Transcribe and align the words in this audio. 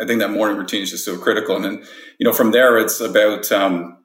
I 0.00 0.06
think 0.06 0.20
that 0.20 0.30
morning 0.30 0.56
routine 0.56 0.82
is 0.82 0.90
just 0.90 1.04
so 1.04 1.18
critical. 1.18 1.56
And 1.56 1.64
then, 1.64 1.84
you 2.18 2.24
know, 2.24 2.32
from 2.32 2.52
there, 2.52 2.78
it's 2.78 3.00
about 3.00 3.50
um, 3.52 3.98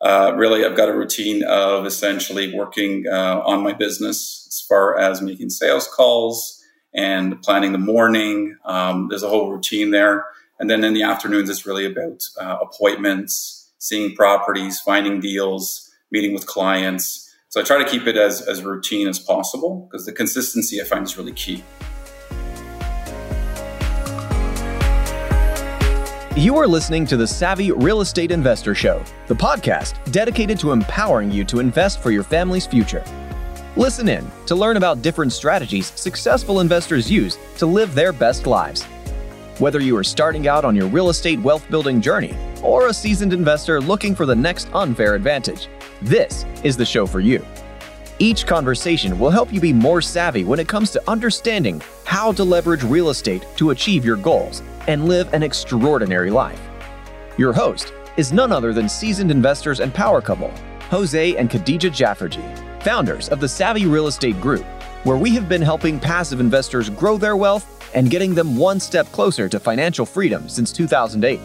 uh, 0.00 0.32
really, 0.36 0.64
I've 0.64 0.76
got 0.76 0.88
a 0.88 0.94
routine 0.94 1.44
of 1.44 1.86
essentially 1.86 2.54
working 2.54 3.04
uh, 3.10 3.40
on 3.44 3.62
my 3.62 3.72
business 3.72 4.46
as 4.48 4.64
far 4.68 4.98
as 4.98 5.22
making 5.22 5.50
sales 5.50 5.88
calls 5.88 6.60
and 6.94 7.40
planning 7.42 7.72
the 7.72 7.78
morning. 7.78 8.56
Um, 8.64 9.08
there's 9.08 9.22
a 9.22 9.28
whole 9.28 9.50
routine 9.50 9.90
there. 9.90 10.24
And 10.58 10.68
then 10.68 10.84
in 10.84 10.94
the 10.94 11.02
afternoons, 11.02 11.50
it's 11.50 11.66
really 11.66 11.86
about 11.86 12.22
uh, 12.40 12.58
appointments, 12.60 13.72
seeing 13.78 14.14
properties, 14.14 14.80
finding 14.80 15.20
deals, 15.20 15.90
meeting 16.10 16.34
with 16.34 16.46
clients. 16.46 17.28
So 17.48 17.60
I 17.60 17.64
try 17.64 17.82
to 17.82 17.88
keep 17.88 18.06
it 18.06 18.16
as, 18.16 18.40
as 18.42 18.62
routine 18.62 19.08
as 19.08 19.18
possible 19.18 19.88
because 19.90 20.06
the 20.06 20.12
consistency 20.12 20.80
I 20.80 20.84
find 20.84 21.04
is 21.04 21.16
really 21.16 21.32
key. 21.32 21.62
You 26.42 26.56
are 26.58 26.66
listening 26.66 27.06
to 27.06 27.16
the 27.16 27.24
Savvy 27.24 27.70
Real 27.70 28.00
Estate 28.00 28.32
Investor 28.32 28.74
Show, 28.74 29.04
the 29.28 29.34
podcast 29.34 29.94
dedicated 30.10 30.58
to 30.58 30.72
empowering 30.72 31.30
you 31.30 31.44
to 31.44 31.60
invest 31.60 32.00
for 32.00 32.10
your 32.10 32.24
family's 32.24 32.66
future. 32.66 33.04
Listen 33.76 34.08
in 34.08 34.28
to 34.46 34.56
learn 34.56 34.76
about 34.76 35.02
different 35.02 35.32
strategies 35.32 35.92
successful 35.94 36.58
investors 36.58 37.08
use 37.08 37.38
to 37.58 37.66
live 37.66 37.94
their 37.94 38.12
best 38.12 38.48
lives. 38.48 38.82
Whether 39.60 39.78
you 39.78 39.96
are 39.96 40.02
starting 40.02 40.48
out 40.48 40.64
on 40.64 40.74
your 40.74 40.88
real 40.88 41.10
estate 41.10 41.40
wealth 41.42 41.64
building 41.70 42.00
journey 42.00 42.36
or 42.60 42.88
a 42.88 42.92
seasoned 42.92 43.32
investor 43.32 43.80
looking 43.80 44.12
for 44.12 44.26
the 44.26 44.34
next 44.34 44.68
unfair 44.74 45.14
advantage, 45.14 45.68
this 46.00 46.44
is 46.64 46.76
the 46.76 46.84
show 46.84 47.06
for 47.06 47.20
you. 47.20 47.46
Each 48.18 48.44
conversation 48.44 49.16
will 49.16 49.30
help 49.30 49.52
you 49.52 49.60
be 49.60 49.72
more 49.72 50.02
savvy 50.02 50.42
when 50.42 50.58
it 50.58 50.66
comes 50.66 50.90
to 50.90 51.08
understanding 51.08 51.80
how 52.04 52.32
to 52.32 52.42
leverage 52.42 52.82
real 52.82 53.10
estate 53.10 53.46
to 53.58 53.70
achieve 53.70 54.04
your 54.04 54.16
goals 54.16 54.60
and 54.88 55.06
live 55.06 55.32
an 55.32 55.42
extraordinary 55.42 56.30
life. 56.30 56.60
Your 57.38 57.52
host 57.52 57.92
is 58.16 58.32
none 58.32 58.52
other 58.52 58.72
than 58.72 58.88
seasoned 58.88 59.30
investors 59.30 59.80
and 59.80 59.92
power 59.92 60.20
couple, 60.20 60.52
Jose 60.90 61.36
and 61.36 61.48
Khadija 61.48 61.90
Jafferji, 61.90 62.82
founders 62.82 63.28
of 63.28 63.40
the 63.40 63.48
Savvy 63.48 63.86
Real 63.86 64.06
Estate 64.06 64.40
Group, 64.40 64.64
where 65.04 65.16
we 65.16 65.30
have 65.30 65.48
been 65.48 65.62
helping 65.62 65.98
passive 65.98 66.40
investors 66.40 66.90
grow 66.90 67.16
their 67.16 67.36
wealth 67.36 67.90
and 67.94 68.10
getting 68.10 68.34
them 68.34 68.56
one 68.56 68.80
step 68.80 69.06
closer 69.12 69.48
to 69.48 69.58
financial 69.58 70.06
freedom 70.06 70.48
since 70.48 70.72
2008. 70.72 71.40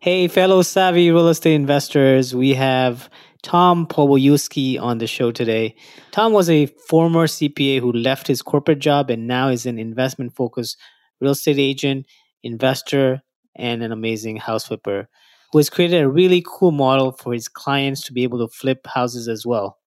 Hey, 0.00 0.26
fellow 0.26 0.62
savvy 0.62 1.10
real 1.10 1.28
estate 1.28 1.54
investors, 1.54 2.34
we 2.34 2.54
have 2.54 3.10
Tom 3.42 3.86
Pobojewski 3.86 4.80
on 4.80 4.98
the 4.98 5.06
show 5.06 5.30
today. 5.30 5.74
Tom 6.10 6.32
was 6.32 6.50
a 6.50 6.66
former 6.66 7.26
CPA 7.26 7.80
who 7.80 7.92
left 7.92 8.26
his 8.26 8.42
corporate 8.42 8.80
job 8.80 9.10
and 9.10 9.26
now 9.26 9.48
is 9.48 9.64
an 9.66 9.78
investment 9.78 10.34
focused 10.34 10.76
real 11.20 11.32
estate 11.32 11.58
agent, 11.58 12.06
investor, 12.42 13.22
and 13.56 13.82
an 13.82 13.92
amazing 13.92 14.36
house 14.36 14.66
flipper 14.66 15.08
who 15.52 15.58
has 15.58 15.70
created 15.70 16.02
a 16.02 16.08
really 16.08 16.44
cool 16.46 16.72
model 16.72 17.12
for 17.12 17.32
his 17.32 17.48
clients 17.48 18.02
to 18.02 18.12
be 18.12 18.22
able 18.22 18.38
to 18.38 18.52
flip 18.52 18.86
houses 18.86 19.28
as 19.28 19.46
well. 19.46 19.78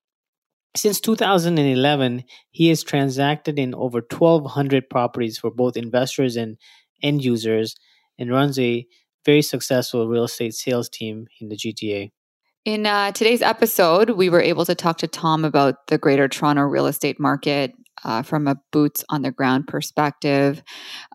Since 0.76 1.02
2011, 1.02 2.24
he 2.50 2.70
has 2.70 2.84
transacted 2.84 3.60
in 3.60 3.76
over 3.76 4.00
1,200 4.00 4.90
properties 4.90 5.38
for 5.38 5.52
both 5.52 5.76
investors 5.76 6.36
and 6.36 6.58
end 7.04 7.24
users 7.24 7.76
and 8.18 8.32
runs 8.32 8.58
a 8.58 8.88
very 9.26 9.42
successful 9.42 10.08
real 10.08 10.24
estate 10.24 10.54
sales 10.54 10.90
team 10.90 11.28
in 11.40 11.50
the 11.50 11.58
GTA. 11.58 12.12
In 12.64 12.86
uh, 12.86 13.12
today's 13.12 13.42
episode, 13.42 14.12
we 14.12 14.30
were 14.30 14.42
able 14.42 14.66
to 14.66 14.76
talk 14.76 15.00
to 15.00 15.08
Tom 15.08 15.44
about 15.46 15.88
the 15.88 15.98
greater 15.98 16.28
Toronto 16.28 16.62
real 16.62 16.86
estate 16.86 17.20
market 17.20 17.74
uh, 18.04 18.22
from 18.22 18.48
a 18.48 18.56
boots 18.72 19.04
on 19.10 19.24
the 19.24 19.32
ground 19.32 19.68
perspective, 19.68 20.62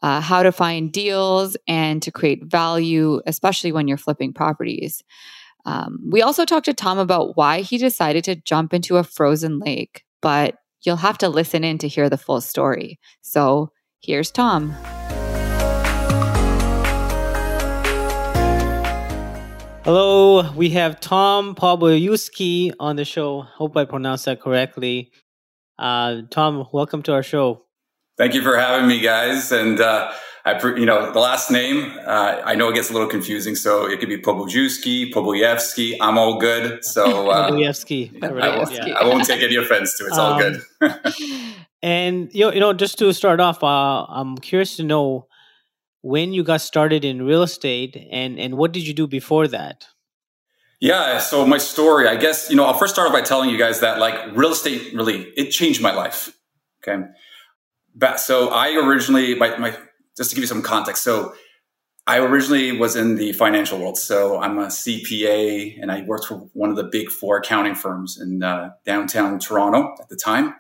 uh, 0.02 0.20
how 0.20 0.42
to 0.42 0.50
find 0.50 0.92
deals 0.92 1.56
and 1.68 2.02
to 2.02 2.10
create 2.10 2.44
value, 2.44 3.20
especially 3.26 3.70
when 3.70 3.86
you're 3.86 3.96
flipping 3.96 4.32
properties. 4.32 5.04
Um, 5.64 6.00
we 6.10 6.20
also 6.20 6.44
talked 6.44 6.64
to 6.64 6.74
Tom 6.74 6.98
about 6.98 7.36
why 7.36 7.60
he 7.60 7.78
decided 7.78 8.24
to 8.24 8.34
jump 8.34 8.74
into 8.74 8.96
a 8.96 9.04
frozen 9.04 9.60
lake, 9.60 10.04
but 10.20 10.56
you'll 10.84 10.96
have 10.96 11.18
to 11.18 11.28
listen 11.28 11.62
in 11.62 11.78
to 11.78 11.86
hear 11.86 12.10
the 12.10 12.18
full 12.18 12.40
story. 12.40 12.98
So 13.20 13.70
here's 14.00 14.32
Tom. 14.32 14.74
Hello, 19.86 20.50
we 20.56 20.70
have 20.70 20.98
Tom 20.98 21.54
Pobojewski 21.54 22.72
on 22.80 22.96
the 22.96 23.04
show. 23.04 23.42
Hope 23.42 23.76
I 23.76 23.84
pronounced 23.84 24.24
that 24.24 24.40
correctly. 24.40 25.12
Uh, 25.78 26.22
Tom, 26.28 26.66
welcome 26.72 27.04
to 27.04 27.12
our 27.12 27.22
show. 27.22 27.62
Thank 28.18 28.34
you 28.34 28.42
for 28.42 28.56
having 28.56 28.88
me, 28.88 28.98
guys. 28.98 29.52
And 29.52 29.80
uh, 29.80 30.10
I, 30.44 30.60
you 30.74 30.86
know, 30.86 31.12
the 31.12 31.20
last 31.20 31.52
name 31.52 31.96
uh, 32.04 32.42
I 32.44 32.56
know 32.56 32.70
it 32.70 32.74
gets 32.74 32.90
a 32.90 32.94
little 32.94 33.06
confusing, 33.06 33.54
so 33.54 33.88
it 33.88 34.00
could 34.00 34.08
be 34.08 34.18
Pobojuski, 34.20 35.12
Poboyevsky. 35.12 35.98
I'm 36.00 36.18
all 36.18 36.40
good. 36.40 36.84
So 36.84 37.30
uh. 37.30 37.50
I, 38.42 38.56
won't, 38.56 38.72
yeah. 38.72 38.92
I 38.98 39.04
won't 39.04 39.24
take 39.24 39.44
any 39.44 39.54
offense 39.54 39.96
to 39.98 40.06
it. 40.06 40.08
It's 40.08 40.18
um, 40.18 40.32
all 40.32 40.38
good. 40.40 40.62
and 41.80 42.34
you 42.34 42.40
know, 42.40 42.52
you 42.52 42.58
know, 42.58 42.72
just 42.72 42.98
to 42.98 43.14
start 43.14 43.38
off, 43.38 43.62
uh, 43.62 44.04
I'm 44.08 44.36
curious 44.38 44.74
to 44.78 44.82
know 44.82 45.28
when 46.02 46.32
you 46.32 46.44
got 46.44 46.60
started 46.60 47.04
in 47.04 47.22
real 47.22 47.42
estate 47.42 47.96
and 48.10 48.38
and 48.38 48.56
what 48.56 48.72
did 48.72 48.86
you 48.86 48.94
do 48.94 49.06
before 49.06 49.48
that? 49.48 49.86
Yeah 50.80 51.18
so 51.18 51.46
my 51.46 51.58
story 51.58 52.06
i 52.06 52.16
guess 52.16 52.50
you 52.50 52.56
know 52.56 52.64
i'll 52.64 52.74
first 52.74 52.94
start 52.94 53.08
off 53.08 53.14
by 53.14 53.22
telling 53.22 53.48
you 53.48 53.56
guys 53.56 53.80
that 53.80 53.98
like 53.98 54.36
real 54.36 54.52
estate 54.52 54.94
really 54.94 55.22
it 55.36 55.50
changed 55.50 55.80
my 55.80 55.92
life 55.92 56.36
okay? 56.86 57.02
But 57.94 58.20
so 58.20 58.50
i 58.50 58.74
originally 58.74 59.34
my, 59.34 59.56
my 59.56 59.76
just 60.16 60.30
to 60.30 60.36
give 60.36 60.42
you 60.42 60.48
some 60.48 60.62
context 60.62 61.02
so 61.02 61.34
i 62.06 62.18
originally 62.18 62.72
was 62.72 62.94
in 62.94 63.16
the 63.16 63.32
financial 63.32 63.78
world 63.78 63.96
so 63.96 64.38
i'm 64.38 64.58
a 64.58 64.66
cpa 64.66 65.80
and 65.80 65.90
i 65.90 66.02
worked 66.02 66.26
for 66.26 66.46
one 66.52 66.68
of 66.68 66.76
the 66.76 66.84
big 66.84 67.10
four 67.10 67.38
accounting 67.38 67.74
firms 67.74 68.20
in 68.20 68.42
uh, 68.42 68.70
downtown 68.84 69.38
toronto 69.38 69.94
at 69.98 70.10
the 70.10 70.16
time. 70.16 70.54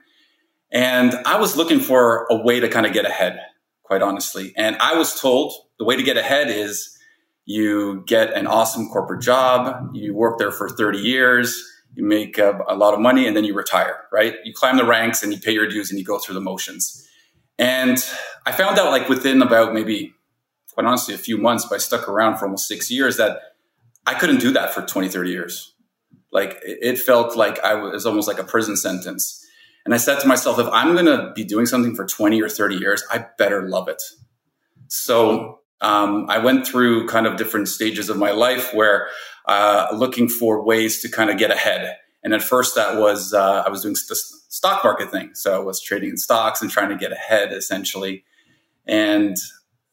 And 0.72 1.14
i 1.26 1.38
was 1.38 1.58
looking 1.58 1.78
for 1.78 2.26
a 2.30 2.36
way 2.36 2.58
to 2.58 2.68
kind 2.68 2.86
of 2.86 2.94
get 2.94 3.04
ahead 3.04 3.38
quite 3.86 4.02
honestly. 4.02 4.52
And 4.56 4.76
I 4.76 4.96
was 4.96 5.18
told 5.18 5.52
the 5.78 5.84
way 5.84 5.96
to 5.96 6.02
get 6.02 6.16
ahead 6.16 6.50
is 6.50 6.98
you 7.44 8.02
get 8.06 8.32
an 8.32 8.48
awesome 8.48 8.88
corporate 8.88 9.22
job, 9.22 9.90
you 9.94 10.12
work 10.12 10.38
there 10.38 10.50
for 10.50 10.68
30 10.68 10.98
years, 10.98 11.62
you 11.94 12.04
make 12.04 12.36
a, 12.36 12.60
a, 12.68 12.74
lot 12.74 12.92
of 12.92 13.00
money, 13.00 13.26
and 13.26 13.36
then 13.36 13.44
you 13.44 13.54
retire, 13.54 14.04
right? 14.12 14.34
You 14.44 14.52
climb 14.52 14.76
the 14.76 14.84
ranks 14.84 15.22
and 15.22 15.32
you 15.32 15.38
pay 15.38 15.52
your 15.52 15.68
dues 15.68 15.90
and 15.90 15.98
you 15.98 16.04
go 16.04 16.18
through 16.18 16.34
the 16.34 16.40
motions. 16.40 17.08
And 17.58 18.04
I 18.44 18.52
found 18.52 18.78
out, 18.78 18.90
like, 18.90 19.08
within 19.08 19.40
about 19.40 19.72
maybe, 19.72 20.12
quite 20.74 20.86
honestly, 20.86 21.14
a 21.14 21.18
few 21.18 21.38
months, 21.38 21.64
but 21.64 21.76
I 21.76 21.78
stuck 21.78 22.08
around 22.08 22.36
for 22.36 22.44
almost 22.44 22.66
six 22.66 22.90
years, 22.90 23.16
that 23.16 23.38
I 24.06 24.14
couldn't 24.14 24.40
do 24.40 24.50
that 24.52 24.74
for 24.74 24.82
20, 24.82 25.08
30 25.08 25.30
years. 25.30 25.74
Like, 26.32 26.58
it 26.62 26.98
felt 26.98 27.36
like 27.36 27.60
I 27.60 27.74
was 27.74 28.04
almost 28.04 28.28
like 28.28 28.40
a 28.40 28.44
prison 28.44 28.76
sentence 28.76 29.45
and 29.86 29.94
I 29.94 29.98
said 29.98 30.18
to 30.18 30.26
myself, 30.26 30.58
if 30.58 30.66
I'm 30.72 30.94
going 30.94 31.06
to 31.06 31.32
be 31.32 31.44
doing 31.44 31.64
something 31.64 31.94
for 31.94 32.04
20 32.04 32.42
or 32.42 32.48
30 32.48 32.74
years, 32.74 33.04
I 33.08 33.24
better 33.38 33.68
love 33.68 33.88
it. 33.88 34.02
So 34.88 35.60
um, 35.80 36.26
I 36.28 36.38
went 36.38 36.66
through 36.66 37.06
kind 37.06 37.24
of 37.24 37.36
different 37.36 37.68
stages 37.68 38.10
of 38.10 38.16
my 38.16 38.32
life 38.32 38.74
where 38.74 39.06
uh, 39.46 39.86
looking 39.94 40.28
for 40.28 40.64
ways 40.64 41.00
to 41.02 41.08
kind 41.08 41.30
of 41.30 41.38
get 41.38 41.52
ahead. 41.52 41.96
And 42.24 42.34
at 42.34 42.42
first, 42.42 42.74
that 42.74 42.98
was 42.98 43.32
uh, 43.32 43.62
I 43.64 43.68
was 43.68 43.82
doing 43.82 43.94
the 43.94 44.16
stock 44.48 44.82
market 44.82 45.12
thing. 45.12 45.30
So 45.34 45.54
I 45.54 45.64
was 45.64 45.80
trading 45.80 46.10
in 46.10 46.16
stocks 46.16 46.60
and 46.60 46.68
trying 46.68 46.88
to 46.88 46.96
get 46.96 47.12
ahead 47.12 47.52
essentially. 47.52 48.24
And 48.88 49.36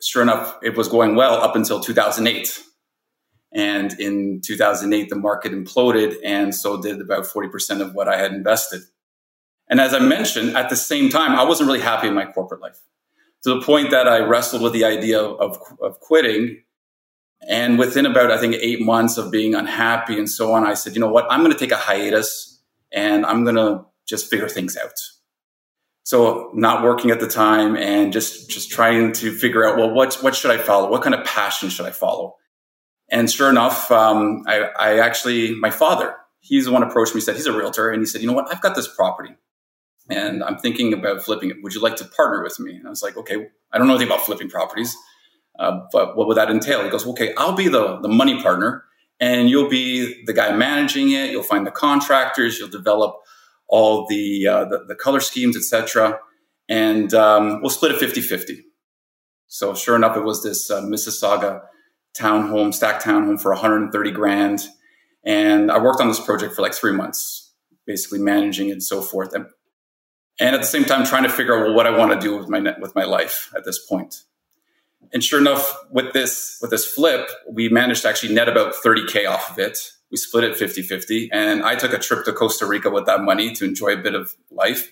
sure 0.02 0.24
enough, 0.24 0.58
it 0.64 0.76
was 0.76 0.88
going 0.88 1.16
well 1.16 1.36
up 1.36 1.56
until 1.56 1.80
2008. 1.80 2.60
And 3.54 3.94
in 4.00 4.42
2008, 4.44 5.10
the 5.10 5.16
market 5.16 5.52
imploded, 5.52 6.16
and 6.26 6.56
so 6.56 6.82
did 6.82 7.00
about 7.00 7.26
40% 7.26 7.82
of 7.82 7.94
what 7.94 8.08
I 8.08 8.18
had 8.18 8.34
invested. 8.34 8.82
And 9.70 9.80
as 9.80 9.94
I 9.94 10.00
mentioned, 10.00 10.56
at 10.56 10.70
the 10.70 10.76
same 10.76 11.10
time, 11.10 11.32
I 11.32 11.44
wasn't 11.44 11.68
really 11.68 11.82
happy 11.82 12.08
in 12.08 12.14
my 12.14 12.26
corporate 12.26 12.62
life 12.62 12.80
to 13.44 13.54
the 13.54 13.62
point 13.62 13.92
that 13.92 14.08
I 14.08 14.20
wrestled 14.20 14.62
with 14.62 14.74
the 14.74 14.86
idea 14.86 15.20
of, 15.22 15.58
of, 15.82 16.00
quitting. 16.00 16.64
And 17.48 17.78
within 17.78 18.06
about, 18.06 18.32
I 18.32 18.38
think, 18.38 18.56
eight 18.56 18.82
months 18.82 19.18
of 19.18 19.32
being 19.32 19.54
unhappy 19.54 20.18
and 20.18 20.30
so 20.30 20.54
on, 20.54 20.66
I 20.66 20.76
said, 20.76 20.96
you 20.96 21.02
know 21.02 21.12
what? 21.12 21.26
I'm 21.30 21.42
going 21.42 21.52
to 21.52 21.58
take 21.58 21.72
a 21.72 21.78
hiatus 21.78 22.62
and 22.92 23.26
I'm 23.26 23.44
going 23.44 23.58
to 23.58 23.86
just 24.08 24.30
figure 24.30 24.48
things 24.48 24.78
out. 24.78 24.94
So 26.04 26.52
not 26.54 26.84
working 26.84 27.12
at 27.12 27.20
the 27.20 27.28
time 27.28 27.76
and 27.76 28.14
just, 28.14 28.50
just 28.50 28.70
trying 28.72 29.12
to 29.14 29.34
figure 29.34 29.66
out, 29.66 29.78
well, 29.78 29.90
what, 29.90 30.16
what 30.16 30.36
should 30.36 30.52
I 30.52 30.58
follow? 30.58 30.90
What 30.90 31.02
kind 31.02 31.16
of 31.16 31.26
passion 31.26 31.70
should 31.70 31.86
I 31.86 31.92
follow? 31.92 32.36
And 33.10 33.30
sure 33.30 33.50
enough, 33.50 33.92
um, 33.92 34.44
I, 34.48 34.70
I 34.78 35.00
actually, 35.00 35.56
my 35.56 35.70
father, 35.70 36.16
he's 36.40 36.66
the 36.66 36.72
one 36.72 36.84
approached 36.84 37.16
me, 37.16 37.22
said 37.22 37.36
he's 37.36 37.46
a 37.46 37.58
realtor. 37.58 37.90
And 37.90 38.02
he 38.02 38.06
said, 38.06 38.22
you 38.22 38.28
know 38.28 38.34
what? 38.34 38.54
I've 38.54 38.62
got 38.62 38.76
this 38.76 38.88
property 38.88 39.36
and 40.10 40.44
I'm 40.44 40.58
thinking 40.58 40.94
about 40.94 41.24
flipping 41.24 41.50
it. 41.50 41.58
Would 41.64 41.74
you 41.74 41.82
like 41.82 41.96
to 41.98 42.06
partner 42.06 42.44
with 42.44 42.60
me? 42.60 42.76
And 42.76 42.86
I 42.86 42.90
was 42.90 43.02
like, 43.02 43.18
okay, 43.18 43.48
I 43.72 43.78
don't 43.78 43.88
know 43.88 43.96
anything 43.96 44.12
about 44.12 44.26
flipping 44.26 44.50
properties, 44.50 44.96
uh, 45.60 45.82
but 45.92 46.18
what 46.18 46.28
would 46.28 46.38
that 46.38 46.50
entail? 46.50 46.84
He 46.84 46.90
goes, 46.90 47.06
okay, 47.08 47.34
I'll 47.38 47.56
be 47.56 47.68
the, 47.68 48.00
the 48.02 48.10
money 48.10 48.42
partner 48.42 48.84
and 49.20 49.50
you'll 49.50 49.70
be 49.70 50.24
the 50.26 50.34
guy 50.34 50.56
managing 50.56 51.12
it. 51.12 51.32
You'll 51.32 51.44
find 51.44 51.66
the 51.66 51.72
contractors, 51.72 52.60
you'll 52.60 52.70
develop 52.70 53.16
all 53.68 54.06
the, 54.08 54.48
uh, 54.48 54.66
the, 54.66 54.86
the, 54.88 54.96
color 54.96 55.20
schemes, 55.20 55.56
etc. 55.56 56.20
and 56.70 57.14
um, 57.14 57.62
we'll 57.62 57.70
split 57.70 57.92
it 57.92 57.98
50 57.98 58.22
50. 58.22 58.64
So 59.48 59.74
sure 59.74 59.96
enough, 59.96 60.18
it 60.18 60.24
was 60.24 60.44
this 60.44 60.70
uh, 60.70 60.82
Mississauga 60.82 61.62
townhome, 62.18 62.74
stacked 62.74 63.04
townhome 63.04 63.42
for 63.42 63.52
130 63.52 64.12
grand. 64.12 64.68
And 65.26 65.72
I 65.72 65.80
worked 65.80 66.02
on 66.02 66.08
this 66.08 66.20
project 66.20 66.54
for 66.54 66.62
like 66.62 66.74
three 66.74 66.92
months, 66.92 67.54
basically 67.86 68.20
managing 68.20 68.70
it 68.70 68.74
and 68.74 68.84
so 68.84 69.02
forth. 69.02 69.34
And, 69.34 69.46
and 70.40 70.56
at 70.56 70.62
the 70.62 70.68
same 70.68 70.84
time, 70.84 71.06
trying 71.06 71.24
to 71.24 71.30
figure 71.30 71.56
out 71.58 71.66
well, 71.66 71.74
what 71.74 71.88
I 71.88 71.98
want 71.98 72.12
to 72.12 72.20
do 72.20 72.38
with 72.38 72.50
my, 72.50 72.60
with 72.80 72.96
my 72.96 73.04
life 73.04 73.52
at 73.56 73.66
this 73.66 73.80
point. 73.80 74.24
And 75.12 75.24
sure 75.24 75.40
enough, 75.40 75.78
with 75.92 76.14
this, 76.14 76.58
with 76.62 76.72
this 76.72 76.86
flip, 76.86 77.30
we 77.48 77.70
managed 77.70 78.02
to 78.02 78.10
actually 78.10 78.34
net 78.34 78.50
about 78.50 78.74
30K 78.74 79.30
off 79.30 79.52
of 79.52 79.60
it. 79.60 79.78
We 80.10 80.18
split 80.18 80.44
it 80.44 80.56
50 80.56 80.82
50. 80.82 81.30
And 81.32 81.64
I 81.64 81.76
took 81.76 81.94
a 81.94 82.00
trip 82.00 82.26
to 82.26 82.34
Costa 82.34 82.66
Rica 82.66 82.90
with 82.90 83.06
that 83.06 83.22
money 83.22 83.54
to 83.54 83.66
enjoy 83.66 83.90
a 83.90 83.98
bit 83.98 84.16
of 84.16 84.36
life. 84.50 84.92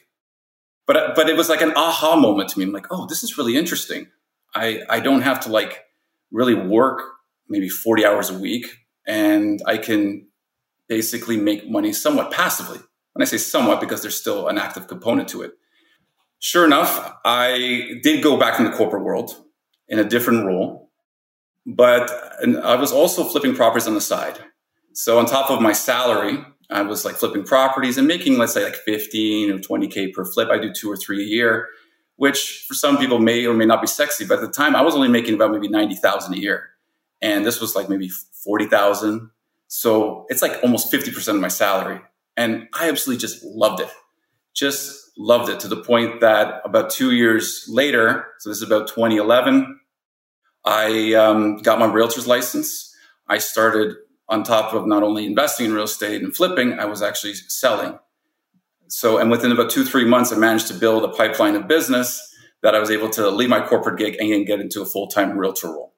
But, 0.86 1.16
but 1.16 1.30
it 1.30 1.38
was 1.38 1.50
like 1.50 1.62
an 1.62 1.74
aha 1.76 2.16
moment 2.16 2.50
to 2.50 2.60
me. 2.60 2.66
I'm 2.66 2.72
like, 2.72 2.88
oh, 2.92 3.08
this 3.08 3.24
is 3.24 3.38
really 3.38 3.56
interesting. 3.56 4.08
I, 4.54 4.82
I 4.90 5.00
don't 5.00 5.22
have 5.22 5.40
to 5.42 5.50
like 5.50 5.86
really 6.32 6.56
work 6.56 7.02
maybe 7.48 7.70
40 7.70 8.06
hours 8.06 8.30
a 8.30 8.38
week 8.38 8.66
and 9.06 9.62
I 9.66 9.78
can 9.78 10.28
basically 10.88 11.38
make 11.38 11.70
money 11.70 11.94
somewhat 11.94 12.32
passively. 12.32 12.80
When 13.14 13.22
I 13.22 13.26
say 13.26 13.38
somewhat, 13.38 13.82
because 13.82 14.02
there's 14.02 14.18
still 14.18 14.48
an 14.48 14.58
active 14.58 14.88
component 14.88 15.30
to 15.30 15.42
it. 15.42 15.52
Sure 16.40 16.66
enough, 16.66 17.14
I 17.24 18.00
did 18.02 18.24
go 18.24 18.38
back 18.38 18.60
in 18.60 18.66
the 18.66 18.72
corporate 18.72 19.04
world 19.04 19.36
in 19.88 20.00
a 20.00 20.04
different 20.04 20.46
role, 20.46 20.90
but 21.66 22.10
I 22.64 22.76
was 22.76 22.92
also 22.92 23.24
flipping 23.24 23.56
properties 23.56 23.88
on 23.88 23.94
the 23.94 24.02
side. 24.02 24.40
So 24.94 25.20
on 25.20 25.26
top 25.26 25.52
of 25.52 25.62
my 25.62 25.74
salary, 25.74 26.40
I 26.70 26.82
was 26.82 27.06
like 27.06 27.16
flipping 27.16 27.44
properties 27.44 27.98
and 27.98 28.08
making, 28.08 28.38
let's 28.38 28.54
say, 28.54 28.64
like 28.64 28.76
15 28.76 29.52
or 29.52 29.60
20K 29.60 30.14
per 30.14 30.26
flip. 30.26 30.50
I 30.50 30.58
do 30.58 30.72
two 30.74 30.90
or 30.90 30.98
three 30.98 31.22
a 31.22 31.28
year, 31.28 31.68
which 32.16 32.66
for 32.68 32.74
some 32.74 32.98
people 32.98 33.20
may 33.20 33.46
or 33.46 33.54
may 33.54 33.66
not 33.66 33.82
be 33.82 33.88
sexy. 33.88 34.26
But 34.26 34.36
at 34.36 34.42
the 34.42 34.52
time, 34.52 34.76
I 34.76 34.82
was 34.82 34.96
only 34.96 35.10
making 35.10 35.36
about 35.36 35.52
maybe 35.52 35.68
90,000 35.68 36.34
a 36.34 36.38
year 36.38 36.72
and 37.22 37.46
this 37.46 37.62
was 37.62 37.76
like 37.76 37.90
maybe 37.90 38.10
40,000. 38.10 39.30
So 39.68 40.26
it's 40.30 40.42
like 40.42 40.60
almost 40.64 40.92
50% 40.92 41.36
of 41.36 41.42
my 41.42 41.48
salary. 41.48 42.02
And 42.38 42.68
I 42.74 42.90
absolutely 42.90 43.22
just 43.22 43.44
loved 43.44 43.82
it. 43.82 43.90
Just 44.54 45.12
loved 45.18 45.50
it 45.50 45.60
to 45.62 45.68
the 45.68 45.82
point 45.82 46.22
that 46.22 46.62
about 46.66 46.90
two 46.90 47.12
years 47.12 47.66
later, 47.70 48.26
so 48.40 48.50
this 48.50 48.58
is 48.58 48.64
about 48.64 48.88
2011, 48.88 49.80
I 50.66 51.14
um, 51.14 51.58
got 51.58 51.80
my 51.80 51.92
realtor's 51.92 52.28
license. 52.28 52.96
I 53.28 53.38
started 53.38 53.96
on 54.30 54.44
top 54.44 54.74
of 54.74 54.88
not 54.88 55.04
only 55.04 55.26
investing 55.26 55.68
in 55.68 55.74
real 55.74 55.84
estate 55.84 56.22
and 56.22 56.36
flipping, 56.36 56.80
I 56.80 56.86
was 56.86 57.02
actually 57.02 57.34
selling. 57.34 57.98
So, 58.88 59.18
and 59.18 59.32
within 59.32 59.52
about 59.52 59.70
two, 59.70 59.86
three 59.86 60.06
months, 60.06 60.32
I 60.32 60.38
managed 60.38 60.68
to 60.68 60.74
build 60.74 61.04
a 61.04 61.10
pipeline 61.10 61.56
of 61.56 61.68
business 61.68 62.28
that 62.62 62.76
I 62.76 62.80
was 62.80 62.92
able 62.92 63.10
to 63.12 63.30
leave 63.30 63.50
my 63.50 63.66
corporate 63.66 63.98
gig 63.98 64.18
and 64.20 64.46
get 64.46 64.60
into 64.60 64.82
a 64.82 64.86
full 64.86 65.08
time 65.08 65.38
realtor 65.38 65.68
role. 65.68 65.94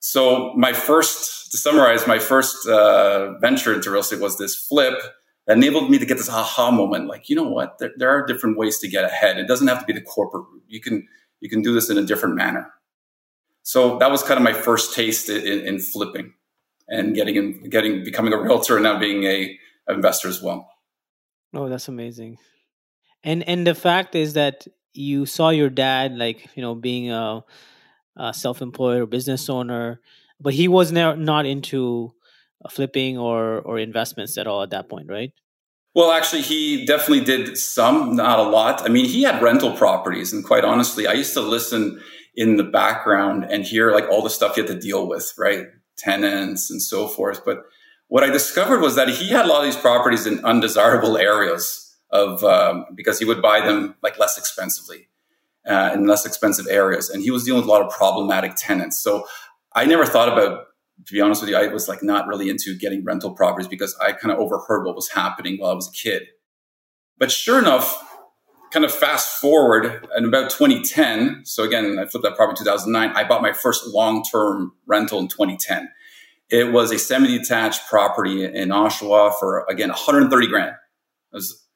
So 0.00 0.52
my 0.54 0.72
first, 0.72 1.50
to 1.52 1.58
summarize, 1.58 2.06
my 2.06 2.18
first 2.18 2.66
uh, 2.66 3.38
venture 3.38 3.74
into 3.74 3.90
real 3.90 4.00
estate 4.00 4.20
was 4.20 4.38
this 4.38 4.54
flip 4.54 5.00
that 5.46 5.56
enabled 5.56 5.90
me 5.90 5.98
to 5.98 6.06
get 6.06 6.16
this 6.16 6.28
aha 6.28 6.70
moment. 6.70 7.06
Like, 7.06 7.28
you 7.28 7.36
know 7.36 7.48
what? 7.48 7.78
There, 7.78 7.92
there, 7.96 8.10
are 8.10 8.26
different 8.26 8.58
ways 8.58 8.78
to 8.80 8.88
get 8.88 9.04
ahead. 9.04 9.38
It 9.38 9.46
doesn't 9.46 9.68
have 9.68 9.80
to 9.80 9.86
be 9.86 9.92
the 9.92 10.00
corporate 10.00 10.44
route. 10.52 10.64
You 10.68 10.80
can 10.80 11.06
you 11.40 11.48
can 11.48 11.62
do 11.62 11.72
this 11.72 11.90
in 11.90 11.98
a 11.98 12.02
different 12.02 12.34
manner. 12.34 12.72
So 13.62 13.98
that 13.98 14.10
was 14.10 14.22
kind 14.22 14.38
of 14.38 14.44
my 14.44 14.52
first 14.52 14.94
taste 14.94 15.28
in, 15.28 15.66
in 15.66 15.78
flipping 15.78 16.34
and 16.88 17.14
getting 17.14 17.36
in, 17.36 17.68
getting 17.70 18.04
becoming 18.04 18.32
a 18.32 18.38
realtor 18.38 18.76
and 18.76 18.84
now 18.84 18.98
being 18.98 19.24
a 19.24 19.58
investor 19.88 20.28
as 20.28 20.42
well. 20.42 20.68
Oh, 21.54 21.68
that's 21.68 21.88
amazing. 21.88 22.38
And 23.22 23.42
and 23.48 23.66
the 23.66 23.74
fact 23.74 24.14
is 24.14 24.34
that 24.34 24.66
you 24.92 25.26
saw 25.26 25.50
your 25.50 25.70
dad 25.70 26.16
like 26.16 26.48
you 26.56 26.62
know 26.62 26.74
being 26.74 27.10
a 27.10 27.44
uh, 28.16 28.32
self-employed 28.32 29.02
or 29.02 29.06
business 29.06 29.48
owner, 29.50 30.00
but 30.40 30.54
he 30.54 30.68
was 30.68 30.90
not 30.90 31.46
into 31.46 32.12
flipping 32.72 33.18
or 33.18 33.60
or 33.60 33.78
investments 33.78 34.38
at 34.38 34.46
all 34.46 34.62
at 34.62 34.70
that 34.70 34.88
point, 34.88 35.08
right? 35.08 35.32
Well, 35.94 36.12
actually, 36.12 36.42
he 36.42 36.84
definitely 36.84 37.24
did 37.24 37.56
some, 37.56 38.16
not 38.16 38.38
a 38.38 38.42
lot. 38.42 38.82
I 38.82 38.88
mean, 38.88 39.06
he 39.06 39.22
had 39.22 39.40
rental 39.40 39.72
properties, 39.72 40.30
and 40.32 40.44
quite 40.44 40.62
honestly, 40.62 41.06
I 41.06 41.14
used 41.14 41.32
to 41.34 41.40
listen 41.40 42.00
in 42.34 42.56
the 42.56 42.64
background 42.64 43.44
and 43.44 43.64
hear 43.64 43.92
like 43.92 44.04
all 44.10 44.22
the 44.22 44.28
stuff 44.28 44.56
he 44.56 44.60
had 44.60 44.68
to 44.68 44.78
deal 44.78 45.08
with, 45.08 45.32
right? 45.38 45.66
Tenants 45.96 46.70
and 46.70 46.82
so 46.82 47.08
forth. 47.08 47.44
But 47.46 47.62
what 48.08 48.22
I 48.22 48.30
discovered 48.30 48.80
was 48.80 48.94
that 48.96 49.08
he 49.08 49.30
had 49.30 49.46
a 49.46 49.48
lot 49.48 49.60
of 49.60 49.64
these 49.64 49.76
properties 49.80 50.26
in 50.26 50.44
undesirable 50.44 51.16
areas 51.16 51.96
of 52.10 52.44
um, 52.44 52.84
because 52.94 53.18
he 53.18 53.24
would 53.24 53.42
buy 53.42 53.60
them 53.60 53.96
like 54.02 54.18
less 54.18 54.38
expensively 54.38 55.08
uh, 55.66 55.90
in 55.94 56.06
less 56.06 56.24
expensive 56.24 56.66
areas. 56.68 57.08
And 57.08 57.22
he 57.22 57.30
was 57.30 57.44
dealing 57.44 57.62
with 57.62 57.68
a 57.68 57.72
lot 57.72 57.82
of 57.82 57.90
problematic 57.90 58.54
tenants. 58.56 59.00
So 59.00 59.26
I 59.74 59.86
never 59.86 60.06
thought 60.06 60.28
about, 60.28 60.65
to 61.04 61.12
be 61.12 61.20
honest 61.20 61.42
with 61.42 61.50
you, 61.50 61.56
I 61.56 61.66
was 61.68 61.88
like 61.88 62.02
not 62.02 62.26
really 62.26 62.48
into 62.48 62.76
getting 62.76 63.04
rental 63.04 63.34
properties 63.34 63.68
because 63.68 63.96
I 64.00 64.12
kind 64.12 64.32
of 64.32 64.38
overheard 64.38 64.86
what 64.86 64.94
was 64.94 65.10
happening 65.10 65.58
while 65.58 65.70
I 65.70 65.74
was 65.74 65.88
a 65.88 65.92
kid. 65.92 66.22
But 67.18 67.30
sure 67.30 67.58
enough, 67.58 68.02
kind 68.72 68.84
of 68.84 68.92
fast 68.92 69.40
forward 69.40 70.06
in 70.16 70.24
about 70.24 70.50
2010. 70.50 71.42
So 71.44 71.62
again, 71.62 71.98
I 71.98 72.06
flipped 72.06 72.24
that 72.24 72.36
property 72.36 72.60
in 72.60 72.64
2009. 72.64 73.10
I 73.10 73.26
bought 73.26 73.42
my 73.42 73.52
first 73.52 73.86
long-term 73.86 74.72
rental 74.86 75.18
in 75.18 75.28
2010. 75.28 75.88
It 76.48 76.72
was 76.72 76.92
a 76.92 76.98
semi-detached 76.98 77.88
property 77.88 78.44
in 78.44 78.68
Oshawa 78.68 79.32
for 79.38 79.64
again 79.68 79.88
130 79.88 80.46
grand. 80.46 80.70
It 81.32 81.36
was, 81.36 81.66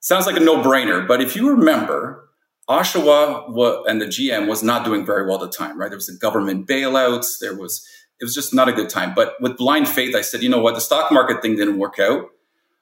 sounds 0.00 0.26
like 0.26 0.36
a 0.36 0.40
no-brainer, 0.40 1.06
but 1.06 1.20
if 1.20 1.34
you 1.34 1.50
remember, 1.50 2.28
Oshawa 2.68 3.84
and 3.88 4.00
the 4.00 4.06
GM 4.06 4.48
was 4.48 4.62
not 4.62 4.84
doing 4.84 5.04
very 5.04 5.26
well 5.26 5.42
at 5.42 5.50
the 5.50 5.56
time, 5.56 5.78
right? 5.78 5.88
There 5.88 5.98
was 5.98 6.06
the 6.06 6.18
government 6.18 6.68
bailouts. 6.68 7.38
There 7.40 7.56
was, 7.56 7.84
it 8.22 8.24
was 8.24 8.34
just 8.34 8.54
not 8.54 8.68
a 8.68 8.72
good 8.72 8.88
time. 8.88 9.14
But 9.14 9.34
with 9.40 9.56
blind 9.56 9.88
faith, 9.88 10.14
I 10.14 10.20
said, 10.20 10.44
you 10.44 10.48
know 10.48 10.60
what? 10.60 10.76
The 10.76 10.80
stock 10.80 11.10
market 11.10 11.42
thing 11.42 11.56
didn't 11.56 11.76
work 11.76 11.98
out. 11.98 12.26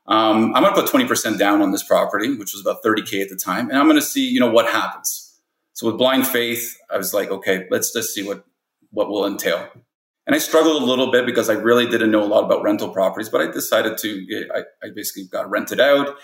Um, 0.06 0.54
I'm 0.54 0.62
going 0.62 0.75
to 0.75 0.82
put 0.82 0.90
20% 0.90 1.38
down 1.38 1.62
on 1.62 1.72
this 1.72 1.82
property, 1.82 2.37
which 2.37 2.52
was 2.52 2.60
about 2.60 2.82
30K 2.84 3.22
at 3.22 3.31
the 3.31 3.37
time. 3.37 3.70
And 3.70 3.78
I'm 3.78 3.87
going 3.87 3.96
to 3.96 4.02
see, 4.02 4.28
you 4.28 4.38
know, 4.38 4.50
what 4.50 4.66
happens. 4.66 5.40
So 5.72 5.87
with 5.87 5.96
blind 5.96 6.26
faith, 6.26 6.76
I 6.92 6.98
was 6.98 7.14
like, 7.14 7.31
okay, 7.31 7.66
let's 7.70 7.90
just 7.90 8.12
see 8.12 8.22
what, 8.22 8.44
what 8.90 9.08
will 9.08 9.25
entail. 9.25 9.66
And 10.26 10.37
I 10.37 10.38
struggled 10.38 10.82
a 10.82 10.84
little 10.84 11.10
bit 11.10 11.25
because 11.25 11.48
I 11.48 11.54
really 11.54 11.87
didn't 11.87 12.10
know 12.10 12.22
a 12.22 12.26
lot 12.26 12.44
about 12.44 12.62
rental 12.62 12.90
properties, 12.90 13.31
but 13.31 13.40
I 13.40 13.50
decided 13.50 13.96
to, 13.96 14.46
I, 14.54 14.87
I 14.87 14.90
basically 14.94 15.25
got 15.25 15.48
rented 15.48 15.81
out. 15.81 16.16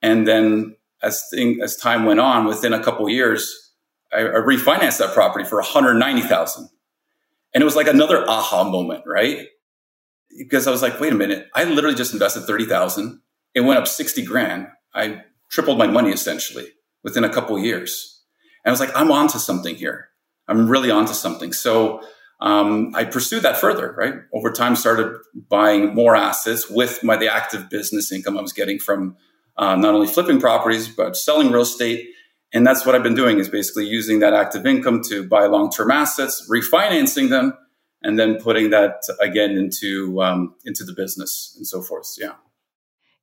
And 0.00 0.26
then 0.26 0.76
as 1.02 1.28
thing 1.28 1.60
as 1.62 1.76
time 1.76 2.06
went 2.06 2.20
on, 2.20 2.46
within 2.46 2.72
a 2.72 2.82
couple 2.82 3.06
years, 3.10 3.72
I, 4.10 4.20
I 4.20 4.40
refinanced 4.40 4.98
that 4.98 5.12
property 5.12 5.44
for 5.44 5.56
190,000. 5.56 6.70
And 7.54 7.62
it 7.62 7.64
was 7.64 7.76
like 7.76 7.86
another 7.86 8.28
aha 8.28 8.64
moment, 8.64 9.04
right? 9.06 9.46
Because 10.36 10.66
I 10.66 10.70
was 10.70 10.82
like, 10.82 10.98
wait 11.00 11.12
a 11.12 11.16
minute, 11.16 11.48
I 11.54 11.64
literally 11.64 11.96
just 11.96 12.12
invested 12.12 12.42
30,000. 12.42 13.20
It 13.54 13.60
went 13.60 13.78
up 13.78 13.86
60 13.86 14.24
grand. 14.24 14.66
I 14.92 15.22
tripled 15.50 15.78
my 15.78 15.86
money 15.86 16.10
essentially 16.10 16.66
within 17.04 17.22
a 17.22 17.28
couple 17.28 17.56
years. 17.58 18.22
And 18.64 18.70
I 18.70 18.72
was 18.72 18.80
like, 18.80 18.96
I'm 18.96 19.12
onto 19.12 19.38
something 19.38 19.76
here. 19.76 20.08
I'm 20.48 20.68
really 20.68 20.90
onto 20.90 21.12
something. 21.12 21.52
So 21.52 22.00
um, 22.40 22.92
I 22.94 23.04
pursued 23.04 23.42
that 23.44 23.56
further, 23.56 23.94
right? 23.96 24.14
Over 24.34 24.50
time, 24.50 24.74
started 24.76 25.16
buying 25.48 25.94
more 25.94 26.16
assets 26.16 26.68
with 26.68 27.02
my 27.04 27.16
the 27.16 27.32
active 27.32 27.70
business 27.70 28.10
income 28.10 28.36
I 28.36 28.42
was 28.42 28.52
getting 28.52 28.78
from 28.78 29.16
uh, 29.56 29.76
not 29.76 29.94
only 29.94 30.08
flipping 30.08 30.40
properties 30.40 30.88
but 30.88 31.16
selling 31.16 31.52
real 31.52 31.62
estate 31.62 32.08
and 32.54 32.66
that's 32.66 32.86
what 32.86 32.94
i've 32.94 33.02
been 33.02 33.14
doing 33.14 33.38
is 33.38 33.48
basically 33.48 33.86
using 33.86 34.20
that 34.20 34.32
active 34.32 34.64
income 34.64 35.02
to 35.02 35.28
buy 35.28 35.44
long-term 35.44 35.90
assets 35.90 36.48
refinancing 36.50 37.28
them 37.28 37.52
and 38.04 38.18
then 38.18 38.36
putting 38.36 38.70
that 38.70 39.02
again 39.20 39.52
into 39.52 40.22
um, 40.22 40.54
into 40.64 40.84
the 40.84 40.92
business 40.92 41.54
and 41.56 41.66
so 41.66 41.82
forth. 41.82 42.14
Yeah. 42.18 42.34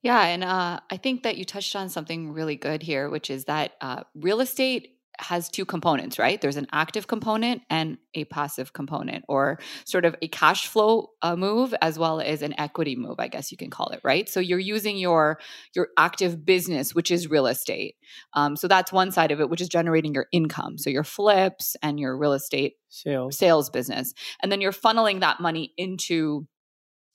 Yeah 0.02 0.22
and 0.24 0.44
uh, 0.44 0.80
i 0.90 0.98
think 0.98 1.24
that 1.24 1.38
you 1.38 1.46
touched 1.46 1.76
on 1.76 1.88
something 1.88 2.34
really 2.34 2.56
good 2.56 2.82
here 2.82 3.10
which 3.10 3.30
is 3.30 3.46
that 3.46 3.74
uh, 3.80 4.04
real 4.16 4.42
estate 4.42 4.98
has 5.20 5.50
two 5.50 5.66
components, 5.66 6.18
right? 6.18 6.42
There's 6.42 6.58
an 6.58 6.68
active 6.72 7.08
component 7.08 7.62
and 7.70 7.98
a 8.14 8.24
passive 8.26 8.74
component, 8.74 9.26
or 9.28 9.60
sort 9.86 10.06
of 10.06 10.16
a 10.22 10.28
cash 10.28 10.68
flow 10.68 11.10
uh, 11.22 11.36
move 11.36 11.74
as 11.82 12.00
well 12.00 12.22
as 12.22 12.42
an 12.42 12.60
equity 12.60 12.96
move, 12.96 13.20
I 13.20 13.28
guess 13.28 13.52
you 13.52 13.58
can 13.58 13.70
call 13.70 13.90
it, 13.90 14.02
right? 14.04 14.28
So 14.28 14.40
you're 14.40 14.60
using 14.60 14.98
your 14.98 15.40
your 15.76 15.90
active 15.98 16.46
business, 16.46 16.96
which 16.96 17.12
is 17.12 17.30
real 17.30 17.48
estate. 17.48 17.96
Um, 18.34 18.56
so 18.56 18.68
that's 18.68 18.92
one 18.92 19.12
side 19.12 19.32
of 19.32 19.40
it, 19.40 19.50
which 19.50 19.62
is 19.62 19.70
generating 19.70 20.14
your 20.14 20.28
income. 20.32 20.78
So 20.78 20.90
your 20.90 21.04
flips 21.04 21.76
and 21.84 22.00
your 22.00 22.18
real 22.18 22.34
estate 22.34 22.76
sales 22.90 23.38
sales 23.38 23.70
business, 23.70 24.14
and 24.42 24.52
then 24.52 24.62
you're 24.62 24.72
funneling 24.72 25.20
that 25.20 25.40
money 25.40 25.74
into 25.78 26.48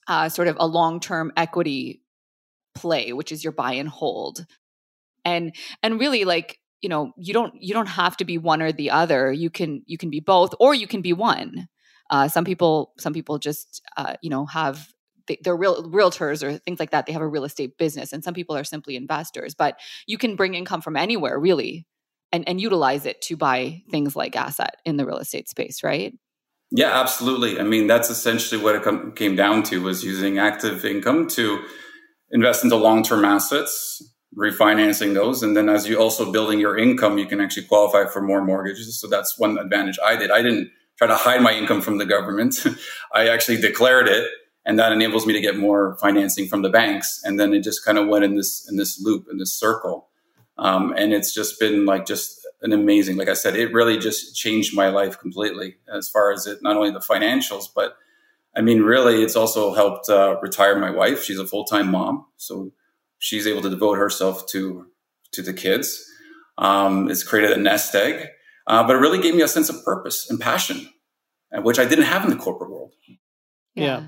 uh, 0.07 0.29
sort 0.29 0.49
of 0.49 0.57
a 0.61 0.67
long 0.67 1.00
term 1.00 1.33
equity 1.37 2.03
play, 2.75 3.12
which 3.12 3.33
is 3.33 3.43
your 3.43 3.53
buy 3.53 3.73
and 3.73 3.88
hold. 3.88 4.47
And 5.25 5.55
and 5.83 5.99
really 5.99 6.25
like 6.25 6.61
you 6.87 6.88
know 6.88 7.12
you 7.16 7.35
don't 7.35 7.52
you 7.61 7.75
don't 7.75 7.88
have 7.88 8.16
to 8.16 8.25
be 8.25 8.38
one 8.38 8.62
or 8.62 8.71
the 8.71 8.90
other 8.90 9.33
you 9.33 9.50
can 9.50 9.83
you 9.87 9.99
can 9.99 10.11
be 10.11 10.21
both 10.21 10.55
or 10.61 10.73
you 10.73 10.87
can 10.87 11.02
be 11.02 11.12
one 11.12 11.69
uh, 12.11 12.28
some 12.28 12.45
people 12.45 12.93
some 12.97 13.12
people 13.12 13.38
just 13.38 13.83
uh, 13.97 14.14
you 14.23 14.31
know 14.31 14.47
have 14.47 14.88
they, 15.26 15.37
they're 15.43 15.57
real 15.57 15.83
realtors 15.90 16.45
or 16.45 16.59
things 16.59 16.78
like 16.78 16.93
that 16.93 17.07
they 17.07 17.12
have 17.12 17.23
a 17.23 17.26
real 17.26 17.43
estate 17.43 17.76
business 17.76 18.12
and 18.12 18.23
some 18.23 18.35
people 18.35 18.57
are 18.57 18.62
simply 18.62 18.95
investors 18.95 19.52
but 19.55 19.81
you 20.07 20.16
can 20.16 20.37
bring 20.37 20.55
income 20.55 20.81
from 20.81 20.97
anywhere 20.97 21.40
really 21.40 21.87
and, 22.33 22.49
and 22.49 22.61
utilize 22.61 23.07
it 23.07 23.21
to 23.23 23.37
buy 23.37 23.83
things 23.90 24.16
like 24.16 24.37
asset 24.37 24.76
in 24.85 24.97
the 24.97 25.07
real 25.07 25.19
estate 25.19 25.49
space, 25.49 25.83
right? 25.83 26.14
Yeah, 26.71 27.00
absolutely. 27.00 27.61
I 27.61 27.62
mean, 27.62 27.87
that's 27.87 28.11
essentially 28.11 28.61
what 28.61 28.75
it 28.75 28.83
com- 28.83 29.12
came 29.12 29.37
down 29.37 29.62
to 29.64 29.83
was 29.83 30.05
using 30.05 30.38
active 30.38 30.85
income 30.85 31.28
to 31.28 31.62
invest 32.31 32.64
into 32.64 32.76
long-term 32.76 33.25
assets, 33.25 34.02
refinancing 34.37 35.14
those, 35.14 35.43
and 35.43 35.57
then 35.57 35.69
as 35.69 35.88
you 35.88 35.99
also 35.99 36.31
building 36.31 36.61
your 36.61 36.76
income, 36.76 37.19
you 37.19 37.26
can 37.26 37.40
actually 37.40 37.64
qualify 37.64 38.05
for 38.11 38.21
more 38.21 38.45
mortgages. 38.45 39.00
So 39.00 39.09
that's 39.09 39.38
one 39.38 39.59
advantage 39.59 39.99
I 40.05 40.16
did. 40.16 40.31
I 40.31 40.43
didn't 40.43 40.71
try 40.99 41.07
to 41.07 41.16
hide 41.16 41.43
my 41.43 41.52
income 41.52 41.81
from 41.81 41.99
the 41.99 42.07
government. 42.07 42.55
I 43.14 43.28
actually 43.28 43.61
declared 43.61 44.09
it, 44.09 44.28
and 44.64 44.78
that 44.78 44.93
enables 44.93 45.26
me 45.26 45.33
to 45.33 45.40
get 45.40 45.57
more 45.57 45.97
financing 46.00 46.47
from 46.47 46.62
the 46.62 46.69
banks. 46.69 47.21
And 47.25 47.40
then 47.40 47.55
it 47.55 47.62
just 47.62 47.85
kind 47.85 47.99
of 47.99 48.09
went 48.09 48.25
in 48.25 48.37
this 48.37 48.66
in 48.69 48.76
this 48.76 49.00
loop 49.00 49.26
in 49.31 49.38
this 49.38 49.52
circle. 49.52 50.09
Um, 50.59 50.95
and 50.97 51.12
it's 51.12 51.35
just 51.35 51.61
been 51.61 51.85
like 51.85 52.07
just 52.07 52.47
an 52.62 52.73
amazing, 52.73 53.16
like 53.16 53.28
I 53.28 53.35
said, 53.35 53.57
it 53.57 53.73
really 53.73 53.99
just 53.99 54.35
changed 54.35 54.75
my 54.75 54.88
life 54.88 55.19
completely 55.19 55.76
as 55.93 56.09
far 56.09 56.33
as 56.33 56.47
it, 56.47 56.62
not 56.62 56.76
only 56.76 56.90
the 56.90 56.99
financials, 56.99 57.64
but 57.75 57.97
I 58.57 58.62
mean, 58.62 58.83
really, 58.83 59.23
it's 59.23 59.37
also 59.37 59.75
helped 59.75 60.09
uh, 60.09 60.38
retire 60.40 60.78
my 60.78 60.90
wife. 60.90 61.23
She's 61.23 61.38
a 61.38 61.47
full 61.47 61.64
time 61.64 61.90
mom, 61.90 62.25
so 62.37 62.73
she's 63.18 63.46
able 63.46 63.62
to 63.62 63.70
devote 63.70 63.94
herself 63.99 64.46
to 64.49 64.87
to 65.32 65.42
the 65.42 65.52
kids. 65.52 66.04
Um, 66.58 67.11
it's 67.11 67.23
created 67.23 67.56
a 67.56 67.61
nest 67.61 67.94
egg, 67.94 68.28
uh, 68.66 68.87
but 68.87 68.96
it 68.96 68.99
really 68.99 69.20
gave 69.20 69.35
me 69.35 69.42
a 69.42 69.49
sense 69.49 69.68
of 69.68 69.85
purpose 69.85 70.30
and 70.30 70.40
passion, 70.40 70.88
which 71.52 71.78
I 71.78 71.85
didn't 71.85 72.06
have 72.06 72.25
in 72.25 72.30
the 72.30 72.37
corporate 72.37 72.70
world. 72.70 72.94
Yeah. 73.75 73.85
yeah. 73.85 74.04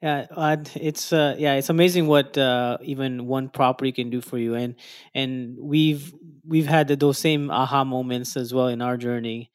Yeah, 0.00 0.56
it's 0.74 1.12
uh, 1.12 1.36
yeah, 1.38 1.54
it's 1.54 1.68
amazing 1.68 2.08
what 2.08 2.36
uh, 2.36 2.78
even 2.82 3.26
one 3.26 3.48
property 3.48 3.92
can 3.92 4.10
do 4.10 4.20
for 4.20 4.36
you, 4.36 4.54
and 4.54 4.74
and 5.14 5.56
we've 5.60 6.12
we've 6.44 6.66
had 6.66 6.88
those 6.88 7.18
same 7.18 7.50
aha 7.50 7.84
moments 7.84 8.36
as 8.36 8.52
well 8.52 8.66
in 8.66 8.82
our 8.82 8.96
journey. 8.96 9.52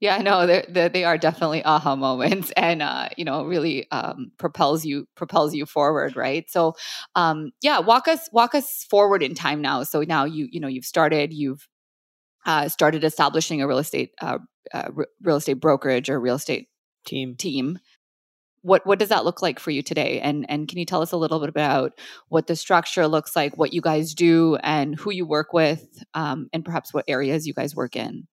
Yeah, 0.00 0.14
I 0.16 0.22
know 0.22 0.46
they're, 0.46 0.88
they 0.88 1.04
are 1.04 1.18
definitely 1.18 1.64
aha 1.64 1.96
moments, 1.96 2.52
and 2.56 2.82
uh, 2.82 3.08
you 3.16 3.24
know, 3.24 3.44
really 3.44 3.90
um, 3.90 4.30
propels 4.38 4.84
you 4.84 5.06
propels 5.16 5.54
you 5.54 5.66
forward, 5.66 6.16
right? 6.16 6.48
So, 6.48 6.74
um, 7.16 7.50
yeah, 7.62 7.80
walk 7.80 8.06
us 8.08 8.28
walk 8.32 8.54
us 8.54 8.84
forward 8.88 9.22
in 9.22 9.34
time 9.34 9.60
now. 9.60 9.82
So 9.82 10.02
now 10.02 10.24
you 10.24 10.48
you 10.50 10.60
know 10.60 10.68
you've 10.68 10.84
started 10.84 11.32
you've 11.32 11.66
uh, 12.46 12.68
started 12.68 13.04
establishing 13.04 13.62
a 13.62 13.68
real 13.68 13.78
estate 13.78 14.12
uh, 14.22 14.38
uh 14.74 14.90
real 15.22 15.36
estate 15.36 15.54
brokerage 15.54 16.10
or 16.10 16.20
real 16.20 16.36
estate 16.36 16.68
team 17.06 17.36
team 17.36 17.78
what 18.62 18.84
what 18.86 18.98
does 18.98 19.08
that 19.10 19.24
look 19.24 19.42
like 19.42 19.58
for 19.58 19.70
you 19.70 19.82
today 19.82 20.20
and 20.20 20.44
and 20.48 20.68
can 20.68 20.78
you 20.78 20.84
tell 20.84 21.02
us 21.02 21.12
a 21.12 21.16
little 21.16 21.40
bit 21.40 21.48
about 21.48 21.92
what 22.28 22.46
the 22.46 22.56
structure 22.56 23.06
looks 23.08 23.36
like 23.36 23.56
what 23.56 23.72
you 23.72 23.80
guys 23.80 24.14
do 24.14 24.56
and 24.62 24.96
who 24.98 25.10
you 25.12 25.26
work 25.26 25.52
with 25.52 26.02
um, 26.14 26.48
and 26.52 26.64
perhaps 26.64 26.92
what 26.92 27.04
areas 27.08 27.46
you 27.46 27.54
guys 27.54 27.74
work 27.76 27.96
in 27.96 28.26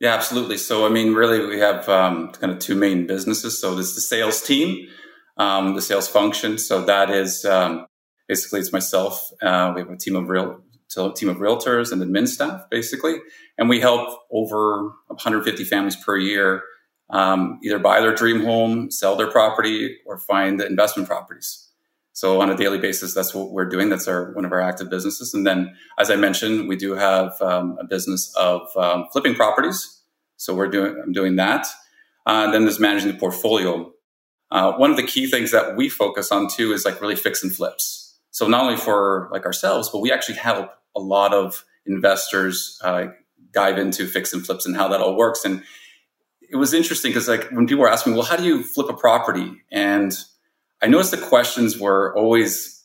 yeah 0.00 0.14
absolutely. 0.14 0.58
So 0.58 0.86
i 0.86 0.88
mean 0.88 1.14
really 1.14 1.44
we 1.46 1.58
have 1.58 1.88
um, 1.88 2.32
kind 2.32 2.52
of 2.52 2.58
two 2.58 2.74
main 2.74 3.06
businesses. 3.06 3.60
So 3.60 3.74
there's 3.74 3.94
the 3.94 4.00
sales 4.00 4.42
team 4.42 4.88
um, 5.38 5.74
the 5.74 5.82
sales 5.82 6.08
function. 6.08 6.58
So 6.58 6.84
that 6.84 7.10
is 7.10 7.44
um, 7.44 7.86
basically 8.26 8.60
it's 8.60 8.72
myself 8.72 9.30
uh, 9.40 9.72
we 9.74 9.80
have 9.80 9.90
a 9.90 9.96
team 9.96 10.16
of 10.16 10.28
real 10.28 10.60
team 11.14 11.28
of 11.28 11.36
realtors 11.36 11.92
and 11.92 12.02
admin 12.02 12.26
staff 12.26 12.62
basically. 12.70 13.16
And 13.56 13.68
we 13.68 13.80
help 13.80 14.08
over 14.30 14.92
150 15.08 15.64
families 15.64 15.96
per 15.96 16.16
year 16.16 16.62
um, 17.10 17.58
either 17.62 17.78
buy 17.78 18.00
their 18.00 18.14
dream 18.14 18.44
home, 18.44 18.90
sell 18.90 19.16
their 19.16 19.30
property, 19.30 19.96
or 20.04 20.18
find 20.18 20.60
investment 20.60 21.08
properties. 21.08 21.67
So 22.18 22.40
on 22.40 22.50
a 22.50 22.56
daily 22.56 22.78
basis, 22.78 23.14
that's 23.14 23.32
what 23.32 23.52
we're 23.52 23.68
doing. 23.68 23.90
That's 23.90 24.08
our 24.08 24.32
one 24.32 24.44
of 24.44 24.50
our 24.50 24.60
active 24.60 24.90
businesses. 24.90 25.34
And 25.34 25.46
then, 25.46 25.76
as 26.00 26.10
I 26.10 26.16
mentioned, 26.16 26.68
we 26.68 26.74
do 26.74 26.96
have 26.96 27.40
um, 27.40 27.78
a 27.80 27.84
business 27.84 28.34
of 28.34 28.62
um, 28.76 29.06
flipping 29.12 29.36
properties. 29.36 30.00
So 30.36 30.52
we're 30.52 30.66
doing 30.66 31.00
I'm 31.00 31.12
doing 31.12 31.36
that. 31.36 31.68
Uh, 32.26 32.50
then 32.50 32.64
there's 32.64 32.80
managing 32.80 33.12
the 33.12 33.18
portfolio. 33.18 33.92
Uh, 34.50 34.72
one 34.72 34.90
of 34.90 34.96
the 34.96 35.04
key 35.04 35.30
things 35.30 35.52
that 35.52 35.76
we 35.76 35.88
focus 35.88 36.32
on 36.32 36.48
too 36.48 36.72
is 36.72 36.84
like 36.84 37.00
really 37.00 37.14
fix 37.14 37.44
and 37.44 37.54
flips. 37.54 38.18
So 38.32 38.48
not 38.48 38.64
only 38.64 38.78
for 38.78 39.28
like 39.30 39.46
ourselves, 39.46 39.88
but 39.88 40.00
we 40.00 40.10
actually 40.10 40.38
help 40.38 40.72
a 40.96 41.00
lot 41.00 41.32
of 41.32 41.64
investors 41.86 42.80
uh, 42.82 43.06
dive 43.52 43.78
into 43.78 44.08
fix 44.08 44.32
and 44.32 44.44
flips 44.44 44.66
and 44.66 44.74
how 44.74 44.88
that 44.88 45.00
all 45.00 45.16
works. 45.16 45.44
And 45.44 45.62
it 46.50 46.56
was 46.56 46.74
interesting 46.74 47.12
because 47.12 47.28
like 47.28 47.48
when 47.52 47.68
people 47.68 47.82
were 47.82 47.88
asking, 47.88 48.14
me, 48.14 48.18
well, 48.18 48.26
how 48.26 48.34
do 48.34 48.42
you 48.42 48.64
flip 48.64 48.88
a 48.88 48.94
property? 48.94 49.62
And 49.70 50.12
I 50.82 50.86
noticed 50.86 51.10
the 51.10 51.18
questions 51.18 51.78
were 51.78 52.16
always 52.16 52.78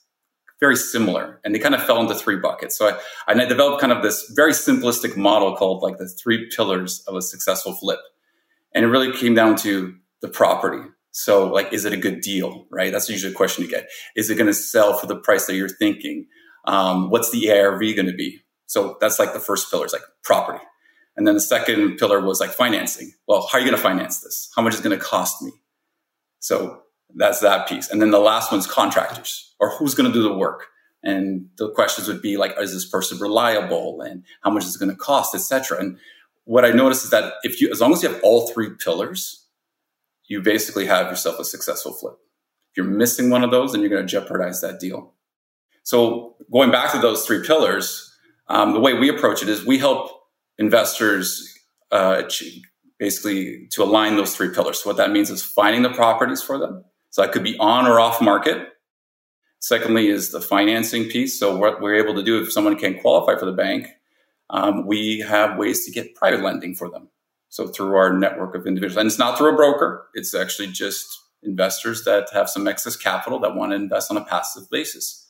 very 0.59 0.75
similar 0.75 1.41
and 1.43 1.53
they 1.53 1.59
kind 1.59 1.75
of 1.75 1.83
fell 1.83 1.99
into 1.99 2.15
three 2.15 2.37
buckets. 2.37 2.77
So 2.77 2.87
I, 2.87 2.99
and 3.27 3.41
I 3.41 3.45
developed 3.45 3.81
kind 3.81 3.91
of 3.91 4.01
this 4.01 4.31
very 4.35 4.53
simplistic 4.53 5.17
model 5.17 5.55
called 5.55 5.83
like 5.83 5.97
the 5.97 6.07
three 6.07 6.49
pillars 6.55 7.03
of 7.07 7.15
a 7.15 7.21
successful 7.21 7.73
flip. 7.73 7.99
And 8.73 8.85
it 8.85 8.87
really 8.87 9.11
came 9.15 9.35
down 9.35 9.57
to 9.57 9.95
the 10.21 10.29
property. 10.29 10.81
So 11.11 11.51
like, 11.51 11.73
is 11.73 11.85
it 11.85 11.93
a 11.93 11.97
good 11.97 12.21
deal? 12.21 12.65
Right. 12.71 12.91
That's 12.91 13.09
usually 13.09 13.33
a 13.33 13.35
question 13.35 13.63
you 13.65 13.69
get. 13.69 13.89
Is 14.15 14.29
it 14.29 14.35
going 14.35 14.47
to 14.47 14.53
sell 14.53 14.97
for 14.97 15.05
the 15.05 15.17
price 15.17 15.45
that 15.47 15.55
you're 15.55 15.69
thinking? 15.69 16.27
Um, 16.65 17.09
what's 17.09 17.29
the 17.31 17.51
ARV 17.51 17.81
going 17.81 18.05
to 18.05 18.13
be? 18.13 18.39
So 18.67 18.97
that's 19.01 19.19
like 19.19 19.33
the 19.33 19.39
first 19.39 19.69
pillar 19.69 19.85
is 19.85 19.93
like 19.93 20.01
property. 20.23 20.63
And 21.15 21.27
then 21.27 21.35
the 21.35 21.41
second 21.41 21.97
pillar 21.97 22.21
was 22.21 22.39
like 22.39 22.51
financing. 22.51 23.11
Well, 23.27 23.47
how 23.51 23.57
are 23.57 23.61
you 23.61 23.67
going 23.67 23.77
to 23.77 23.83
finance 23.83 24.21
this? 24.21 24.49
How 24.55 24.61
much 24.61 24.73
is 24.73 24.79
going 24.79 24.97
to 24.97 25.03
cost 25.03 25.41
me? 25.41 25.51
So 26.39 26.82
that's 27.15 27.39
that 27.41 27.67
piece. 27.67 27.89
And 27.89 28.01
then 28.01 28.11
the 28.11 28.19
last 28.19 28.51
one's 28.51 28.67
contractors 28.67 29.53
or 29.59 29.71
who's 29.71 29.95
going 29.95 30.11
to 30.11 30.13
do 30.13 30.23
the 30.23 30.33
work. 30.33 30.67
And 31.03 31.49
the 31.57 31.69
questions 31.71 32.07
would 32.07 32.21
be 32.21 32.37
like, 32.37 32.55
is 32.59 32.73
this 32.73 32.87
person 32.87 33.19
reliable 33.19 34.01
and 34.01 34.23
how 34.41 34.49
much 34.49 34.63
is 34.63 34.75
it 34.75 34.79
going 34.79 34.91
to 34.91 34.97
cost, 34.97 35.35
etc. 35.35 35.79
And 35.79 35.97
what 36.45 36.65
I 36.65 36.71
noticed 36.71 37.03
is 37.03 37.09
that 37.11 37.33
if 37.43 37.59
you, 37.61 37.69
as 37.71 37.81
long 37.81 37.93
as 37.93 38.01
you 38.01 38.09
have 38.09 38.21
all 38.23 38.47
three 38.47 38.69
pillars, 38.83 39.45
you 40.27 40.41
basically 40.41 40.85
have 40.85 41.07
yourself 41.07 41.39
a 41.39 41.43
successful 41.43 41.93
flip. 41.93 42.15
If 42.71 42.77
you're 42.77 42.85
missing 42.85 43.29
one 43.29 43.43
of 43.43 43.51
those, 43.51 43.71
then 43.71 43.81
you're 43.81 43.89
going 43.89 44.05
to 44.05 44.11
jeopardize 44.11 44.61
that 44.61 44.79
deal. 44.79 45.13
So 45.83 46.35
going 46.51 46.71
back 46.71 46.91
to 46.93 46.99
those 46.99 47.25
three 47.25 47.45
pillars, 47.45 48.15
um, 48.47 48.73
the 48.73 48.79
way 48.79 48.93
we 48.93 49.09
approach 49.09 49.43
it 49.43 49.49
is 49.49 49.65
we 49.65 49.77
help 49.77 50.09
investors 50.57 51.59
uh, 51.91 52.23
basically 52.97 53.67
to 53.71 53.83
align 53.83 54.15
those 54.15 54.35
three 54.35 54.49
pillars. 54.49 54.81
So 54.81 54.89
what 54.89 54.97
that 54.97 55.11
means 55.11 55.29
is 55.29 55.43
finding 55.43 55.81
the 55.81 55.91
properties 55.91 56.41
for 56.41 56.57
them. 56.57 56.85
So 57.13 57.21
that 57.21 57.31
could 57.31 57.43
be 57.43 57.55
on 57.59 57.85
or 57.85 57.99
off 57.99 58.19
market. 58.23 58.69
Secondly, 59.59 60.07
is 60.07 60.31
the 60.31 60.41
financing 60.41 61.05
piece. 61.05 61.39
So 61.39 61.55
what 61.55 61.79
we're 61.79 61.93
able 61.93 62.15
to 62.15 62.23
do 62.23 62.41
if 62.41 62.51
someone 62.51 62.75
can't 62.75 62.99
qualify 62.99 63.37
for 63.39 63.45
the 63.45 63.51
bank, 63.51 63.87
um, 64.49 64.87
we 64.87 65.19
have 65.19 65.55
ways 65.55 65.85
to 65.85 65.91
get 65.91 66.15
private 66.15 66.41
lending 66.41 66.73
for 66.73 66.89
them. 66.89 67.09
So 67.49 67.67
through 67.67 67.95
our 67.95 68.17
network 68.17 68.55
of 68.55 68.65
individuals, 68.65 68.97
and 68.97 69.05
it's 69.05 69.19
not 69.19 69.37
through 69.37 69.53
a 69.53 69.55
broker. 69.55 70.07
It's 70.15 70.33
actually 70.33 70.69
just 70.69 71.19
investors 71.43 72.03
that 72.05 72.29
have 72.33 72.49
some 72.49 72.67
excess 72.67 72.95
capital 72.95 73.37
that 73.41 73.53
want 73.53 73.73
to 73.73 73.75
invest 73.75 74.09
on 74.09 74.17
a 74.17 74.25
passive 74.25 74.67
basis. 74.71 75.29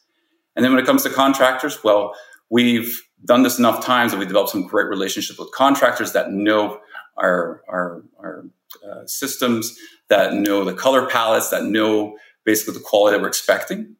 And 0.55 0.63
then 0.63 0.71
when 0.71 0.81
it 0.81 0.85
comes 0.85 1.03
to 1.03 1.09
contractors, 1.09 1.83
well, 1.83 2.15
we've 2.49 3.01
done 3.25 3.43
this 3.43 3.59
enough 3.59 3.83
times 3.83 4.11
that 4.11 4.17
we 4.17 4.25
developed 4.25 4.51
some 4.51 4.67
great 4.67 4.87
relationships 4.87 5.39
with 5.39 5.51
contractors 5.51 6.13
that 6.13 6.31
know 6.31 6.79
our 7.17 7.63
our, 7.67 8.03
our 8.19 8.45
uh, 8.87 9.05
systems, 9.05 9.77
that 10.09 10.33
know 10.33 10.63
the 10.63 10.73
color 10.73 11.07
palettes, 11.07 11.49
that 11.49 11.63
know 11.63 12.17
basically 12.43 12.73
the 12.73 12.79
quality 12.79 13.15
that 13.15 13.21
we're 13.21 13.27
expecting, 13.27 13.95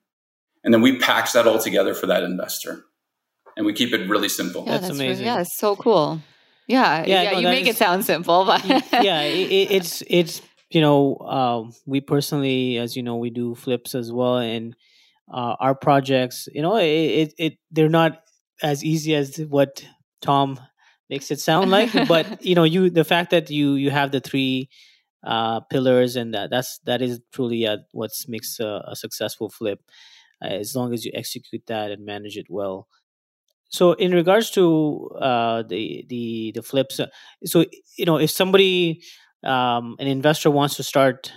and 0.63 0.73
then 0.73 0.81
we 0.81 0.97
package 0.97 1.33
that 1.33 1.47
all 1.47 1.59
together 1.59 1.93
for 1.93 2.07
that 2.07 2.23
investor, 2.23 2.85
and 3.55 3.65
we 3.65 3.73
keep 3.73 3.93
it 3.93 4.09
really 4.09 4.29
simple. 4.29 4.63
Yeah, 4.65 4.73
that's, 4.73 4.87
that's 4.87 4.99
amazing. 4.99 5.25
Really, 5.25 5.35
yeah, 5.35 5.41
it's 5.41 5.57
so 5.57 5.75
cool. 5.75 6.21
Yeah, 6.67 7.03
yeah, 7.05 7.23
yeah 7.23 7.31
no, 7.31 7.39
you 7.39 7.47
make 7.47 7.67
is, 7.67 7.75
it 7.75 7.77
sound 7.77 8.05
simple, 8.05 8.45
but 8.45 8.65
yeah, 8.65 8.81
it, 9.21 9.71
it's 9.71 10.03
it's 10.07 10.41
you 10.69 10.81
know 10.81 11.15
uh, 11.15 11.71
we 11.85 12.01
personally, 12.01 12.77
as 12.77 12.95
you 12.95 13.03
know, 13.03 13.17
we 13.17 13.29
do 13.29 13.55
flips 13.55 13.95
as 13.95 14.11
well, 14.11 14.37
and 14.37 14.75
uh, 15.31 15.55
our 15.59 15.75
projects, 15.75 16.47
you 16.51 16.61
know, 16.61 16.77
it, 16.77 16.85
it, 16.85 17.33
it 17.37 17.53
they're 17.71 17.89
not 17.89 18.21
as 18.61 18.83
easy 18.83 19.15
as 19.15 19.37
what 19.37 19.85
Tom 20.21 20.59
makes 21.09 21.31
it 21.31 21.39
sound 21.39 21.71
like. 21.71 21.91
but 22.07 22.43
you 22.49 22.55
know, 22.55 22.63
you 22.63 22.89
the 22.89 23.03
fact 23.03 23.31
that 23.31 23.49
you 23.49 23.75
you 23.75 23.89
have 23.91 24.11
the 24.11 24.19
three 24.19 24.69
uh, 25.23 25.61
pillars 25.61 26.15
and 26.15 26.33
that 26.33 26.49
that's 26.49 26.79
that 26.85 27.01
is 27.01 27.21
truly 27.31 27.65
uh, 27.65 27.77
what 27.91 28.11
makes 28.27 28.59
a, 28.59 28.83
a, 28.87 28.95
successful 28.95 29.49
flip. 29.49 29.79
Uh, 30.43 30.47
as 30.47 30.75
long 30.75 30.93
as 30.93 31.05
you 31.05 31.11
execute 31.15 31.65
that 31.67 31.91
and 31.91 32.05
manage 32.05 32.35
it 32.37 32.47
well. 32.49 32.87
So, 33.69 33.93
in 33.93 34.11
regards 34.11 34.51
to 34.51 35.09
uh, 35.19 35.63
the 35.63 36.05
the 36.09 36.51
the 36.53 36.61
flips, 36.61 36.99
uh, 36.99 37.07
so 37.45 37.65
you 37.97 38.05
know, 38.05 38.17
if 38.19 38.29
somebody 38.29 39.01
um, 39.43 39.95
an 39.99 40.07
investor 40.07 40.51
wants 40.51 40.75
to 40.75 40.83
start 40.83 41.31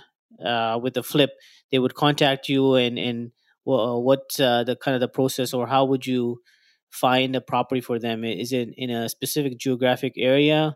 uh, 0.45 0.77
with 0.81 0.97
a 0.97 1.03
flip, 1.03 1.31
they 1.71 1.79
would 1.79 1.95
contact 1.95 2.49
you 2.49 2.75
and 2.75 2.99
and 2.99 3.31
well, 3.65 4.03
what 4.03 4.21
the 4.37 4.77
kind 4.81 4.95
of 4.95 5.01
the 5.01 5.07
process 5.07 5.53
or 5.53 5.67
how 5.67 5.85
would 5.85 6.05
you 6.05 6.41
find 6.91 7.35
a 7.35 7.41
property 7.41 7.81
for 7.81 7.99
them? 7.99 8.23
Is 8.23 8.51
it 8.51 8.69
in 8.77 8.89
a 8.89 9.09
specific 9.09 9.57
geographic 9.57 10.13
area? 10.17 10.75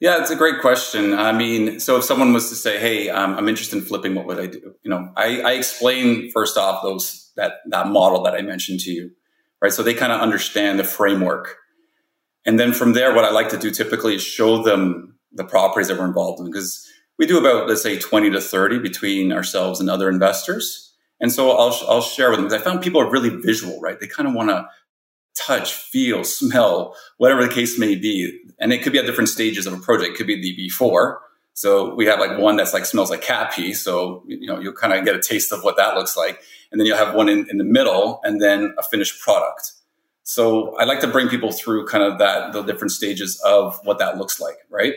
Yeah, 0.00 0.20
it's 0.20 0.30
a 0.30 0.36
great 0.36 0.60
question. 0.60 1.14
I 1.14 1.32
mean, 1.32 1.80
so 1.80 1.96
if 1.96 2.04
someone 2.04 2.32
was 2.32 2.48
to 2.50 2.56
say, 2.56 2.78
"Hey, 2.78 3.08
um, 3.08 3.34
I'm 3.36 3.48
interested 3.48 3.78
in 3.78 3.84
flipping," 3.84 4.14
what 4.14 4.26
would 4.26 4.38
I 4.38 4.46
do? 4.46 4.74
You 4.82 4.90
know, 4.90 5.10
I, 5.16 5.40
I 5.40 5.52
explain 5.52 6.30
first 6.32 6.58
off 6.58 6.82
those 6.82 7.32
that 7.36 7.54
that 7.70 7.88
model 7.88 8.22
that 8.24 8.34
I 8.34 8.42
mentioned 8.42 8.80
to 8.80 8.90
you, 8.90 9.12
right? 9.62 9.72
So 9.72 9.82
they 9.82 9.94
kind 9.94 10.12
of 10.12 10.20
understand 10.20 10.78
the 10.78 10.84
framework, 10.84 11.56
And 12.44 12.60
then 12.60 12.72
from 12.74 12.92
there, 12.92 13.14
what 13.14 13.24
I 13.24 13.30
like 13.30 13.48
to 13.50 13.56
do 13.56 13.70
typically 13.70 14.16
is 14.16 14.22
show 14.22 14.62
them 14.62 15.18
the 15.32 15.44
properties 15.44 15.88
that 15.88 15.98
we're 15.98 16.06
involved 16.06 16.40
in 16.40 16.46
because 16.46 16.86
we 17.18 17.26
do 17.26 17.38
about, 17.38 17.68
let's 17.68 17.82
say 17.82 17.98
20 17.98 18.30
to 18.30 18.40
30 18.40 18.78
between 18.80 19.32
ourselves 19.32 19.80
and 19.80 19.88
other 19.88 20.08
investors. 20.08 20.94
And 21.20 21.32
so 21.32 21.52
I'll, 21.52 21.74
I'll 21.88 22.02
share 22.02 22.30
with 22.30 22.40
them 22.40 22.52
I 22.52 22.62
found 22.62 22.82
people 22.82 23.00
are 23.00 23.10
really 23.10 23.30
visual, 23.30 23.80
right? 23.80 23.98
They 23.98 24.06
kind 24.06 24.28
of 24.28 24.34
want 24.34 24.50
to 24.50 24.68
touch, 25.34 25.72
feel, 25.72 26.24
smell, 26.24 26.96
whatever 27.18 27.46
the 27.46 27.52
case 27.52 27.78
may 27.78 27.94
be. 27.94 28.40
And 28.58 28.72
it 28.72 28.82
could 28.82 28.92
be 28.92 28.98
at 28.98 29.06
different 29.06 29.28
stages 29.28 29.66
of 29.66 29.72
a 29.72 29.78
project. 29.78 30.12
It 30.12 30.16
could 30.16 30.26
be 30.26 30.40
the 30.40 30.54
before. 30.56 31.20
So 31.54 31.94
we 31.94 32.06
have 32.06 32.18
like 32.18 32.38
one 32.38 32.56
that's 32.56 32.72
like 32.72 32.84
smells 32.84 33.10
like 33.10 33.22
cat 33.22 33.52
pee. 33.54 33.74
So, 33.74 34.24
you 34.26 34.46
know, 34.46 34.58
you'll 34.58 34.72
kind 34.72 34.92
of 34.92 35.04
get 35.04 35.14
a 35.14 35.20
taste 35.20 35.52
of 35.52 35.62
what 35.62 35.76
that 35.76 35.94
looks 35.94 36.16
like. 36.16 36.40
And 36.72 36.80
then 36.80 36.86
you'll 36.86 36.96
have 36.96 37.14
one 37.14 37.28
in, 37.28 37.46
in 37.48 37.58
the 37.58 37.64
middle 37.64 38.20
and 38.24 38.40
then 38.40 38.74
a 38.78 38.82
finished 38.82 39.20
product. 39.20 39.72
So 40.24 40.76
I 40.78 40.84
like 40.84 41.00
to 41.00 41.06
bring 41.06 41.28
people 41.28 41.52
through 41.52 41.86
kind 41.86 42.02
of 42.02 42.18
that, 42.18 42.52
the 42.52 42.62
different 42.62 42.92
stages 42.92 43.40
of 43.44 43.78
what 43.84 43.98
that 43.98 44.18
looks 44.18 44.40
like. 44.40 44.56
Right. 44.70 44.94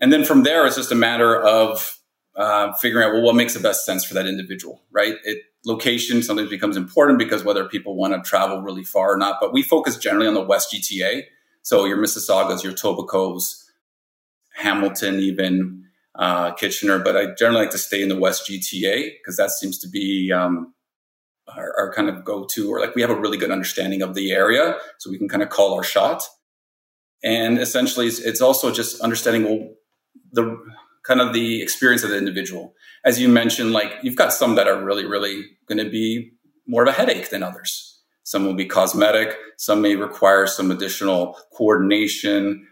And 0.00 0.12
then 0.12 0.24
from 0.24 0.42
there, 0.42 0.66
it's 0.66 0.76
just 0.76 0.92
a 0.92 0.96
matter 0.96 1.40
of 1.40 1.98
uh, 2.36 2.72
figuring 2.74 3.06
out, 3.06 3.12
well, 3.12 3.22
what 3.22 3.34
makes 3.34 3.54
the 3.54 3.60
best 3.60 3.84
sense 3.84 4.04
for 4.04 4.14
that 4.14 4.26
individual, 4.26 4.82
right? 4.92 5.14
It, 5.24 5.42
location 5.64 6.22
sometimes 6.22 6.50
becomes 6.50 6.76
important 6.76 7.18
because 7.18 7.44
whether 7.44 7.66
people 7.66 7.96
want 7.96 8.12
to 8.14 8.28
travel 8.28 8.60
really 8.60 8.84
far 8.84 9.14
or 9.14 9.16
not. 9.16 9.38
But 9.40 9.52
we 9.52 9.62
focus 9.62 9.96
generally 9.96 10.26
on 10.26 10.34
the 10.34 10.42
West 10.42 10.72
GTA. 10.72 11.22
So 11.62 11.84
your 11.84 11.96
Mississaugas, 11.96 12.62
your 12.62 12.72
Etobicoke's, 12.72 13.70
Hamilton, 14.54 15.18
even 15.20 15.84
uh, 16.14 16.52
Kitchener. 16.52 16.98
But 16.98 17.16
I 17.16 17.34
generally 17.34 17.62
like 17.62 17.70
to 17.70 17.78
stay 17.78 18.02
in 18.02 18.08
the 18.08 18.18
West 18.18 18.48
GTA 18.48 19.12
because 19.18 19.36
that 19.36 19.50
seems 19.50 19.78
to 19.78 19.88
be 19.88 20.30
um, 20.32 20.74
our, 21.48 21.74
our, 21.78 21.92
kind 21.92 22.08
of 22.08 22.24
go 22.24 22.44
to, 22.44 22.70
or 22.70 22.80
like 22.80 22.94
we 22.94 23.02
have 23.02 23.10
a 23.10 23.18
really 23.18 23.38
good 23.38 23.50
understanding 23.50 24.02
of 24.02 24.14
the 24.14 24.32
area. 24.32 24.76
So 24.98 25.10
we 25.10 25.18
can 25.18 25.28
kind 25.28 25.42
of 25.42 25.48
call 25.48 25.74
our 25.74 25.82
shot. 25.82 26.22
And 27.22 27.58
essentially, 27.58 28.06
it's, 28.06 28.18
it's 28.18 28.40
also 28.42 28.70
just 28.70 29.00
understanding, 29.00 29.44
well, 29.44 29.70
the 30.32 30.58
kind 31.04 31.20
of 31.20 31.32
the 31.32 31.62
experience 31.62 32.02
of 32.02 32.10
the 32.10 32.18
individual. 32.18 32.74
As 33.04 33.20
you 33.20 33.28
mentioned, 33.28 33.72
like 33.72 33.92
you've 34.02 34.16
got 34.16 34.32
some 34.32 34.54
that 34.54 34.66
are 34.66 34.82
really, 34.82 35.04
really 35.04 35.44
going 35.66 35.84
to 35.84 35.90
be 35.90 36.32
more 36.66 36.82
of 36.82 36.88
a 36.88 36.92
headache 36.92 37.30
than 37.30 37.42
others. 37.42 38.00
Some 38.22 38.46
will 38.46 38.54
be 38.54 38.64
cosmetic. 38.64 39.36
Some 39.58 39.82
may 39.82 39.96
require 39.96 40.46
some 40.46 40.70
additional 40.70 41.38
coordination, 41.54 42.66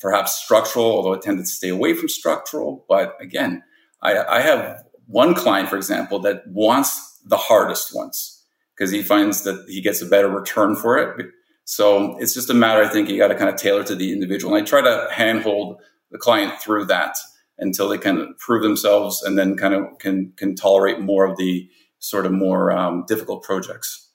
perhaps 0.00 0.34
structural, 0.34 0.86
although 0.86 1.14
I 1.14 1.18
tend 1.18 1.38
to 1.38 1.46
stay 1.46 1.68
away 1.68 1.94
from 1.94 2.08
structural. 2.08 2.84
But 2.88 3.16
again, 3.20 3.62
I, 4.02 4.18
I 4.24 4.40
have 4.40 4.82
one 5.06 5.34
client, 5.34 5.68
for 5.68 5.76
example, 5.76 6.18
that 6.20 6.42
wants 6.48 7.20
the 7.24 7.36
hardest 7.36 7.94
ones 7.94 8.44
because 8.76 8.90
he 8.90 9.02
finds 9.02 9.42
that 9.44 9.64
he 9.68 9.80
gets 9.80 10.02
a 10.02 10.06
better 10.06 10.28
return 10.28 10.74
for 10.74 10.98
it. 10.98 11.26
So 11.64 12.18
it's 12.18 12.34
just 12.34 12.50
a 12.50 12.54
matter, 12.54 12.82
I 12.82 12.88
think, 12.88 13.08
you 13.08 13.16
got 13.16 13.28
to 13.28 13.34
kind 13.34 13.48
of 13.48 13.56
tailor 13.56 13.84
to 13.84 13.94
the 13.94 14.12
individual. 14.12 14.54
And 14.54 14.62
I 14.62 14.66
try 14.66 14.82
to 14.82 15.08
handhold 15.12 15.80
the 16.10 16.18
client 16.18 16.60
through 16.60 16.86
that 16.86 17.16
until 17.58 17.88
they 17.88 17.98
can 17.98 18.34
prove 18.38 18.62
themselves 18.62 19.22
and 19.22 19.38
then 19.38 19.56
kind 19.56 19.74
of 19.74 19.98
can 19.98 20.32
can 20.36 20.54
tolerate 20.54 21.00
more 21.00 21.24
of 21.24 21.36
the 21.36 21.68
sort 21.98 22.26
of 22.26 22.32
more 22.32 22.70
um, 22.70 23.04
difficult 23.08 23.42
projects. 23.42 24.10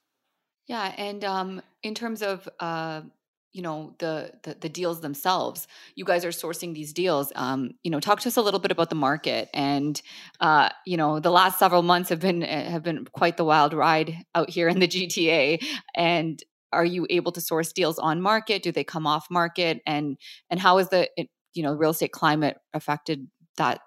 Yeah, 0.67 0.93
and 0.97 1.23
um, 1.23 1.61
in 1.81 1.95
terms 1.95 2.21
of 2.21 2.47
uh, 2.59 3.01
you 3.51 3.63
know 3.63 3.95
the, 3.97 4.31
the, 4.43 4.55
the 4.61 4.69
deals 4.69 5.01
themselves, 5.01 5.67
you 5.95 6.05
guys 6.05 6.23
are 6.23 6.29
sourcing 6.29 6.75
these 6.75 6.93
deals. 6.93 7.31
Um, 7.35 7.71
you 7.83 7.89
know, 7.89 7.99
talk 7.99 8.19
to 8.21 8.29
us 8.29 8.37
a 8.37 8.41
little 8.41 8.59
bit 8.59 8.71
about 8.71 8.89
the 8.89 8.95
market, 8.95 9.49
and 9.53 9.99
uh, 10.39 10.69
you 10.85 10.97
know, 10.97 11.19
the 11.19 11.31
last 11.31 11.57
several 11.57 11.81
months 11.81 12.09
have 12.09 12.19
been 12.19 12.43
eh, 12.43 12.69
have 12.69 12.83
been 12.83 13.05
quite 13.05 13.37
the 13.37 13.45
wild 13.45 13.73
ride 13.73 14.17
out 14.35 14.49
here 14.49 14.67
in 14.67 14.79
the 14.79 14.87
GTA, 14.95 15.63
and 15.95 16.43
are 16.71 16.85
you 16.85 17.07
able 17.09 17.31
to 17.31 17.41
source 17.41 17.73
deals 17.73 17.97
on 17.97 18.21
market 18.21 18.61
do 18.61 18.71
they 18.71 18.83
come 18.83 19.07
off 19.07 19.25
market 19.31 19.81
and 19.87 20.17
and 20.51 20.59
how 20.59 20.77
is 20.77 20.89
the 20.89 21.09
you 21.53 21.63
know 21.63 21.73
real 21.73 21.91
estate 21.91 22.11
climate 22.11 22.57
affected 22.73 23.27
that 23.57 23.81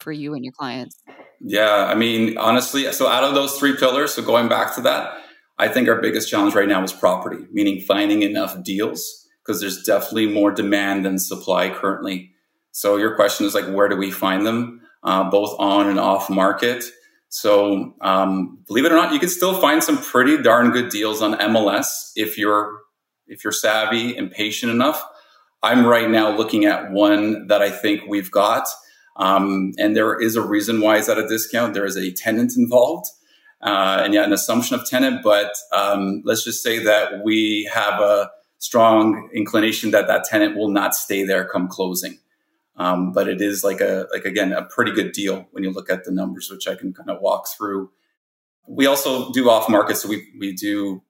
for 0.00 0.12
you 0.12 0.34
and 0.34 0.44
your 0.44 0.52
clients? 0.52 1.02
Yeah 1.40 1.86
i 1.90 1.94
mean 1.94 2.38
honestly 2.38 2.90
so 2.92 3.08
out 3.08 3.24
of 3.24 3.34
those 3.34 3.58
three 3.58 3.76
pillars 3.76 4.14
so 4.14 4.22
going 4.22 4.48
back 4.48 4.74
to 4.76 4.80
that 4.82 5.18
i 5.58 5.68
think 5.68 5.86
our 5.86 6.00
biggest 6.00 6.30
challenge 6.30 6.54
right 6.54 6.68
now 6.68 6.82
is 6.82 6.94
property 6.94 7.44
meaning 7.52 7.80
finding 7.80 8.22
enough 8.22 8.62
deals 8.62 9.26
because 9.46 9.60
there's 9.60 9.82
definitely 9.82 10.26
more 10.26 10.50
demand 10.50 11.04
than 11.04 11.18
supply 11.18 11.70
currently. 11.70 12.32
So 12.72 12.96
your 12.96 13.14
question 13.14 13.46
is 13.46 13.54
like 13.54 13.66
where 13.66 13.88
do 13.88 13.96
we 13.96 14.10
find 14.10 14.46
them? 14.46 14.80
Uh, 15.02 15.30
both 15.30 15.54
on 15.58 15.88
and 15.88 16.00
off 16.00 16.28
market. 16.28 16.84
So 17.28 17.94
um, 18.00 18.58
believe 18.66 18.84
it 18.84 18.92
or 18.92 18.96
not 18.96 19.12
you 19.12 19.20
can 19.20 19.28
still 19.28 19.60
find 19.60 19.82
some 19.82 19.98
pretty 19.98 20.42
darn 20.42 20.70
good 20.70 20.90
deals 20.90 21.22
on 21.22 21.34
mls 21.34 21.86
if 22.14 22.38
you're 22.38 22.80
if 23.26 23.42
you're 23.42 23.52
savvy 23.52 24.16
and 24.16 24.30
patient 24.30 24.72
enough 24.72 25.04
I'm 25.62 25.86
right 25.86 26.08
now 26.08 26.36
looking 26.36 26.64
at 26.64 26.90
one 26.90 27.46
that 27.48 27.62
I 27.62 27.70
think 27.70 28.02
we've 28.08 28.30
got. 28.30 28.66
Um, 29.16 29.72
and 29.78 29.96
there 29.96 30.20
is 30.20 30.36
a 30.36 30.42
reason 30.42 30.80
why 30.80 30.98
it's 30.98 31.08
at 31.08 31.18
a 31.18 31.26
discount. 31.26 31.74
There 31.74 31.86
is 31.86 31.96
a 31.96 32.12
tenant 32.12 32.52
involved. 32.56 33.06
Uh, 33.62 34.02
and 34.04 34.12
yeah, 34.14 34.24
an 34.24 34.32
assumption 34.32 34.78
of 34.78 34.86
tenant, 34.88 35.22
but 35.22 35.52
um, 35.72 36.22
let's 36.24 36.44
just 36.44 36.62
say 36.62 36.78
that 36.84 37.24
we 37.24 37.68
have 37.72 38.00
a 38.00 38.30
strong 38.58 39.30
inclination 39.32 39.90
that 39.92 40.06
that 40.08 40.24
tenant 40.24 40.56
will 40.56 40.68
not 40.68 40.94
stay 40.94 41.24
there 41.24 41.44
come 41.46 41.68
closing. 41.68 42.18
Um, 42.76 43.12
but 43.12 43.26
it 43.28 43.40
is 43.40 43.64
like 43.64 43.80
a 43.80 44.06
like 44.12 44.26
again 44.26 44.52
a 44.52 44.62
pretty 44.62 44.92
good 44.92 45.12
deal 45.12 45.46
when 45.52 45.64
you 45.64 45.70
look 45.70 45.88
at 45.88 46.04
the 46.04 46.12
numbers, 46.12 46.50
which 46.50 46.68
I 46.68 46.74
can 46.74 46.92
kind 46.92 47.08
of 47.08 47.22
walk 47.22 47.48
through. 47.48 47.90
We 48.68 48.84
also 48.86 49.32
do 49.32 49.48
off 49.48 49.70
market, 49.70 49.96
so 49.96 50.08
we 50.08 50.28
we 50.38 50.52
do 50.52 51.02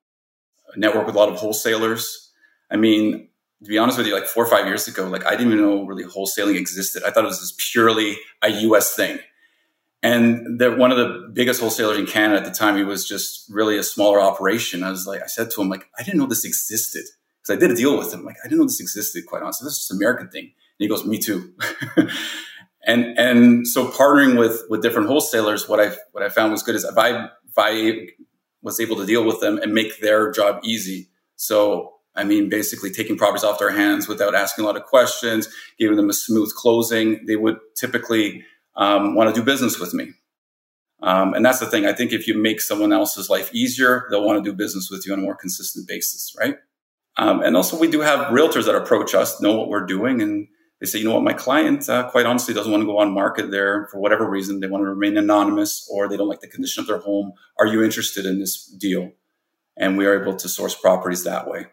network 0.77 1.07
with 1.07 1.17
a 1.17 1.19
lot 1.19 1.29
of 1.29 1.37
wholesalers. 1.37 2.31
I 2.71 2.77
mean, 2.77 3.29
to 3.67 3.69
be 3.69 3.79
honest 3.79 3.99
with 3.99 4.07
you, 4.07 4.15
like 4.15 4.27
four 4.27 4.45
or 4.45 4.49
five 4.49 4.67
years 4.67 4.87
ago, 4.87 5.09
like 5.09 5.27
I 5.27 5.33
didn't 5.33 5.53
even 5.53 5.65
know 5.65 5.85
really 5.85 6.05
wholesaling 6.05 6.57
existed. 6.57 7.03
I 7.03 7.11
thought 7.11 7.25
it 7.25 7.27
was 7.27 7.41
just 7.41 7.59
purely 7.59 8.17
a 8.41 8.49
US 8.49 8.95
thing. 8.95 9.19
And 10.05 10.61
that 10.61 10.79
one 10.79 10.93
of 10.93 10.99
the 10.99 11.29
biggest 11.33 11.61
wholesalers 11.61 11.99
in 11.99 12.07
Canada 12.07 12.39
at 12.39 12.45
the 12.45 12.53
time, 12.53 12.77
he 12.77 12.85
was 12.85 13.09
just 13.09 13.51
really 13.51 13.77
a 13.77 13.83
smaller 13.83 14.21
operation. 14.21 14.85
I 14.85 14.91
was 14.91 15.05
like, 15.05 15.21
I 15.21 15.27
said 15.27 15.51
to 15.51 15.61
him, 15.61 15.69
like, 15.69 15.89
I 15.99 16.05
didn't 16.05 16.21
know 16.21 16.27
this 16.27 16.45
existed. 16.45 17.07
Because 17.43 17.57
I 17.57 17.59
did 17.59 17.73
a 17.73 17.75
deal 17.75 17.99
with 17.99 18.15
him. 18.15 18.25
Like, 18.25 18.37
I 18.45 18.47
didn't 18.47 18.61
know 18.61 18.67
this 18.67 18.79
existed, 18.79 19.27
quite 19.27 19.43
honestly. 19.43 19.67
This 19.67 19.73
is 19.73 19.79
just 19.81 19.91
American 19.91 20.29
thing. 20.29 20.45
And 20.45 20.53
he 20.79 20.87
goes, 20.87 21.05
Me 21.05 21.19
too. 21.19 21.53
and 22.87 23.19
and 23.19 23.67
so 23.67 23.89
partnering 23.89 24.39
with 24.39 24.63
with 24.71 24.81
different 24.81 25.09
wholesalers, 25.09 25.69
what 25.69 25.81
I 25.81 25.97
what 26.13 26.23
I 26.23 26.29
found 26.29 26.53
was 26.53 26.63
good 26.63 26.77
is 26.77 26.85
if 26.85 26.97
I 26.97 27.25
if 27.25 27.59
I 27.59 28.11
was 28.63 28.79
able 28.79 28.95
to 28.97 29.07
deal 29.07 29.25
with 29.25 29.41
them 29.41 29.59
and 29.59 29.75
make 29.75 30.01
their 30.01 30.31
job 30.31 30.61
easy. 30.63 31.09
So 31.35 31.96
I 32.17 32.25
mean, 32.25 32.49
basically 32.49 32.91
taking 32.91 33.17
properties 33.17 33.45
off 33.45 33.59
their 33.59 33.71
hands 33.71 34.09
without 34.09 34.35
asking 34.35 34.65
a 34.65 34.67
lot 34.67 34.77
of 34.77 34.85
questions, 34.85 35.49
giving 35.79 35.97
them 35.97 36.11
a 36.11 36.15
smooth 36.15 36.53
closing. 36.55 37.25
They 37.27 37.37
would 37.37 37.59
typically 37.75 38.45
um, 38.77 39.15
want 39.15 39.35
to 39.35 39.41
do 39.41 39.45
business 39.45 39.79
with 39.79 39.95
me. 39.95 40.13
Um, 41.03 41.35
and 41.35 41.45
that's 41.45 41.61
the 41.61 41.67
thing. 41.67 41.87
I 41.87 41.93
think 41.93 42.13
if 42.13 42.27
you 42.27 42.37
make 42.37 42.61
someone 42.61 42.93
else's 42.93 43.29
life 43.29 43.55
easier, 43.55 44.07
they'll 44.11 44.25
want 44.25 44.43
to 44.43 44.51
do 44.51 44.57
business 44.57 44.91
with 44.91 45.07
you 45.07 45.13
on 45.13 45.19
a 45.19 45.23
more 45.23 45.37
consistent 45.37 45.87
basis, 45.87 46.35
right? 46.39 46.57
Um, 47.19 47.43
and 47.43 47.57
also, 47.57 47.79
we 47.79 47.91
do 47.91 48.01
have 48.01 48.29
realtors 48.29 48.65
that 48.67 48.75
approach 48.75 49.15
us, 49.15 49.41
know 49.41 49.57
what 49.57 49.69
we're 49.69 49.87
doing, 49.87 50.21
and 50.21 50.49
they 50.81 50.87
say, 50.87 50.99
you 50.99 51.05
know 51.05 51.15
what, 51.15 51.23
my 51.23 51.33
client, 51.33 51.89
uh, 51.89 52.11
quite 52.11 52.27
honestly, 52.27 52.53
doesn't 52.53 52.71
want 52.71 52.83
to 52.83 52.87
go 52.87 52.99
on 52.99 53.13
market 53.13 53.51
there 53.51 53.89
for 53.91 53.99
whatever 53.99 54.29
reason. 54.29 54.61
They 54.61 54.67
want 54.67 54.83
to 54.83 54.91
remain 54.91 55.17
anonymous 55.17 55.89
or 55.91 56.09
they 56.09 56.17
don't 56.17 56.29
like 56.29 56.41
the 56.41 56.49
condition 56.49 56.83
of 56.83 56.87
their 56.87 56.99
home. 56.99 57.33
Are 57.59 57.67
you 57.67 57.83
interested 57.83 58.27
in 58.27 58.39
this 58.39 58.67
deal? 58.67 59.13
And 59.79 59.97
we 59.97 60.07
are 60.07 60.21
able 60.21 60.37
to 60.37 60.49
source 60.49 60.75
properties 60.75 61.25
that 61.25 61.49
way. 61.49 61.67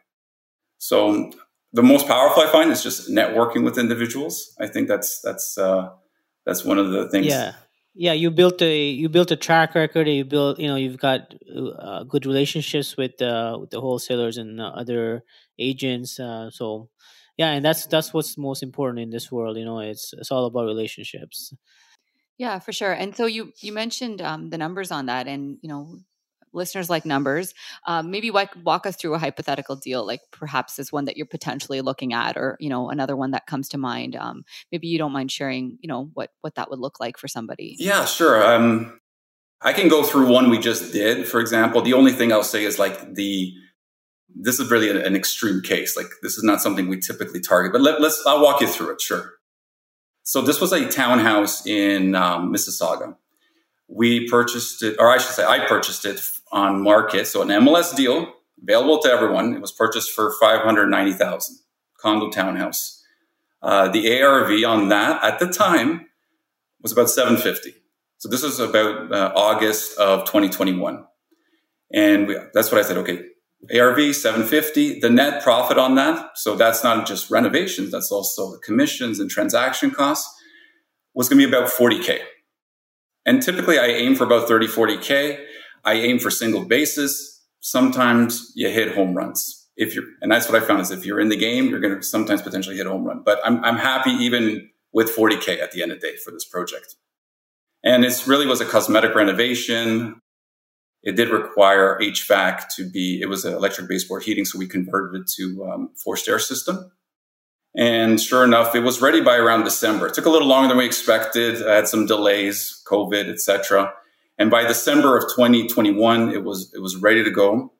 So 0.84 1.32
the 1.72 1.82
most 1.82 2.08
powerful 2.08 2.44
I 2.44 2.52
find 2.52 2.70
is 2.70 2.84
just 2.84 3.10
networking 3.10 3.64
with 3.64 3.78
individuals. 3.78 4.54
I 4.60 4.68
think 4.68 4.90
that's 4.90 5.22
that's 5.22 5.58
uh, 5.58 5.92
that's 6.46 6.66
one 6.66 6.78
of 6.78 6.92
the 6.92 7.08
things. 7.08 7.28
Yeah, 7.28 7.54
yeah. 7.96 8.12
You 8.12 8.30
built 8.32 8.62
a 8.62 8.90
you 8.90 9.08
built 9.08 9.32
a 9.32 9.38
track 9.38 9.76
record. 9.76 10.10
You 10.10 10.26
built 10.26 10.60
you 10.60 10.68
know 10.68 10.76
you've 10.76 11.00
got 11.00 11.34
uh, 11.80 12.04
good 12.04 12.26
relationships 12.26 12.98
with 12.98 13.22
uh, 13.22 13.60
with 13.62 13.70
the 13.70 13.80
wholesalers 13.80 14.38
and 14.38 14.60
other 14.60 15.24
agents. 15.58 16.20
Uh, 16.20 16.52
so 16.52 16.90
yeah, 17.38 17.52
and 17.52 17.64
that's 17.64 17.86
that's 17.86 18.14
what's 18.14 18.38
most 18.38 18.62
important 18.62 19.00
in 19.00 19.10
this 19.10 19.32
world. 19.32 19.56
You 19.56 19.64
know, 19.64 19.80
it's 19.80 20.14
it's 20.18 20.32
all 20.32 20.46
about 20.48 20.66
relationships. 20.66 21.54
Yeah, 22.38 22.60
for 22.60 22.74
sure. 22.74 22.92
And 22.92 23.16
so 23.16 23.26
you 23.26 23.54
you 23.62 23.72
mentioned 23.72 24.22
um, 24.22 24.50
the 24.50 24.58
numbers 24.58 24.92
on 24.92 25.06
that, 25.06 25.30
and 25.30 25.60
you 25.62 25.70
know 25.70 26.00
listeners 26.54 26.90
like 26.90 27.06
numbers. 27.06 27.54
Um, 27.88 28.12
maybe 28.12 28.32
walk, 28.32 28.56
walk 28.64 28.86
us 28.86 28.96
through 28.96 29.14
a 29.16 29.20
hypothetical 29.20 29.76
deal, 29.76 30.06
like 30.06 30.22
perhaps 30.32 30.80
is 30.80 30.92
one 30.92 31.06
that 31.06 31.18
you're 31.18 31.26
potentially 31.26 31.82
looking 31.82 32.14
at, 32.14 32.38
or 32.38 32.58
you 32.60 32.70
know 32.70 32.90
another 32.90 33.16
one 33.16 33.32
that 33.32 33.48
comes 33.48 33.70
to 33.70 33.78
mind. 33.78 34.16
Um, 34.16 34.44
maybe 34.72 34.88
you 34.88 34.98
don't 34.98 35.12
mind 35.12 35.32
sharing, 35.32 35.78
you 35.82 35.88
know 35.88 36.10
what 36.14 36.32
what 36.42 36.56
that 36.56 36.70
would 36.70 36.80
look 36.80 37.00
like 37.00 37.18
for 37.18 37.28
somebody. 37.28 37.76
Yeah, 37.80 38.06
sure. 38.06 38.44
Um, 38.44 39.00
I 39.62 39.74
can 39.74 39.88
go 39.88 40.04
through 40.04 40.30
one 40.30 40.50
we 40.50 40.60
just 40.60 40.92
did. 40.92 41.28
For 41.28 41.40
example, 41.40 41.82
the 41.82 41.94
only 41.94 42.12
thing 42.12 42.32
I'll 42.34 42.44
say 42.44 42.66
is 42.66 42.78
like 42.78 43.16
the 43.16 43.54
this 44.36 44.60
is 44.60 44.72
really 44.72 44.90
an, 44.90 45.16
extreme 45.16 45.62
case. 45.62 45.96
Like 45.96 46.08
this 46.22 46.38
is 46.38 46.44
not 46.44 46.62
something 46.62 46.88
we 46.90 47.00
typically 47.00 47.40
target, 47.40 47.72
but 47.72 47.82
let, 47.82 48.02
us 48.02 48.22
I'll 48.26 48.42
walk 48.42 48.62
you 48.62 48.68
through 48.68 48.94
it. 48.94 49.02
Sure. 49.02 49.34
So 50.24 50.42
this 50.42 50.60
was 50.60 50.72
a 50.72 50.88
townhouse 50.90 51.66
in 51.68 52.16
um, 52.16 52.52
Mississauga. 52.54 53.16
We 53.88 54.28
purchased 54.28 54.82
it, 54.82 54.96
or 54.98 55.12
I 55.12 55.18
should 55.18 55.34
say, 55.36 55.46
I 55.46 55.68
purchased 55.68 56.06
it 56.06 56.20
on 56.54 56.82
market. 56.82 57.28
So 57.28 57.42
an 57.42 57.50
MLS 57.50 57.96
deal 57.96 58.34
available 58.62 59.00
to 59.00 59.10
everyone. 59.10 59.54
It 59.54 59.62
was 59.62 59.72
purchased 59.72 60.12
for 60.12 60.34
590,000. 60.40 61.58
condo 62.00 62.30
townhouse. 62.30 63.04
Uh, 63.62 63.90
the 63.90 64.22
ARV 64.22 64.64
on 64.66 64.90
that 64.90 65.24
at 65.24 65.40
the 65.40 65.48
time 65.48 66.08
was 66.82 66.92
about 66.92 67.10
750. 67.10 67.74
So 68.18 68.30
this 68.30 68.44
was 68.44 68.60
about 68.60 69.12
uh, 69.12 69.34
August 69.36 69.98
of 69.98 70.26
2021. 70.26 71.06
And 71.94 72.28
we, 72.28 72.38
that's 72.54 72.72
what 72.72 72.80
I 72.80 72.84
said. 72.84 72.98
Okay, 72.98 73.26
ARV 73.78 74.16
750, 74.16 75.00
the 75.00 75.10
net 75.10 75.44
profit 75.44 75.78
on 75.78 75.96
that. 75.96 76.38
So 76.38 76.56
that's 76.56 76.84
not 76.84 77.08
just 77.08 77.32
renovations. 77.32 77.92
That's 77.92 78.12
also 78.12 78.52
the 78.52 78.60
commissions 78.60 79.20
and 79.20 79.30
transaction 79.30 79.92
costs 79.92 80.30
was 81.14 81.30
going 81.30 81.40
to 81.40 81.48
be 81.48 81.56
about 81.56 81.70
40K. 81.70 82.20
And 83.26 83.42
typically 83.42 83.80
I 83.80 83.86
aim 83.86 84.16
for 84.16 84.26
about 84.26 84.48
30, 84.48 84.68
40K. 84.68 85.46
I 85.84 85.94
aim 85.94 86.20
for 86.20 86.30
single 86.30 86.66
bases. 86.66 87.42
Sometimes 87.60 88.52
you 88.56 88.70
hit 88.70 88.96
home 88.96 89.16
runs. 89.16 89.68
If 89.76 89.96
you're, 89.96 90.06
and 90.22 90.32
that's 90.32 90.50
what 90.50 90.62
I 90.62 90.66
found 90.66 90.82
is 90.82 90.92
if 90.92 91.06
you're 91.06 91.20
in 91.20 91.30
the 91.30 91.38
game, 91.38 91.68
you're 91.68 91.80
going 91.80 91.96
to 91.96 92.04
sometimes 92.04 92.42
potentially 92.42 92.78
hit 92.78 92.86
a 92.86 92.90
home 92.90 93.06
run. 93.06 93.24
But 93.24 93.40
I'm, 93.44 93.64
I'm 93.64 93.78
happy 93.78 94.12
even 94.12 94.70
with 94.94 95.16
40K 95.16 95.60
at 95.62 95.72
the 95.72 95.82
end 95.82 95.92
of 95.92 96.00
the 96.00 96.08
day 96.08 96.16
for 96.18 96.32
this 96.32 96.46
project. 96.46 96.96
And 97.84 98.06
it 98.06 98.28
really 98.28 98.46
was 98.46 98.62
a 98.62 98.66
cosmetic 98.66 99.16
renovation. 99.16 100.20
It 101.02 101.18
did 101.18 101.30
require 101.30 102.00
HVAC 102.00 102.68
to 102.76 102.90
be, 102.90 103.20
it 103.22 103.28
was 103.28 103.44
an 103.44 103.54
electric 103.54 103.90
baseboard 103.90 104.24
heating. 104.24 104.46
So 104.46 104.58
we 104.58 104.68
converted 104.68 105.22
it 105.22 105.28
to 105.36 105.66
um, 105.66 105.90
forced 105.96 106.30
air 106.30 106.40
system. 106.40 106.92
And 107.76 108.22
sure 108.22 108.44
enough, 108.44 108.76
it 108.76 108.82
was 108.82 109.02
ready 109.02 109.20
by 109.20 109.36
around 109.36 109.64
December. 109.64 110.08
It 110.08 110.14
took 110.14 110.28
a 110.28 110.30
little 110.30 110.48
longer 110.48 110.70
than 110.70 110.78
we 110.78 110.86
expected. 110.86 111.66
I 111.68 111.76
had 111.76 111.88
some 111.88 112.06
delays, 112.06 112.82
COVID, 112.88 113.30
etc. 113.30 113.92
And 114.38 114.50
by 114.50 114.64
December 114.64 115.18
of 115.18 115.24
2021, 115.36 116.30
it 116.32 116.44
was 116.44 116.72
it 116.76 116.80
was 116.80 116.96
ready 116.96 117.24
to 117.24 117.32
go. 117.32 117.74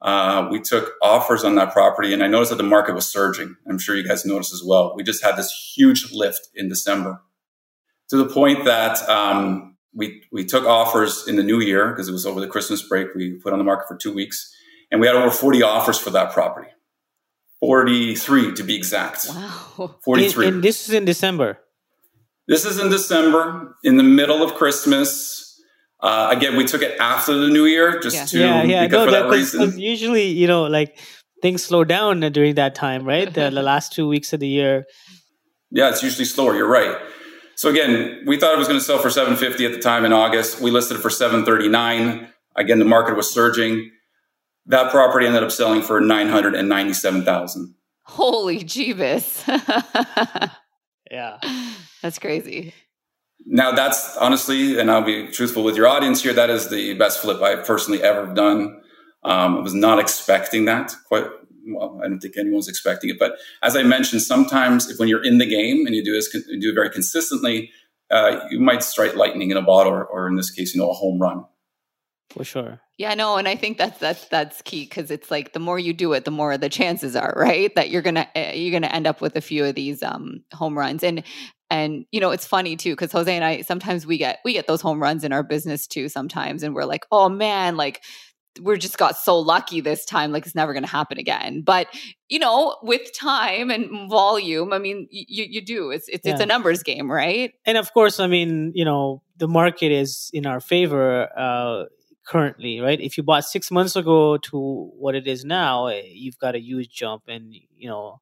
Uh, 0.00 0.48
we 0.50 0.60
took 0.60 0.94
offers 1.02 1.44
on 1.44 1.56
that 1.56 1.72
property, 1.72 2.14
and 2.14 2.22
I 2.22 2.26
noticed 2.26 2.50
that 2.50 2.56
the 2.56 2.62
market 2.62 2.94
was 2.94 3.06
surging. 3.06 3.56
I'm 3.68 3.78
sure 3.78 3.96
you 3.96 4.06
guys 4.06 4.24
noticed 4.24 4.52
as 4.52 4.62
well. 4.64 4.94
We 4.96 5.02
just 5.02 5.22
had 5.22 5.36
this 5.36 5.72
huge 5.76 6.12
lift 6.12 6.48
in 6.54 6.68
December 6.68 7.20
to 8.08 8.16
the 8.16 8.26
point 8.26 8.64
that 8.64 9.06
um, 9.08 9.76
we 9.94 10.22
we 10.32 10.44
took 10.44 10.64
offers 10.64 11.26
in 11.28 11.36
the 11.36 11.42
new 11.42 11.60
year 11.60 11.90
because 11.90 12.08
it 12.08 12.12
was 12.12 12.24
over 12.24 12.40
the 12.40 12.48
Christmas 12.48 12.82
break. 12.82 13.14
We 13.14 13.34
put 13.34 13.52
on 13.52 13.58
the 13.58 13.64
market 13.64 13.88
for 13.88 13.96
two 13.96 14.14
weeks, 14.14 14.54
and 14.90 15.00
we 15.00 15.06
had 15.06 15.16
over 15.16 15.30
40 15.30 15.62
offers 15.62 15.98
for 15.98 16.10
that 16.10 16.32
property. 16.32 16.68
43 17.60 18.54
to 18.54 18.64
be 18.64 18.74
exact. 18.74 19.26
Wow. 19.28 19.96
43. 20.02 20.46
And, 20.46 20.54
and 20.56 20.64
this 20.64 20.88
is 20.88 20.94
in 20.94 21.04
December. 21.04 21.58
This 22.48 22.64
is 22.64 22.78
in 22.78 22.88
December, 22.88 23.76
in 23.84 23.96
the 23.96 24.02
middle 24.02 24.42
of 24.42 24.54
Christmas. 24.54 25.49
Uh, 26.02 26.28
again, 26.30 26.56
we 26.56 26.64
took 26.64 26.82
it 26.82 26.98
after 26.98 27.34
the 27.34 27.48
new 27.48 27.66
year 27.66 28.00
just 28.00 28.16
yeah. 28.16 28.24
to 28.24 28.38
yeah, 28.38 28.62
yeah. 28.62 28.86
no, 28.86 29.04
for 29.04 29.10
that, 29.10 29.24
that 29.24 29.30
reason. 29.30 29.78
Usually, 29.78 30.28
you 30.28 30.46
know, 30.46 30.64
like 30.64 30.98
things 31.42 31.62
slow 31.62 31.84
down 31.84 32.20
during 32.20 32.54
that 32.54 32.74
time, 32.74 33.04
right? 33.04 33.32
the, 33.32 33.50
the 33.50 33.62
last 33.72 33.92
two 33.92 34.08
weeks 34.08 34.32
of 34.32 34.40
the 34.40 34.48
year. 34.48 34.84
Yeah, 35.70 35.90
it's 35.90 36.02
usually 36.02 36.24
slower. 36.24 36.54
You're 36.56 36.68
right. 36.68 36.96
So 37.56 37.68
again, 37.68 38.22
we 38.26 38.38
thought 38.38 38.54
it 38.54 38.58
was 38.58 38.68
going 38.68 38.80
to 38.80 38.84
sell 38.84 38.98
for 38.98 39.10
750 39.10 39.66
at 39.66 39.72
the 39.72 39.78
time 39.78 40.04
in 40.06 40.12
August. 40.12 40.60
We 40.60 40.70
listed 40.70 40.96
it 40.96 41.00
for 41.00 41.10
739. 41.10 42.28
Again, 42.56 42.78
the 42.78 42.84
market 42.86 43.16
was 43.16 43.32
surging. 43.32 43.90
That 44.66 44.90
property 44.90 45.26
ended 45.26 45.42
up 45.42 45.50
selling 45.50 45.82
for 45.82 46.00
997,000. 46.00 47.74
Holy 48.04 48.60
Jeebus. 48.60 49.46
yeah. 51.10 51.38
That's 52.02 52.18
crazy. 52.18 52.72
Now 53.46 53.72
that's 53.72 54.16
honestly, 54.16 54.78
and 54.78 54.90
I'll 54.90 55.02
be 55.02 55.28
truthful 55.28 55.64
with 55.64 55.76
your 55.76 55.86
audience 55.86 56.22
here, 56.22 56.32
that 56.32 56.50
is 56.50 56.68
the 56.68 56.94
best 56.94 57.20
flip 57.20 57.42
I've 57.42 57.66
personally 57.66 58.02
ever 58.02 58.32
done. 58.32 58.80
Um, 59.22 59.58
I 59.58 59.60
was 59.60 59.74
not 59.74 59.98
expecting 59.98 60.64
that 60.66 60.94
quite 61.08 61.26
well, 61.66 62.00
I 62.02 62.08
don't 62.08 62.20
think 62.20 62.36
anyone's 62.38 62.68
expecting 62.68 63.10
it. 63.10 63.18
But 63.18 63.32
as 63.62 63.76
I 63.76 63.82
mentioned, 63.82 64.22
sometimes 64.22 64.88
if 64.88 64.98
when 64.98 65.08
you're 65.08 65.22
in 65.22 65.38
the 65.38 65.46
game 65.46 65.86
and 65.86 65.94
you 65.94 66.02
do 66.02 66.12
this, 66.12 66.32
you 66.48 66.60
do 66.60 66.70
it 66.70 66.74
very 66.74 66.90
consistently, 66.90 67.70
uh, 68.10 68.40
you 68.50 68.58
might 68.58 68.82
strike 68.82 69.14
lightning 69.14 69.50
in 69.50 69.56
a 69.56 69.62
bottle, 69.62 69.92
or, 69.92 70.04
or 70.04 70.26
in 70.26 70.36
this 70.36 70.50
case, 70.50 70.74
you 70.74 70.80
know, 70.80 70.90
a 70.90 70.94
home 70.94 71.20
run 71.20 71.44
for 72.30 72.44
sure 72.44 72.80
yeah 72.96 73.12
no 73.12 73.36
and 73.36 73.48
i 73.48 73.56
think 73.56 73.76
that's 73.76 73.98
that's 73.98 74.26
that's 74.28 74.62
key 74.62 74.84
because 74.84 75.10
it's 75.10 75.30
like 75.30 75.52
the 75.52 75.58
more 75.58 75.78
you 75.78 75.92
do 75.92 76.12
it 76.12 76.24
the 76.24 76.30
more 76.30 76.56
the 76.56 76.68
chances 76.68 77.16
are 77.16 77.34
right 77.36 77.74
that 77.74 77.90
you're 77.90 78.02
gonna 78.02 78.26
uh, 78.36 78.52
you're 78.54 78.72
gonna 78.72 78.92
end 78.92 79.06
up 79.06 79.20
with 79.20 79.36
a 79.36 79.40
few 79.40 79.64
of 79.64 79.74
these 79.74 80.02
um 80.02 80.42
home 80.52 80.78
runs 80.78 81.02
and 81.02 81.24
and 81.70 82.04
you 82.10 82.20
know 82.20 82.30
it's 82.30 82.46
funny 82.46 82.76
too 82.76 82.92
because 82.92 83.12
jose 83.12 83.34
and 83.34 83.44
i 83.44 83.60
sometimes 83.62 84.06
we 84.06 84.18
get 84.18 84.38
we 84.44 84.52
get 84.52 84.66
those 84.66 84.80
home 84.80 85.00
runs 85.00 85.24
in 85.24 85.32
our 85.32 85.42
business 85.42 85.86
too 85.86 86.08
sometimes 86.08 86.62
and 86.62 86.74
we're 86.74 86.84
like 86.84 87.06
oh 87.10 87.28
man 87.28 87.76
like 87.76 88.02
we're 88.60 88.76
just 88.76 88.98
got 88.98 89.16
so 89.16 89.38
lucky 89.38 89.80
this 89.80 90.04
time 90.04 90.32
like 90.32 90.44
it's 90.44 90.56
never 90.56 90.72
going 90.72 90.82
to 90.82 90.88
happen 90.88 91.18
again 91.18 91.62
but 91.62 91.86
you 92.28 92.38
know 92.38 92.76
with 92.82 93.12
time 93.16 93.70
and 93.70 94.10
volume 94.10 94.72
i 94.72 94.78
mean 94.78 95.06
you 95.10 95.44
you 95.48 95.64
do 95.64 95.90
it's 95.90 96.08
it's, 96.08 96.26
yeah. 96.26 96.32
it's 96.32 96.40
a 96.40 96.46
numbers 96.46 96.82
game 96.82 97.10
right 97.10 97.52
and 97.64 97.78
of 97.78 97.92
course 97.94 98.18
i 98.18 98.26
mean 98.26 98.72
you 98.74 98.84
know 98.84 99.22
the 99.36 99.46
market 99.46 99.92
is 99.92 100.30
in 100.32 100.46
our 100.46 100.60
favor 100.60 101.28
uh 101.38 101.84
currently, 102.30 102.80
right? 102.80 103.00
If 103.00 103.16
you 103.16 103.24
bought 103.24 103.44
six 103.44 103.70
months 103.70 103.96
ago 103.96 104.36
to 104.38 104.90
what 104.96 105.14
it 105.14 105.26
is 105.26 105.44
now, 105.44 105.86
eh, 105.86 106.02
you've 106.06 106.38
got 106.38 106.54
a 106.54 106.60
huge 106.60 106.90
jump, 106.90 107.24
and 107.26 107.52
you 107.76 107.88
know 107.88 108.20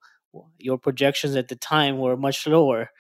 your 0.59 0.79
projections 0.79 1.37
at 1.37 1.49
the 1.49 1.57
time 1.57 1.99
were 1.99 2.17
much 2.17 2.47
lower, 2.47 2.91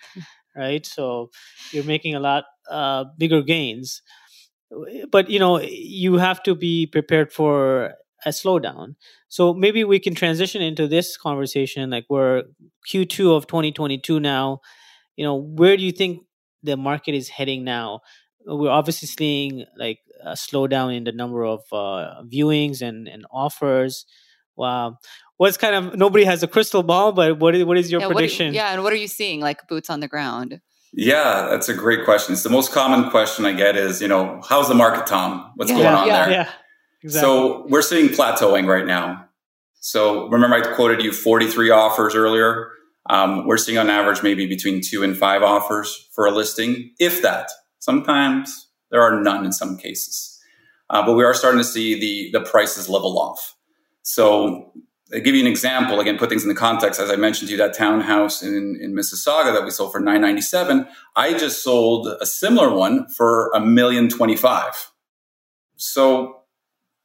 right? 0.58 0.84
So 0.86 1.30
you're 1.72 1.84
making 1.84 2.16
a 2.16 2.20
lot 2.20 2.44
uh, 2.70 3.04
bigger 3.18 3.42
gains, 3.42 4.02
but 5.10 5.30
you 5.30 5.38
know 5.38 5.60
you 5.60 6.16
have 6.16 6.42
to 6.44 6.54
be 6.54 6.86
prepared 6.86 7.32
for 7.32 7.94
a 8.24 8.30
slowdown. 8.30 8.96
So 9.28 9.54
maybe 9.54 9.84
we 9.84 9.98
can 10.00 10.14
transition 10.14 10.60
into 10.62 10.88
this 10.88 11.16
conversation, 11.16 11.90
like 11.90 12.06
we're 12.08 12.44
Q2 12.86 13.36
of 13.36 13.46
2022 13.46 14.20
now. 14.20 14.60
You 15.16 15.24
know, 15.24 15.36
where 15.36 15.76
do 15.76 15.84
you 15.84 15.92
think 15.92 16.22
the 16.62 16.76
market 16.76 17.14
is 17.14 17.28
heading 17.28 17.64
now? 17.64 18.00
We're 18.46 18.70
obviously 18.70 19.08
seeing 19.08 19.66
like 19.76 20.00
a 20.24 20.32
slowdown 20.32 20.96
in 20.96 21.04
the 21.04 21.12
number 21.12 21.44
of 21.44 21.60
uh, 21.72 22.22
viewings 22.24 22.82
and, 22.82 23.08
and 23.08 23.26
offers. 23.30 24.06
Wow. 24.56 24.98
What's 25.38 25.56
kind 25.56 25.74
of 25.74 25.96
nobody 25.96 26.24
has 26.24 26.42
a 26.42 26.48
crystal 26.48 26.82
ball, 26.82 27.12
but 27.12 27.38
what 27.38 27.54
is, 27.54 27.64
what 27.64 27.78
is 27.78 27.90
your 27.90 28.00
yeah, 28.00 28.08
prediction? 28.08 28.52
yeah, 28.52 28.72
and 28.72 28.82
what 28.82 28.92
are 28.92 28.96
you 28.96 29.08
seeing 29.08 29.40
like 29.40 29.66
boots 29.68 29.88
on 29.88 30.00
the 30.00 30.08
ground? 30.08 30.60
Yeah, 30.92 31.46
that's 31.50 31.68
a 31.68 31.74
great 31.74 32.04
question. 32.04 32.32
It's 32.32 32.42
the 32.42 32.50
most 32.50 32.72
common 32.72 33.10
question 33.10 33.46
I 33.46 33.52
get 33.52 33.76
is, 33.76 34.02
you 34.02 34.08
know, 34.08 34.40
how's 34.48 34.68
the 34.68 34.74
market, 34.74 35.06
Tom? 35.06 35.52
What's 35.56 35.70
yeah, 35.70 35.76
going 35.76 35.94
on 35.94 36.06
yeah, 36.06 36.24
there? 36.24 36.32
Yeah, 36.32 36.50
exactly. 37.02 37.28
So 37.28 37.66
we're 37.68 37.82
seeing 37.82 38.08
plateauing 38.08 38.66
right 38.66 38.86
now. 38.86 39.26
So 39.80 40.28
remember, 40.28 40.56
I 40.56 40.74
quoted 40.74 41.02
you 41.02 41.12
43 41.12 41.70
offers 41.70 42.14
earlier. 42.14 42.72
Um, 43.08 43.46
we're 43.46 43.58
seeing 43.58 43.78
on 43.78 43.88
average 43.90 44.22
maybe 44.22 44.46
between 44.46 44.80
two 44.82 45.02
and 45.02 45.16
five 45.16 45.42
offers 45.42 46.08
for 46.14 46.26
a 46.26 46.30
listing, 46.30 46.92
if 46.98 47.22
that. 47.22 47.48
Sometimes 47.78 48.68
there 48.90 49.02
are 49.02 49.20
none 49.20 49.44
in 49.44 49.52
some 49.52 49.76
cases. 49.76 50.38
Uh, 50.90 51.04
but 51.04 51.14
we 51.14 51.24
are 51.24 51.34
starting 51.34 51.60
to 51.60 51.64
see 51.64 51.98
the, 51.98 52.38
the 52.38 52.44
prices 52.44 52.88
level 52.88 53.18
off. 53.18 53.54
So 54.02 54.72
I'll 55.12 55.20
give 55.20 55.34
you 55.34 55.40
an 55.40 55.46
example, 55.46 56.00
again, 56.00 56.18
put 56.18 56.28
things 56.28 56.42
in 56.42 56.48
the 56.48 56.54
context. 56.54 57.00
As 57.00 57.10
I 57.10 57.16
mentioned 57.16 57.48
to 57.48 57.52
you, 57.52 57.58
that 57.58 57.74
townhouse 57.74 58.42
in, 58.42 58.78
in 58.80 58.94
Mississauga 58.94 59.54
that 59.54 59.64
we 59.64 59.70
sold 59.70 59.92
for 59.92 60.00
997, 60.00 60.86
I 61.16 61.32
just 61.32 61.62
sold 61.62 62.08
a 62.20 62.26
similar 62.26 62.72
one 62.74 63.08
for 63.08 63.50
a 63.54 63.60
million 63.60 64.08
twenty-five. 64.08 64.90
So 65.76 66.42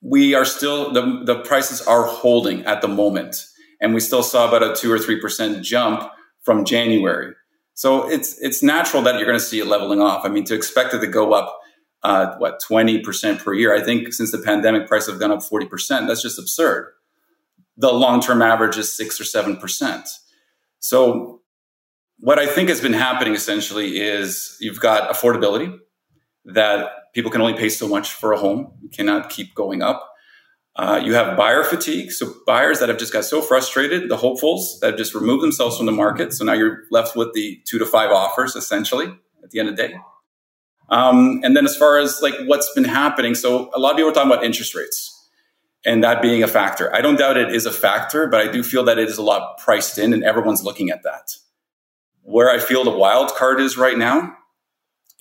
we 0.01 0.33
are 0.33 0.43
still, 0.43 0.91
the, 0.91 1.21
the 1.23 1.39
prices 1.39 1.81
are 1.81 2.03
holding 2.03 2.65
at 2.65 2.81
the 2.81 2.87
moment. 2.89 3.45
And 3.79 3.93
we 3.93 3.99
still 4.01 4.23
saw 4.23 4.47
about 4.47 4.63
a 4.63 4.75
two 4.75 4.91
or 4.91 4.97
3% 4.97 5.61
jump 5.61 6.09
from 6.41 6.65
January. 6.65 7.33
So 7.73 8.09
it's, 8.09 8.37
it's 8.41 8.61
natural 8.61 9.01
that 9.03 9.15
you're 9.15 9.25
going 9.25 9.39
to 9.39 9.43
see 9.43 9.59
it 9.59 9.67
leveling 9.67 10.01
off. 10.01 10.25
I 10.25 10.29
mean, 10.29 10.43
to 10.45 10.55
expect 10.55 10.93
it 10.93 10.99
to 10.99 11.07
go 11.07 11.33
up 11.33 11.57
uh, 12.03 12.35
what 12.37 12.61
20% 12.61 13.43
per 13.43 13.53
year. 13.53 13.73
I 13.73 13.81
think 13.81 14.13
since 14.13 14.31
the 14.31 14.39
pandemic, 14.39 14.87
prices 14.87 15.09
have 15.09 15.19
gone 15.19 15.31
up 15.31 15.39
40%. 15.39 16.07
That's 16.07 16.21
just 16.21 16.37
absurd. 16.37 16.91
The 17.77 17.91
long-term 17.91 18.41
average 18.41 18.77
is 18.77 18.95
six 18.95 19.19
or 19.19 19.23
seven 19.23 19.57
percent. 19.57 20.07
So 20.79 21.41
what 22.19 22.39
I 22.39 22.45
think 22.45 22.69
has 22.69 22.81
been 22.81 22.93
happening 22.93 23.33
essentially 23.33 23.99
is 23.99 24.55
you've 24.59 24.79
got 24.79 25.11
affordability 25.13 25.77
that 26.45 26.89
people 27.13 27.31
can 27.31 27.41
only 27.41 27.53
pay 27.53 27.69
so 27.69 27.87
much 27.87 28.13
for 28.13 28.33
a 28.33 28.37
home. 28.37 28.73
You 28.81 28.89
cannot 28.89 29.29
keep 29.29 29.55
going 29.55 29.81
up. 29.81 30.09
Uh, 30.75 30.99
you 31.03 31.13
have 31.13 31.37
buyer 31.37 31.63
fatigue. 31.63 32.11
So 32.11 32.33
buyers 32.47 32.79
that 32.79 32.89
have 32.89 32.97
just 32.97 33.13
got 33.13 33.25
so 33.25 33.41
frustrated, 33.41 34.09
the 34.09 34.17
hopefuls 34.17 34.79
that 34.79 34.87
have 34.87 34.97
just 34.97 35.13
removed 35.13 35.43
themselves 35.43 35.77
from 35.77 35.85
the 35.85 35.91
market. 35.91 36.33
So 36.33 36.43
now 36.43 36.53
you're 36.53 36.83
left 36.91 37.15
with 37.15 37.33
the 37.33 37.61
two 37.65 37.77
to 37.77 37.85
five 37.85 38.11
offers 38.11 38.55
essentially 38.55 39.07
at 39.43 39.51
the 39.51 39.59
end 39.59 39.69
of 39.69 39.77
the 39.77 39.87
day. 39.87 39.95
Um, 40.89 41.41
and 41.43 41.55
then 41.55 41.65
as 41.65 41.75
far 41.75 41.97
as 41.97 42.21
like 42.21 42.33
what's 42.45 42.71
been 42.73 42.83
happening, 42.83 43.35
so 43.35 43.69
a 43.73 43.79
lot 43.79 43.91
of 43.91 43.97
people 43.97 44.09
are 44.09 44.13
talking 44.13 44.31
about 44.31 44.43
interest 44.43 44.75
rates 44.75 45.12
and 45.85 46.03
that 46.03 46.21
being 46.21 46.43
a 46.43 46.47
factor. 46.47 46.93
I 46.95 47.01
don't 47.01 47.17
doubt 47.17 47.37
it 47.37 47.53
is 47.53 47.65
a 47.65 47.71
factor, 47.71 48.27
but 48.27 48.39
I 48.39 48.51
do 48.51 48.63
feel 48.63 48.83
that 48.85 48.97
it 48.97 49.09
is 49.09 49.17
a 49.17 49.23
lot 49.23 49.57
priced 49.57 49.97
in 49.97 50.13
and 50.13 50.23
everyone's 50.23 50.63
looking 50.63 50.89
at 50.89 51.03
that. 51.03 51.35
Where 52.21 52.49
I 52.49 52.59
feel 52.59 52.83
the 52.83 52.91
wild 52.91 53.33
card 53.35 53.59
is 53.59 53.77
right 53.77 53.97
now 53.97 54.35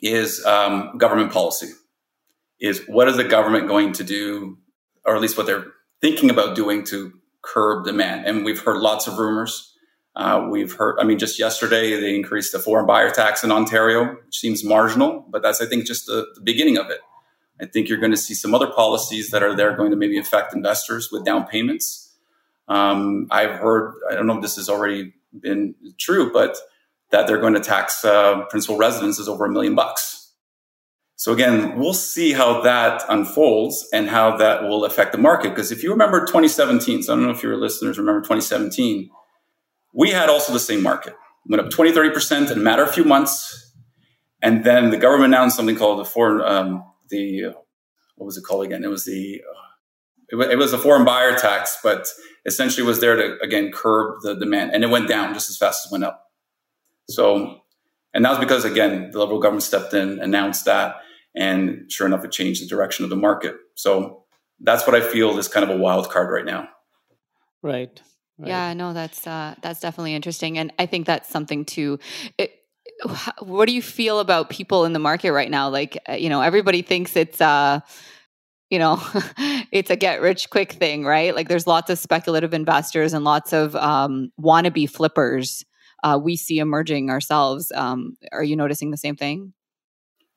is 0.01 0.45
um, 0.45 0.97
government 0.99 1.33
policy. 1.33 1.73
Is 2.61 2.83
what 2.87 3.09
is 3.09 3.17
the 3.17 3.25
government 3.25 3.67
going 3.67 3.93
to 3.95 4.05
do, 4.05 4.59
or 5.05 5.17
at 5.17 5.21
least 5.21 5.37
what 5.37 5.47
they're 5.47 5.67
thinking 6.01 6.31
about 6.31 6.55
doing 6.55 6.85
to 6.87 7.13
curb 7.43 7.85
demand? 7.85 8.27
And 8.27 8.45
we've 8.45 8.61
heard 8.61 8.77
lots 8.77 9.09
of 9.09 9.19
rumors. 9.19 9.75
Uh, 10.15 10.47
we've 10.49 10.75
heard, 10.75 10.97
I 11.01 11.05
mean, 11.05 11.19
just 11.19 11.41
yesterday 11.41 11.99
they 11.99 12.15
increased 12.15 12.53
the 12.53 12.61
foreign 12.61 12.87
buyer 12.87 13.11
tax 13.11 13.43
in 13.43 13.51
Ontario, 13.51 14.15
which 14.27 14.39
seems 14.39 14.63
marginal, 14.63 15.27
but 15.29 15.43
that's, 15.43 15.61
I 15.61 15.67
think, 15.67 15.87
just 15.87 16.07
the, 16.07 16.27
the 16.35 16.41
beginning 16.41 16.77
of 16.77 16.91
it. 16.91 17.01
I 17.63 17.67
think 17.67 17.89
you're 17.89 17.99
going 17.99 18.13
to 18.13 18.17
see 18.17 18.35
some 18.35 18.55
other 18.55 18.67
policies 18.67 19.31
that 19.31 19.43
are 19.43 19.55
there 19.55 19.77
going 19.77 19.91
to 19.91 19.97
maybe 19.97 20.19
affect 20.19 20.55
investors 20.55 21.11
with 21.13 21.25
down 21.25 21.47
payments. 21.47 22.15
Um, 22.69 23.29
I've 23.31 23.59
heard, 23.59 23.95
I 24.11 24.15
don't 24.15 24.27
know 24.27 24.37
if 24.37 24.43
this 24.43 24.57
has 24.57 24.69
already 24.69 25.15
been 25.39 25.75
true, 25.99 26.33
but 26.33 26.57
that 27.11 27.27
they're 27.27 27.39
going 27.39 27.55
to 27.55 27.61
tax 27.61 28.05
uh, 28.05 28.45
principal 28.47 28.77
residences 28.77 29.29
over 29.29 29.45
a 29.45 29.51
million 29.51 29.75
bucks. 29.75 30.23
So 31.17 31.33
again, 31.33 31.79
we'll 31.79 31.95
see 31.95 32.33
how 32.33 32.63
that 32.63 33.05
unfolds 33.09 33.89
and 33.93 34.09
how 34.09 34.37
that 34.39 34.65
will 34.65 34.85
affect 34.85 35.13
the 35.13 35.19
market. 35.19 35.51
Because 35.51 35.71
if 35.71 35.83
you 35.85 35.91
remember 35.91 36.27
2017, 36.27 37.05
so 37.05 37.13
I 37.13 37.17
don't 37.17 37.27
know 37.27 37.31
if 37.31 37.45
your 37.45 37.57
listeners 37.57 37.97
remember 37.97 38.23
2017, 38.23 39.09
we 39.95 40.11
had 40.11 40.29
also 40.29 40.53
the 40.53 40.59
same 40.59 40.83
market. 40.83 41.15
Went 41.47 41.63
up 41.63 41.71
20, 41.71 41.93
30% 41.93 42.51
in 42.51 42.59
a 42.59 42.61
matter 42.61 42.83
of 42.83 42.89
a 42.89 42.93
few 42.93 43.05
months. 43.05 43.73
And 44.41 44.65
then 44.65 44.91
the 44.91 44.97
government 44.97 45.33
announced 45.33 45.55
something 45.55 45.77
called 45.77 46.01
the 46.01 46.05
foreign, 46.05 46.41
um, 46.41 46.85
the, 47.13 47.45
uh, 47.45 47.53
what 48.17 48.27
was 48.27 48.37
it 48.37 48.43
called 48.43 48.67
again? 48.67 48.83
It 48.83 48.91
was 48.91 49.05
the, 49.05 49.41
uh, 49.49 49.69
it, 50.31 50.37
w- 50.37 50.51
it 50.51 50.59
was 50.59 50.73
a 50.73 50.79
foreign 50.79 51.05
buyer 51.05 51.37
tax, 51.37 51.79
but 51.85 52.09
essentially 52.45 52.85
was 52.85 53.01
there 53.01 53.17
to, 53.17 53.39
again, 53.41 53.71
curb 53.73 54.23
the 54.23 54.35
demand. 54.35 54.73
And 54.75 54.83
it 54.83 54.91
went 54.91 55.09
down 55.09 55.33
just 55.35 55.49
as 55.51 55.57
fast 55.57 55.87
as 55.87 55.91
it 55.91 55.93
went 55.93 56.05
up. 56.05 56.33
So, 57.09 57.61
and 58.13 58.25
that 58.25 58.31
was 58.31 58.39
because, 58.39 58.65
again, 58.65 59.11
the 59.13 59.19
Liberal 59.19 59.41
government 59.41 59.63
stepped 59.63 59.95
in, 59.95 60.19
announced 60.19 60.65
that, 60.65 60.97
and 61.35 61.91
sure 61.91 62.07
enough, 62.07 62.25
it 62.25 62.33
changed 62.33 62.63
the 62.63 62.69
direction 62.69 63.05
of 63.05 63.11
the 63.11 63.17
market. 63.17 63.57
So 63.75 64.25
that's 64.61 64.87
what 64.87 64.95
I 64.95 65.01
feel 65.01 65.39
is 65.39 65.49
kind 65.49 65.65
of 65.69 65.71
a 65.71 65.79
wild 65.79 66.11
card 66.11 66.31
right 66.31 66.45
now. 66.45 66.69
Right. 67.63 68.01
right. 68.39 68.49
Yeah, 68.49 68.75
no, 68.75 68.93
that's 68.93 69.27
uh, 69.27 69.55
that's 69.63 69.81
definitely 69.81 70.15
interesting, 70.15 70.59
and 70.59 70.73
I 70.79 70.87
think 70.87 71.07
that's 71.07 71.29
something 71.29 71.65
to. 71.77 71.99
It, 72.39 72.53
what 73.41 73.67
do 73.67 73.75
you 73.75 73.83
feel 73.83 74.21
about 74.21 74.51
people 74.51 74.85
in 74.85 74.93
the 74.93 74.99
market 74.99 75.33
right 75.33 75.51
now? 75.51 75.69
Like, 75.69 75.99
uh, 76.09 76.15
you 76.15 76.29
know, 76.29 76.41
everybody 76.41 76.83
thinks 76.83 77.17
it's 77.17 77.41
uh, 77.41 77.81
you 78.71 78.79
know, 78.79 79.03
it's 79.71 79.91
a 79.91 79.97
get 79.97 80.23
rich 80.23 80.49
quick 80.49 80.73
thing, 80.73 81.05
right? 81.05 81.35
Like, 81.35 81.49
there's 81.49 81.67
lots 81.67 81.91
of 81.91 81.99
speculative 81.99 82.55
investors 82.55 83.13
and 83.13 83.23
lots 83.23 83.53
of 83.53 83.77
um, 83.77 84.33
wannabe 84.41 84.89
flippers. 84.89 85.65
Uh, 86.03 86.19
we 86.21 86.37
see 86.37 86.59
emerging 86.59 87.11
ourselves. 87.11 87.71
Um, 87.75 88.17
are 88.33 88.43
you 88.43 88.57
noticing 88.57 88.91
the 88.91 88.97
same 88.97 89.15
thing? 89.15 89.53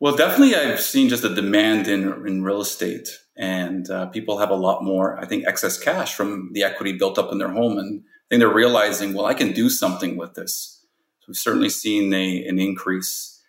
Well, 0.01 0.17
definitely, 0.17 0.55
I've 0.55 0.81
seen 0.81 1.07
just 1.07 1.23
a 1.23 1.33
demand 1.33 1.87
in 1.87 2.27
in 2.27 2.43
real 2.43 2.59
estate, 2.59 3.07
and 3.37 3.89
uh, 3.89 4.07
people 4.07 4.37
have 4.39 4.49
a 4.49 4.55
lot 4.55 4.83
more, 4.83 5.17
I 5.17 5.25
think, 5.25 5.47
excess 5.47 5.77
cash 5.77 6.13
from 6.13 6.49
the 6.51 6.63
equity 6.63 6.97
built 6.97 7.17
up 7.17 7.31
in 7.31 7.37
their 7.37 7.53
home, 7.53 7.77
and 7.77 8.03
I 8.03 8.25
think 8.29 8.39
they're 8.41 8.53
realizing, 8.53 9.13
well, 9.13 9.25
I 9.25 9.33
can 9.33 9.53
do 9.53 9.69
something 9.69 10.17
with 10.17 10.33
this. 10.33 10.84
We've 11.27 11.37
certainly 11.37 11.69
seen 11.69 12.13
a, 12.13 12.45
an 12.47 12.59
increase. 12.59 13.41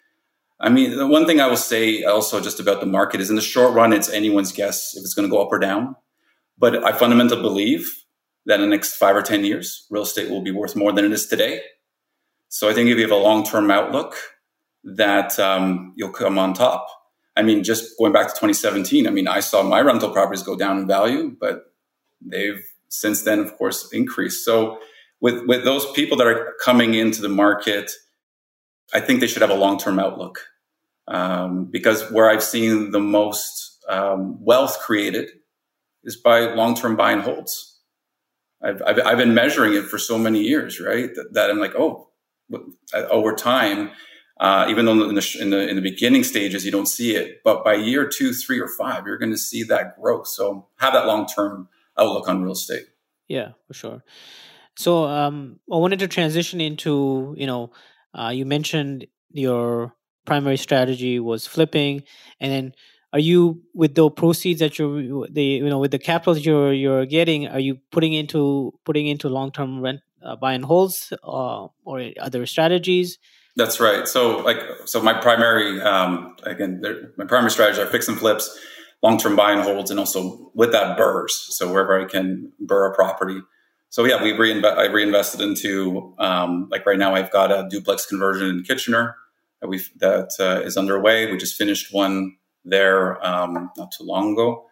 I 0.59 0.69
mean, 0.69 0.97
the 0.97 1.07
one 1.07 1.27
thing 1.27 1.41
I 1.41 1.47
will 1.47 1.57
say 1.57 2.05
also 2.05 2.41
just 2.41 2.61
about 2.61 2.81
the 2.81 2.87
market 2.87 3.21
is, 3.21 3.31
in 3.31 3.37
the 3.37 3.43
short 3.43 3.75
run, 3.75 3.93
it's 3.93 4.09
anyone's 4.09 4.53
guess 4.53 4.97
if 4.97 5.03
it's 5.03 5.15
going 5.15 5.29
to 5.29 5.31
go 5.31 5.43
up 5.43 5.53
or 5.53 5.59
down. 5.59 5.97
But 6.59 6.85
I 6.85 6.93
fundamentally 6.93 7.43
believe 7.43 8.05
that 8.47 8.61
in 8.61 8.62
the 8.62 8.75
next 8.75 8.97
five 8.97 9.15
or 9.15 9.23
ten 9.23 9.45
years, 9.45 9.87
real 9.91 10.05
estate 10.05 10.31
will 10.31 10.43
be 10.43 10.53
worth 10.53 10.77
more 10.77 10.93
than 10.93 11.05
it 11.05 11.12
is 11.12 11.27
today. 11.27 11.61
So 12.49 12.71
I 12.71 12.73
think 12.73 12.89
if 12.89 12.97
you 12.97 13.03
have 13.03 13.11
a 13.11 13.17
long 13.17 13.45
term 13.45 13.71
outlook 13.71 14.17
that 14.85 15.39
um, 15.39 15.93
you'll 15.97 16.11
come 16.11 16.39
on 16.39 16.55
top. 16.55 16.87
I 17.37 17.43
mean, 17.43 17.65
just 17.65 17.99
going 17.99 18.12
back 18.12 18.29
to 18.29 18.33
2017, 18.33 19.07
I 19.07 19.11
mean, 19.11 19.29
I 19.29 19.41
saw 19.41 19.62
my 19.62 19.81
rental 19.81 20.11
properties 20.11 20.43
go 20.43 20.57
down 20.57 20.79
in 20.79 20.87
value, 20.87 21.37
but 21.39 21.65
they've 22.21 22.62
since 22.89 23.23
then, 23.23 23.41
of 23.41 23.57
course, 23.59 23.93
increased. 23.93 24.45
So 24.45 24.79
with 25.20 25.46
with 25.46 25.64
those 25.64 25.90
people 25.92 26.16
that 26.18 26.26
are 26.26 26.55
coming 26.62 26.94
into 26.94 27.22
the 27.22 27.29
market, 27.29 27.90
I 28.92 29.00
think 29.00 29.20
they 29.20 29.26
should 29.26 29.42
have 29.42 29.50
a 29.50 29.55
long 29.55 29.79
term 29.79 29.98
outlook 29.98 30.40
um, 31.09 31.66
because 31.66 32.11
where 32.11 32.31
I've 32.31 32.42
seen 32.42 32.90
the 32.90 33.00
most 33.00 33.85
um, 33.88 34.42
wealth 34.44 34.79
created 34.81 35.31
is 36.05 36.16
by 36.16 36.40
long 36.55 36.74
term 36.74 36.96
buy 36.96 37.12
and 37.12 37.22
holds. 37.22 37.81
I've, 38.62 38.83
I've, 38.87 38.98
I've 39.00 39.18
been 39.18 39.35
measuring 39.35 39.74
it 39.74 39.85
for 39.85 39.98
so 39.98 40.18
many 40.18 40.40
years, 40.40 40.81
right? 40.81 41.14
That, 41.14 41.35
that 41.35 41.50
I'm 41.50 41.59
like, 41.59 41.74
oh, 41.76 42.09
over 42.94 43.35
time 43.35 43.90
uh, 44.38 44.66
even 44.68 44.85
though 44.85 45.09
in 45.09 45.14
the, 45.14 45.37
in 45.40 45.50
the 45.50 45.68
in 45.68 45.76
the 45.76 45.83
beginning 45.83 46.22
stages 46.22 46.64
you 46.64 46.70
don't 46.70 46.87
see 46.87 47.16
it, 47.16 47.40
but 47.42 47.64
by 47.64 47.74
year 47.74 48.07
two, 48.07 48.35
three, 48.35 48.61
or 48.61 48.68
five, 48.68 49.07
you're 49.07 49.16
going 49.16 49.31
to 49.31 49.38
see 49.38 49.62
that 49.62 49.98
growth. 49.98 50.26
So 50.26 50.68
have 50.76 50.92
that 50.92 51.07
long 51.07 51.26
term 51.26 51.68
outlook 51.96 52.29
on 52.29 52.42
real 52.42 52.52
estate. 52.52 52.87
Yeah, 53.29 53.52
for 53.66 53.72
sure. 53.74 54.05
So 54.77 55.05
um, 55.05 55.59
I 55.73 55.77
wanted 55.77 55.99
to 56.01 56.09
transition 56.09 56.61
into 56.61 57.35
you 57.37 57.47
know 57.47 57.73
uh, 58.15 58.31
you 58.31 58.45
mentioned 58.47 59.07
your 59.31 59.95
primary 60.25 60.57
strategy 60.57 61.21
was 61.21 61.47
flipping, 61.47 62.03
and 62.41 62.53
then 62.53 62.73
are 63.12 63.19
you 63.19 63.62
with 63.75 63.95
the 63.95 64.11
proceeds 64.11 64.61
that 64.61 64.79
you're 64.79 65.27
the 65.29 65.43
you 65.43 65.69
know 65.69 65.79
with 65.79 65.91
the 65.91 65.99
capital 65.99 66.35
that 66.35 66.45
you're 66.45 66.73
you're 66.73 67.07
getting 67.07 67.49
are 67.49 67.61
you 67.61 67.79
putting 67.91 68.12
into 68.12 68.73
putting 68.85 69.07
into 69.07 69.29
long 69.29 69.51
term 69.51 69.81
rent 69.81 70.01
uh, 70.23 70.37
buy 70.37 70.53
and 70.53 70.65
holds 70.65 71.12
uh, 71.25 71.67
or 71.85 72.11
other 72.21 72.45
strategies 72.47 73.19
that's 73.57 73.81
right. 73.81 74.07
So, 74.07 74.39
like, 74.41 74.61
so 74.85 75.03
my 75.03 75.15
primary, 75.15 75.81
um, 75.81 76.37
again, 76.43 76.83
my 77.17 77.25
primary 77.25 77.51
strategies 77.51 77.83
are 77.83 77.87
fix 77.87 78.07
and 78.07 78.19
flips, 78.19 78.57
long 79.03 79.17
term 79.17 79.35
buy 79.35 79.53
and 79.53 79.62
holds, 79.62 79.91
and 79.91 79.99
also 79.99 80.51
with 80.55 80.73
that 80.73 80.99
burrs. 80.99 81.35
So 81.57 81.73
wherever 81.73 81.99
I 81.99 82.05
can 82.05 82.53
burr 82.61 82.93
a 82.93 82.95
property. 82.95 83.41
So 83.90 84.05
yeah, 84.05 84.22
we 84.22 84.33
reinvest. 84.33 84.77
I 84.79 84.87
reinvested 84.87 85.40
into 85.40 86.14
um, 86.18 86.68
like 86.70 86.85
right 86.87 86.99
now. 86.99 87.14
I've 87.14 87.31
got 87.31 87.51
a 87.51 87.68
duplex 87.70 88.07
conversion 88.07 88.49
in 88.49 88.62
Kitchener 88.62 89.16
that 89.61 89.68
we 89.68 89.81
that 90.01 90.31
uh, 90.38 90.61
is 90.64 90.77
underway. 90.77 91.31
We 91.31 91.38
just 91.38 91.57
finished 91.57 91.92
one 91.92 92.37
there 92.64 93.25
um, 93.25 93.70
not 93.77 93.92
too 93.92 94.05
long 94.05 94.33
ago. 94.33 94.66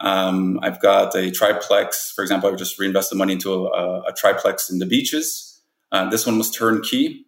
Um, 0.00 0.58
I've 0.62 0.80
got 0.80 1.14
a 1.14 1.30
triplex. 1.30 2.12
For 2.14 2.22
example, 2.22 2.50
I've 2.50 2.58
just 2.58 2.78
reinvested 2.78 3.16
money 3.16 3.34
into 3.34 3.66
a, 3.66 4.00
a 4.02 4.12
triplex 4.16 4.68
in 4.68 4.78
the 4.78 4.86
beaches. 4.86 5.60
Uh, 5.92 6.08
this 6.10 6.26
one 6.26 6.38
was 6.38 6.50
turnkey. 6.50 7.26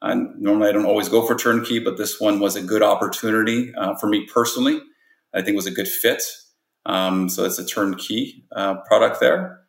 And 0.00 0.40
normally, 0.40 0.68
I 0.68 0.72
don't 0.72 0.86
always 0.86 1.08
go 1.08 1.24
for 1.24 1.36
turnkey, 1.36 1.78
but 1.78 1.96
this 1.96 2.20
one 2.20 2.40
was 2.40 2.56
a 2.56 2.62
good 2.62 2.82
opportunity 2.82 3.72
uh, 3.74 3.94
for 3.96 4.08
me 4.08 4.26
personally. 4.26 4.80
I 5.32 5.42
think 5.42 5.56
was 5.56 5.66
a 5.66 5.70
good 5.70 5.88
fit. 5.88 6.22
Um, 6.84 7.28
so 7.28 7.44
it's 7.44 7.58
a 7.58 7.64
turnkey 7.64 8.44
uh, 8.54 8.76
product 8.86 9.20
there. 9.20 9.61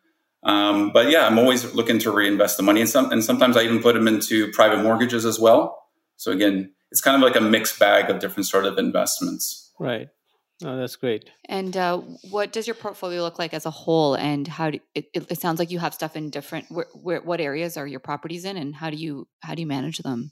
Um, 0.44 0.90
but 0.92 1.10
yeah, 1.10 1.26
I'm 1.26 1.38
always 1.38 1.74
looking 1.74 1.98
to 2.00 2.10
reinvest 2.10 2.56
the 2.56 2.62
money, 2.62 2.80
and, 2.80 2.88
some, 2.88 3.10
and 3.10 3.24
sometimes 3.24 3.56
I 3.56 3.62
even 3.62 3.80
put 3.80 3.94
them 3.94 4.06
into 4.06 4.52
private 4.52 4.82
mortgages 4.82 5.24
as 5.24 5.38
well. 5.38 5.86
So 6.16 6.32
again, 6.32 6.72
it's 6.90 7.00
kind 7.00 7.16
of 7.16 7.22
like 7.22 7.36
a 7.36 7.44
mixed 7.44 7.78
bag 7.78 8.10
of 8.10 8.20
different 8.20 8.46
sort 8.46 8.66
of 8.66 8.78
investments. 8.78 9.72
Right. 9.80 10.08
Oh, 10.62 10.76
that's 10.76 10.96
great. 10.96 11.28
And 11.48 11.76
uh, 11.76 11.98
what 12.30 12.52
does 12.52 12.66
your 12.66 12.76
portfolio 12.76 13.22
look 13.22 13.38
like 13.38 13.52
as 13.52 13.66
a 13.66 13.70
whole? 13.70 14.14
And 14.14 14.46
how 14.46 14.70
do 14.70 14.78
it, 14.94 15.06
it, 15.12 15.26
it 15.30 15.40
sounds 15.40 15.58
like 15.58 15.70
you 15.70 15.80
have 15.80 15.94
stuff 15.94 16.14
in 16.14 16.30
different. 16.30 16.66
Where, 16.70 16.86
where, 16.94 17.20
what 17.20 17.40
areas 17.40 17.76
are 17.76 17.86
your 17.86 18.00
properties 18.00 18.44
in, 18.44 18.56
and 18.56 18.74
how 18.74 18.90
do 18.90 18.96
you 18.96 19.26
how 19.40 19.54
do 19.54 19.62
you 19.62 19.66
manage 19.66 19.98
them? 19.98 20.30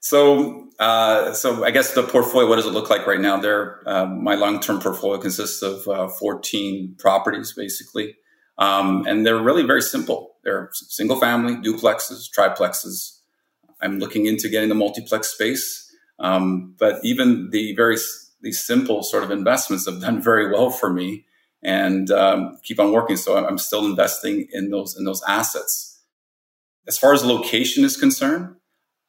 So, 0.00 0.68
uh, 0.78 1.32
so 1.32 1.64
I 1.64 1.70
guess 1.70 1.94
the 1.94 2.02
portfolio. 2.02 2.48
What 2.48 2.56
does 2.56 2.66
it 2.66 2.72
look 2.72 2.90
like 2.90 3.06
right 3.06 3.20
now? 3.20 3.40
There, 3.40 3.82
uh, 3.86 4.06
my 4.06 4.34
long 4.34 4.60
term 4.60 4.80
portfolio 4.80 5.20
consists 5.20 5.62
of 5.62 5.86
uh, 5.86 6.08
14 6.08 6.96
properties, 6.98 7.52
basically, 7.52 8.16
um, 8.58 9.06
and 9.06 9.24
they're 9.24 9.42
really 9.42 9.62
very 9.62 9.82
simple. 9.82 10.36
They're 10.44 10.70
single 10.72 11.18
family, 11.18 11.54
duplexes, 11.56 12.28
triplexes. 12.36 13.18
I'm 13.80 13.98
looking 13.98 14.26
into 14.26 14.48
getting 14.48 14.68
the 14.68 14.74
multiplex 14.74 15.28
space, 15.28 15.94
um, 16.18 16.74
but 16.78 16.96
even 17.04 17.50
the 17.50 17.74
very 17.76 17.96
these 18.40 18.64
simple 18.64 19.02
sort 19.02 19.24
of 19.24 19.30
investments 19.30 19.86
have 19.86 20.00
done 20.00 20.22
very 20.22 20.50
well 20.50 20.70
for 20.70 20.92
me 20.92 21.24
and 21.62 22.10
um, 22.10 22.58
keep 22.62 22.78
on 22.78 22.92
working. 22.92 23.16
So 23.16 23.36
I'm 23.36 23.58
still 23.58 23.84
investing 23.84 24.48
in 24.52 24.70
those 24.70 24.96
in 24.98 25.04
those 25.04 25.22
assets. 25.26 26.00
As 26.86 26.98
far 26.98 27.12
as 27.12 27.24
location 27.24 27.84
is 27.84 27.96
concerned, 27.96 28.56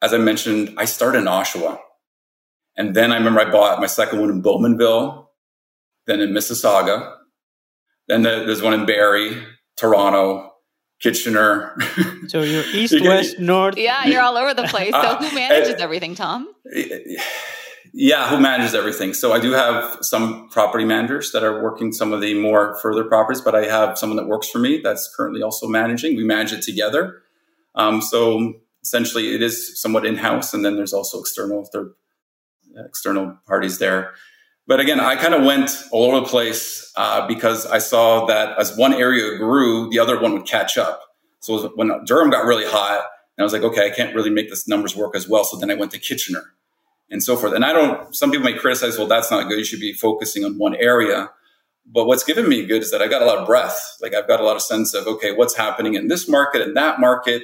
as 0.02 0.12
I 0.12 0.18
mentioned, 0.18 0.74
I 0.76 0.84
started 0.84 1.20
in 1.20 1.24
Oshawa, 1.24 1.78
and 2.76 2.94
then 2.94 3.10
I 3.10 3.16
remember 3.16 3.40
I 3.40 3.50
bought 3.50 3.80
my 3.80 3.86
second 3.86 4.20
one 4.20 4.30
in 4.30 4.42
Bowmanville, 4.42 5.26
then 6.06 6.20
in 6.20 6.30
Mississauga, 6.30 7.16
then 8.10 8.46
there's 8.46 8.62
one 8.62 8.74
in 8.74 8.86
Barrie, 8.86 9.42
Toronto, 9.76 10.50
Kitchener. 11.00 11.76
So 12.28 12.42
you're 12.42 12.64
east, 12.74 12.92
you 12.92 13.08
west, 13.08 13.38
north. 13.38 13.76
Yeah, 13.76 14.06
you're 14.06 14.20
all 14.20 14.36
over 14.36 14.54
the 14.54 14.64
place. 14.64 14.92
So 14.92 15.16
who 15.16 15.34
manages 15.34 15.74
uh, 15.74 15.84
everything, 15.84 16.14
Tom? 16.14 16.48
Yeah, 17.92 18.28
who 18.28 18.38
manages 18.38 18.74
everything? 18.74 19.14
So 19.14 19.32
I 19.32 19.40
do 19.40 19.52
have 19.52 19.98
some 20.02 20.48
property 20.50 20.84
managers 20.84 21.32
that 21.32 21.42
are 21.42 21.62
working 21.62 21.92
some 21.92 22.12
of 22.12 22.20
the 22.20 22.34
more 22.34 22.76
further 22.76 23.04
properties, 23.04 23.40
but 23.40 23.54
I 23.54 23.64
have 23.64 23.98
someone 23.98 24.16
that 24.16 24.26
works 24.26 24.48
for 24.48 24.58
me 24.58 24.80
that's 24.82 25.12
currently 25.16 25.42
also 25.42 25.66
managing. 25.66 26.16
We 26.16 26.24
manage 26.24 26.52
it 26.52 26.62
together. 26.62 27.22
Um, 27.74 28.00
so 28.00 28.54
essentially, 28.82 29.34
it 29.34 29.42
is 29.42 29.80
somewhat 29.80 30.06
in 30.06 30.16
house, 30.16 30.54
and 30.54 30.64
then 30.64 30.76
there's 30.76 30.92
also 30.92 31.20
external 31.20 31.64
third 31.72 31.92
external 32.76 33.36
parties 33.46 33.78
there. 33.78 34.12
But 34.70 34.78
again, 34.78 35.00
I 35.00 35.16
kind 35.16 35.34
of 35.34 35.42
went 35.42 35.72
all 35.90 36.04
over 36.04 36.20
the 36.20 36.26
place 36.26 36.92
uh, 36.94 37.26
because 37.26 37.66
I 37.66 37.78
saw 37.78 38.26
that 38.26 38.56
as 38.56 38.76
one 38.76 38.94
area 38.94 39.36
grew, 39.36 39.90
the 39.90 39.98
other 39.98 40.20
one 40.20 40.32
would 40.34 40.46
catch 40.46 40.78
up. 40.78 41.02
So 41.40 41.72
when 41.74 41.90
Durham 42.04 42.30
got 42.30 42.44
really 42.44 42.66
hot, 42.66 43.00
and 43.36 43.42
I 43.42 43.42
was 43.42 43.52
like, 43.52 43.64
okay, 43.64 43.84
I 43.84 43.90
can't 43.90 44.14
really 44.14 44.30
make 44.30 44.48
this 44.48 44.68
numbers 44.68 44.94
work 44.94 45.16
as 45.16 45.28
well. 45.28 45.42
So 45.42 45.56
then 45.56 45.72
I 45.72 45.74
went 45.74 45.90
to 45.90 45.98
Kitchener 45.98 46.54
and 47.10 47.20
so 47.20 47.36
forth. 47.36 47.52
And 47.52 47.64
I 47.64 47.72
don't, 47.72 48.14
some 48.14 48.30
people 48.30 48.44
may 48.44 48.56
criticize, 48.56 48.96
well, 48.96 49.08
that's 49.08 49.28
not 49.28 49.48
good. 49.48 49.58
You 49.58 49.64
should 49.64 49.80
be 49.80 49.92
focusing 49.92 50.44
on 50.44 50.56
one 50.56 50.76
area. 50.76 51.32
But 51.84 52.06
what's 52.06 52.22
given 52.22 52.48
me 52.48 52.64
good 52.64 52.82
is 52.82 52.92
that 52.92 53.02
I 53.02 53.08
got 53.08 53.22
a 53.22 53.24
lot 53.24 53.38
of 53.38 53.48
breath. 53.48 53.96
Like 54.00 54.14
I've 54.14 54.28
got 54.28 54.38
a 54.38 54.44
lot 54.44 54.54
of 54.54 54.62
sense 54.62 54.94
of, 54.94 55.04
okay, 55.08 55.32
what's 55.32 55.56
happening 55.56 55.94
in 55.94 56.06
this 56.06 56.28
market 56.28 56.62
and 56.62 56.76
that 56.76 57.00
market 57.00 57.42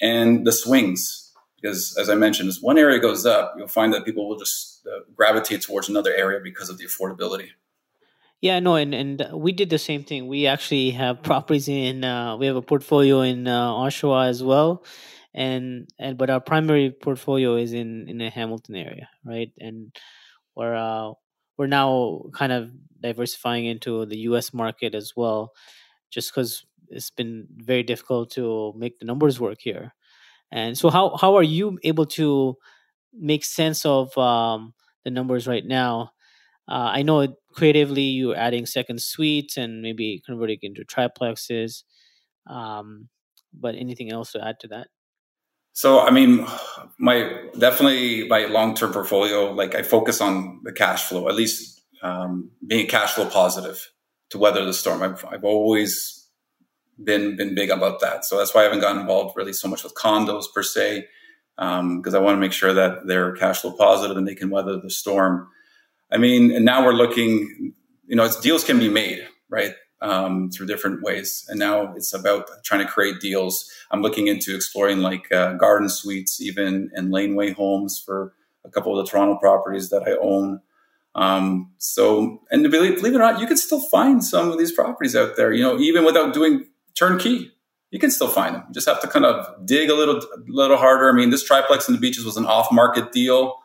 and 0.00 0.46
the 0.46 0.52
swings. 0.52 1.27
Because 1.60 1.96
as 1.98 2.08
I 2.08 2.14
mentioned, 2.14 2.48
as 2.48 2.60
one 2.60 2.78
area 2.78 2.98
goes 3.00 3.26
up, 3.26 3.54
you'll 3.56 3.66
find 3.66 3.92
that 3.92 4.04
people 4.04 4.28
will 4.28 4.38
just 4.38 4.86
uh, 4.86 5.00
gravitate 5.14 5.62
towards 5.62 5.88
another 5.88 6.12
area 6.14 6.40
because 6.42 6.68
of 6.70 6.78
the 6.78 6.84
affordability. 6.84 7.48
Yeah, 8.40 8.60
no, 8.60 8.76
and 8.76 8.94
and 8.94 9.26
we 9.32 9.50
did 9.50 9.68
the 9.68 9.78
same 9.78 10.04
thing. 10.04 10.28
We 10.28 10.46
actually 10.46 10.90
have 10.90 11.22
properties 11.22 11.68
in. 11.68 12.04
Uh, 12.04 12.36
we 12.36 12.46
have 12.46 12.54
a 12.54 12.62
portfolio 12.62 13.22
in 13.22 13.48
uh, 13.48 13.72
Oshawa 13.72 14.28
as 14.28 14.44
well, 14.44 14.84
and 15.34 15.88
and 15.98 16.16
but 16.16 16.30
our 16.30 16.40
primary 16.40 16.92
portfolio 16.92 17.56
is 17.56 17.72
in 17.72 18.08
in 18.08 18.18
the 18.18 18.30
Hamilton 18.30 18.76
area, 18.76 19.08
right? 19.24 19.50
And 19.58 19.92
we're 20.54 20.76
uh, 20.76 21.14
we're 21.56 21.66
now 21.66 22.22
kind 22.32 22.52
of 22.52 22.70
diversifying 23.00 23.66
into 23.66 24.06
the 24.06 24.18
U.S. 24.30 24.54
market 24.54 24.94
as 24.94 25.14
well, 25.16 25.52
just 26.10 26.32
because 26.32 26.64
it's 26.90 27.10
been 27.10 27.48
very 27.56 27.82
difficult 27.82 28.30
to 28.32 28.72
make 28.76 29.00
the 29.00 29.04
numbers 29.04 29.40
work 29.40 29.58
here. 29.60 29.94
And 30.50 30.76
so, 30.76 30.90
how 30.90 31.16
how 31.16 31.36
are 31.36 31.42
you 31.42 31.78
able 31.84 32.06
to 32.06 32.56
make 33.12 33.44
sense 33.44 33.84
of 33.84 34.16
um, 34.16 34.74
the 35.04 35.10
numbers 35.10 35.46
right 35.46 35.64
now? 35.64 36.12
Uh, 36.68 36.90
I 36.92 37.02
know 37.02 37.34
creatively 37.54 38.02
you're 38.02 38.36
adding 38.36 38.66
second 38.66 39.02
suites 39.02 39.56
and 39.56 39.80
maybe 39.82 40.22
converting 40.24 40.58
into 40.62 40.84
triplexes. 40.84 41.82
Um, 42.48 43.08
but 43.52 43.74
anything 43.74 44.12
else 44.12 44.32
to 44.32 44.44
add 44.44 44.60
to 44.60 44.68
that? 44.68 44.88
So, 45.72 46.00
I 46.00 46.10
mean, 46.10 46.46
my 46.98 47.48
definitely 47.58 48.26
my 48.26 48.46
long 48.46 48.74
term 48.74 48.92
portfolio, 48.92 49.52
like 49.52 49.74
I 49.74 49.82
focus 49.82 50.20
on 50.20 50.60
the 50.64 50.72
cash 50.72 51.04
flow, 51.04 51.28
at 51.28 51.34
least 51.34 51.82
um, 52.02 52.50
being 52.66 52.86
cash 52.86 53.12
flow 53.12 53.26
positive 53.26 53.90
to 54.30 54.38
weather 54.38 54.64
the 54.64 54.74
storm. 54.74 55.02
I've, 55.02 55.24
I've 55.24 55.44
always 55.44 56.17
been 57.02 57.36
been 57.36 57.54
big 57.54 57.70
about 57.70 58.00
that. 58.00 58.24
So 58.24 58.38
that's 58.38 58.54
why 58.54 58.62
I 58.62 58.64
haven't 58.64 58.80
gotten 58.80 59.00
involved 59.00 59.36
really 59.36 59.52
so 59.52 59.68
much 59.68 59.84
with 59.84 59.94
condos 59.94 60.44
per 60.52 60.62
se, 60.62 61.06
because 61.56 62.14
um, 62.14 62.14
I 62.14 62.18
want 62.18 62.36
to 62.36 62.40
make 62.40 62.52
sure 62.52 62.72
that 62.72 63.06
they're 63.06 63.32
cash 63.32 63.60
flow 63.60 63.72
positive 63.72 64.16
and 64.16 64.26
they 64.26 64.34
can 64.34 64.50
weather 64.50 64.78
the 64.78 64.90
storm. 64.90 65.48
I 66.10 66.16
mean, 66.16 66.50
and 66.50 66.64
now 66.64 66.84
we're 66.84 66.92
looking, 66.92 67.74
you 68.06 68.16
know, 68.16 68.28
deals 68.40 68.64
can 68.64 68.78
be 68.78 68.88
made, 68.88 69.26
right? 69.50 69.74
um, 70.00 70.50
through 70.50 70.66
different 70.66 71.02
ways. 71.02 71.44
And 71.48 71.58
now 71.58 71.94
it's 71.94 72.12
about 72.12 72.48
trying 72.64 72.86
to 72.86 72.92
create 72.92 73.20
deals. 73.20 73.68
I'm 73.90 74.02
looking 74.02 74.28
into 74.28 74.54
exploring 74.54 74.98
like 74.98 75.30
uh, 75.32 75.54
garden 75.54 75.88
suites, 75.88 76.40
even 76.40 76.90
and 76.94 77.10
laneway 77.10 77.52
homes 77.52 78.02
for 78.04 78.34
a 78.64 78.70
couple 78.70 78.98
of 78.98 79.04
the 79.04 79.10
Toronto 79.10 79.36
properties 79.38 79.90
that 79.90 80.02
I 80.06 80.12
own. 80.20 80.60
Um, 81.14 81.72
so, 81.78 82.42
and 82.50 82.62
believe, 82.70 82.96
believe 82.96 83.14
it 83.14 83.16
or 83.16 83.20
not, 83.20 83.40
you 83.40 83.46
can 83.46 83.56
still 83.56 83.80
find 83.80 84.22
some 84.22 84.50
of 84.50 84.58
these 84.58 84.72
properties 84.72 85.16
out 85.16 85.36
there. 85.36 85.52
You 85.52 85.62
know, 85.62 85.78
even 85.78 86.04
without 86.04 86.32
doing 86.32 86.66
turnkey, 86.94 87.52
you 87.90 87.98
can 87.98 88.10
still 88.10 88.28
find 88.28 88.54
them. 88.54 88.64
You 88.68 88.74
just 88.74 88.88
have 88.88 89.00
to 89.00 89.08
kind 89.08 89.24
of 89.24 89.66
dig 89.66 89.90
a 89.90 89.94
little, 89.94 90.20
little 90.46 90.76
harder. 90.76 91.08
I 91.08 91.12
mean, 91.12 91.30
this 91.30 91.42
triplex 91.42 91.88
in 91.88 91.94
the 91.94 92.00
beaches 92.00 92.24
was 92.24 92.36
an 92.36 92.46
off-market 92.46 93.12
deal, 93.12 93.56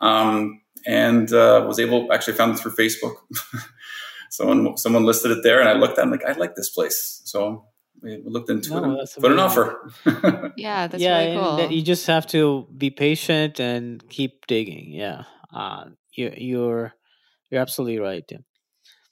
um, 0.00 0.60
and 0.86 1.32
uh, 1.32 1.64
was 1.66 1.78
able 1.78 2.12
actually 2.12 2.34
found 2.34 2.54
it 2.54 2.58
through 2.60 2.72
Facebook. 2.72 3.14
someone 4.30 4.76
someone 4.76 5.04
listed 5.04 5.30
it 5.30 5.42
there, 5.42 5.60
and 5.60 5.68
I 5.68 5.74
looked 5.74 5.98
at. 5.98 6.02
it, 6.02 6.04
I'm 6.06 6.10
like, 6.10 6.24
I 6.24 6.32
like 6.32 6.54
this 6.54 6.70
place, 6.70 7.22
so 7.24 7.66
we 8.02 8.22
looked 8.24 8.50
into 8.50 8.70
no, 8.70 8.78
it 8.78 8.84
and 8.84 9.22
put 9.22 9.32
an 9.32 9.38
offer. 9.38 9.90
yeah, 10.56 10.86
that's 10.86 11.02
yeah, 11.02 11.18
really 11.18 11.36
cool. 11.36 11.70
you 11.70 11.82
just 11.82 12.06
have 12.06 12.26
to 12.28 12.66
be 12.76 12.90
patient 12.90 13.60
and 13.60 14.06
keep 14.08 14.46
digging. 14.46 14.92
Yeah, 14.92 15.24
uh, 15.52 15.86
you, 16.12 16.32
you're 16.36 16.94
you're 17.50 17.60
absolutely 17.60 17.98
right. 17.98 18.24
Yeah. 18.30 18.38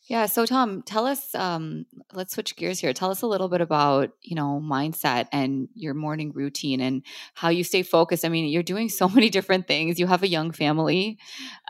Yeah. 0.08 0.26
So, 0.26 0.46
Tom, 0.46 0.82
tell 0.82 1.04
us. 1.04 1.34
Um, 1.34 1.84
let's 2.12 2.34
switch 2.34 2.54
gears 2.54 2.78
here. 2.78 2.92
Tell 2.92 3.10
us 3.10 3.22
a 3.22 3.26
little 3.26 3.48
bit 3.48 3.60
about 3.60 4.10
you 4.22 4.36
know 4.36 4.62
mindset 4.62 5.26
and 5.32 5.68
your 5.74 5.94
morning 5.94 6.30
routine 6.32 6.80
and 6.80 7.02
how 7.34 7.48
you 7.48 7.64
stay 7.64 7.82
focused. 7.82 8.24
I 8.24 8.28
mean, 8.28 8.46
you're 8.46 8.62
doing 8.62 8.88
so 8.88 9.08
many 9.16 9.30
different 9.30 9.66
things. 9.66 9.98
You 9.98 10.06
have 10.06 10.22
a 10.22 10.28
young 10.28 10.52
family. 10.52 11.18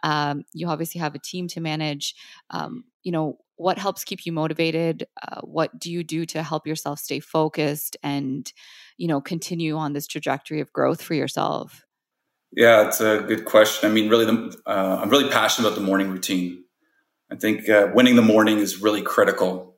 Um, 0.02 0.44
you 0.52 0.68
obviously 0.68 1.00
have 1.00 1.14
a 1.14 1.18
team 1.18 1.48
to 1.48 1.60
manage. 1.60 2.14
Um, 2.50 2.84
you 3.02 3.10
know, 3.10 3.38
what 3.56 3.78
helps 3.78 4.04
keep 4.04 4.26
you 4.26 4.32
motivated? 4.32 5.06
Uh, 5.22 5.40
what 5.40 5.78
do 5.78 5.90
you 5.90 6.04
do 6.04 6.26
to 6.26 6.42
help 6.42 6.66
yourself 6.66 6.98
stay 6.98 7.20
focused 7.20 7.96
and 8.02 8.52
you 8.98 9.08
know 9.08 9.22
continue 9.22 9.76
on 9.76 9.94
this 9.94 10.06
trajectory 10.06 10.60
of 10.60 10.72
growth 10.74 11.00
for 11.00 11.14
yourself? 11.14 11.86
Yeah, 12.52 12.86
it's 12.86 13.00
a 13.00 13.24
good 13.26 13.46
question. 13.46 13.90
I 13.90 13.92
mean, 13.92 14.10
really, 14.10 14.26
the, 14.26 14.56
uh, 14.66 15.00
I'm 15.02 15.10
really 15.10 15.30
passionate 15.30 15.68
about 15.68 15.78
the 15.78 15.84
morning 15.84 16.10
routine. 16.10 16.64
I 17.30 17.36
think 17.36 17.68
uh, 17.68 17.88
winning 17.92 18.16
the 18.16 18.22
morning 18.22 18.58
is 18.58 18.80
really 18.80 19.02
critical. 19.02 19.74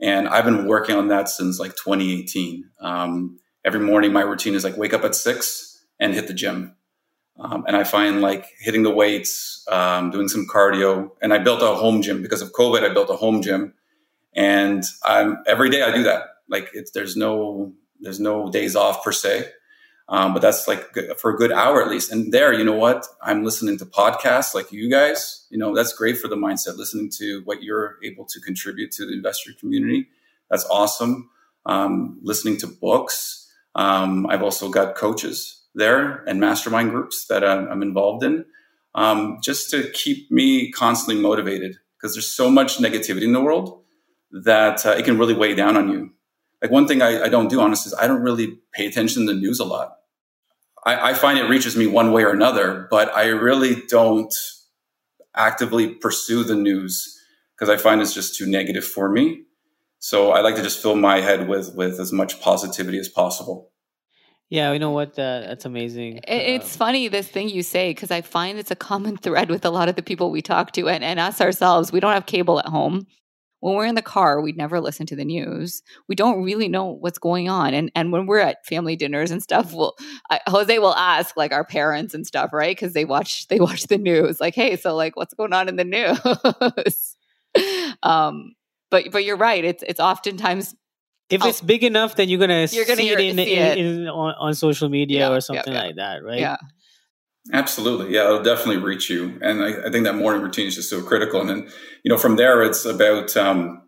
And 0.00 0.28
I've 0.28 0.44
been 0.44 0.66
working 0.66 0.96
on 0.96 1.08
that 1.08 1.28
since 1.28 1.58
like 1.58 1.72
2018. 1.76 2.68
Um, 2.80 3.38
every 3.64 3.80
morning, 3.80 4.12
my 4.12 4.22
routine 4.22 4.54
is 4.54 4.64
like 4.64 4.76
wake 4.76 4.94
up 4.94 5.04
at 5.04 5.14
six 5.14 5.84
and 6.00 6.14
hit 6.14 6.26
the 6.26 6.34
gym. 6.34 6.76
Um, 7.38 7.64
and 7.66 7.76
I 7.76 7.84
find 7.84 8.20
like 8.20 8.46
hitting 8.58 8.82
the 8.82 8.90
weights, 8.90 9.64
um, 9.70 10.10
doing 10.10 10.28
some 10.28 10.46
cardio. 10.52 11.10
And 11.22 11.32
I 11.32 11.38
built 11.38 11.62
a 11.62 11.74
home 11.74 12.02
gym 12.02 12.22
because 12.22 12.42
of 12.42 12.52
COVID. 12.52 12.88
I 12.88 12.92
built 12.92 13.10
a 13.10 13.16
home 13.16 13.42
gym, 13.42 13.74
and 14.34 14.82
I'm 15.04 15.38
every 15.46 15.70
day 15.70 15.82
I 15.82 15.94
do 15.94 16.02
that. 16.02 16.22
Like 16.48 16.70
it's 16.72 16.90
there's 16.90 17.16
no 17.16 17.72
there's 18.00 18.18
no 18.18 18.50
days 18.50 18.74
off 18.74 19.04
per 19.04 19.12
se. 19.12 19.50
Um, 20.10 20.32
but 20.32 20.40
that's 20.40 20.66
like 20.66 20.86
for 21.18 21.30
a 21.32 21.36
good 21.36 21.52
hour 21.52 21.82
at 21.82 21.90
least. 21.90 22.10
And 22.10 22.32
there, 22.32 22.52
you 22.52 22.64
know 22.64 22.76
what? 22.76 23.06
I'm 23.22 23.44
listening 23.44 23.78
to 23.78 23.86
podcasts 23.86 24.54
like 24.54 24.72
you 24.72 24.90
guys. 24.90 25.46
You 25.50 25.58
know, 25.58 25.74
that's 25.74 25.92
great 25.92 26.16
for 26.18 26.28
the 26.28 26.36
mindset, 26.36 26.76
listening 26.78 27.10
to 27.18 27.42
what 27.44 27.62
you're 27.62 27.96
able 28.02 28.24
to 28.24 28.40
contribute 28.40 28.90
to 28.92 29.06
the 29.06 29.12
investor 29.12 29.52
community. 29.58 30.08
That's 30.50 30.64
awesome. 30.70 31.30
Um, 31.66 32.18
listening 32.22 32.56
to 32.58 32.66
books. 32.66 33.50
Um, 33.74 34.26
I've 34.28 34.42
also 34.42 34.70
got 34.70 34.94
coaches 34.94 35.62
there 35.74 36.24
and 36.24 36.40
mastermind 36.40 36.90
groups 36.90 37.26
that 37.26 37.44
I'm, 37.44 37.68
I'm 37.68 37.82
involved 37.82 38.24
in 38.24 38.46
um, 38.94 39.38
just 39.42 39.70
to 39.70 39.90
keep 39.90 40.30
me 40.30 40.72
constantly 40.72 41.22
motivated 41.22 41.76
because 41.96 42.14
there's 42.14 42.30
so 42.30 42.50
much 42.50 42.78
negativity 42.78 43.22
in 43.22 43.32
the 43.32 43.40
world 43.40 43.82
that 44.30 44.84
uh, 44.84 44.90
it 44.90 45.04
can 45.04 45.18
really 45.18 45.34
weigh 45.34 45.54
down 45.54 45.76
on 45.76 45.90
you. 45.90 46.10
Like 46.62 46.70
one 46.70 46.88
thing 46.88 47.02
I, 47.02 47.24
I 47.24 47.28
don't 47.28 47.48
do, 47.48 47.60
honestly, 47.60 47.90
is 47.90 47.94
I 47.98 48.06
don't 48.06 48.22
really 48.22 48.58
pay 48.72 48.86
attention 48.86 49.26
to 49.26 49.32
the 49.32 49.38
news 49.38 49.60
a 49.60 49.64
lot. 49.64 49.97
I, 50.88 51.10
I 51.10 51.14
find 51.14 51.38
it 51.38 51.50
reaches 51.50 51.76
me 51.76 51.86
one 51.86 52.12
way 52.12 52.22
or 52.24 52.30
another, 52.30 52.88
but 52.90 53.14
I 53.14 53.26
really 53.26 53.82
don't 53.88 54.34
actively 55.36 55.94
pursue 55.94 56.44
the 56.44 56.54
news 56.54 57.14
because 57.54 57.68
I 57.68 57.76
find 57.76 58.00
it's 58.00 58.14
just 58.14 58.36
too 58.36 58.46
negative 58.46 58.84
for 58.84 59.10
me. 59.10 59.42
So 59.98 60.30
I 60.30 60.40
like 60.40 60.56
to 60.56 60.62
just 60.62 60.80
fill 60.80 60.96
my 60.96 61.20
head 61.20 61.46
with 61.46 61.74
with 61.74 62.00
as 62.00 62.10
much 62.12 62.40
positivity 62.40 62.98
as 62.98 63.08
possible. 63.08 63.70
Yeah, 64.48 64.72
you 64.72 64.78
know 64.78 64.92
what? 64.92 65.10
Uh, 65.10 65.40
that's 65.40 65.66
amazing. 65.66 66.20
It's 66.26 66.74
um, 66.74 66.78
funny 66.78 67.08
this 67.08 67.28
thing 67.28 67.50
you 67.50 67.62
say 67.62 67.90
because 67.90 68.10
I 68.10 68.22
find 68.22 68.58
it's 68.58 68.70
a 68.70 68.76
common 68.76 69.16
thread 69.24 69.50
with 69.50 69.66
a 69.66 69.70
lot 69.70 69.90
of 69.90 69.96
the 69.96 70.02
people 70.02 70.30
we 70.30 70.40
talk 70.40 70.72
to 70.72 70.88
and, 70.88 71.04
and 71.04 71.20
us 71.20 71.42
ourselves. 71.42 71.92
We 71.92 72.00
don't 72.00 72.14
have 72.14 72.24
cable 72.24 72.58
at 72.60 72.66
home 72.66 73.06
when 73.60 73.74
we're 73.74 73.86
in 73.86 73.94
the 73.94 74.02
car, 74.02 74.40
we'd 74.40 74.56
never 74.56 74.80
listen 74.80 75.06
to 75.06 75.16
the 75.16 75.24
news. 75.24 75.82
We 76.08 76.14
don't 76.14 76.42
really 76.42 76.68
know 76.68 76.86
what's 76.86 77.18
going 77.18 77.48
on. 77.48 77.74
And 77.74 77.90
and 77.94 78.12
when 78.12 78.26
we're 78.26 78.38
at 78.38 78.64
family 78.66 78.96
dinners 78.96 79.30
and 79.30 79.42
stuff, 79.42 79.72
we'll 79.72 79.96
I, 80.30 80.40
Jose 80.46 80.78
will 80.78 80.94
ask 80.94 81.36
like 81.36 81.52
our 81.52 81.64
parents 81.64 82.14
and 82.14 82.26
stuff, 82.26 82.52
right? 82.52 82.76
Because 82.76 82.92
they 82.92 83.04
watch 83.04 83.48
they 83.48 83.60
watch 83.60 83.84
the 83.84 83.98
news. 83.98 84.40
Like, 84.40 84.54
hey, 84.54 84.76
so 84.76 84.94
like, 84.94 85.16
what's 85.16 85.34
going 85.34 85.52
on 85.52 85.68
in 85.68 85.76
the 85.76 85.84
news? 85.84 87.16
um, 88.02 88.54
but 88.90 89.10
but 89.10 89.24
you're 89.24 89.36
right. 89.36 89.64
It's 89.64 89.82
it's 89.86 90.00
oftentimes 90.00 90.74
if 91.30 91.44
it's 91.44 91.60
big 91.60 91.84
enough, 91.84 92.16
then 92.16 92.28
you're 92.28 92.40
gonna 92.40 92.66
you're 92.70 92.86
gonna 92.86 92.96
see 92.96 93.10
it, 93.10 93.20
in, 93.20 93.36
see 93.36 93.54
in, 93.54 93.66
it. 93.66 93.78
in, 93.78 94.08
on, 94.08 94.34
on, 94.38 94.54
social 94.54 94.88
media 94.88 95.28
yeah, 95.28 95.34
or 95.34 95.40
something 95.40 95.72
yeah, 95.72 95.80
yeah. 95.80 95.86
like 95.86 95.96
that, 95.96 96.24
right? 96.24 96.40
Yeah. 96.40 96.56
Absolutely. 97.52 98.14
Yeah, 98.14 98.24
it'll 98.24 98.42
definitely 98.42 98.82
reach 98.82 99.08
you. 99.08 99.38
And 99.40 99.62
I, 99.62 99.86
I, 99.86 99.90
think 99.90 100.04
that 100.04 100.14
morning 100.14 100.42
routine 100.42 100.66
is 100.66 100.74
just 100.74 100.90
so 100.90 101.02
critical. 101.02 101.40
And 101.40 101.48
then, 101.48 101.68
you 102.02 102.10
know, 102.10 102.18
from 102.18 102.36
there, 102.36 102.62
it's 102.62 102.84
about 102.84 103.34
um, 103.36 103.82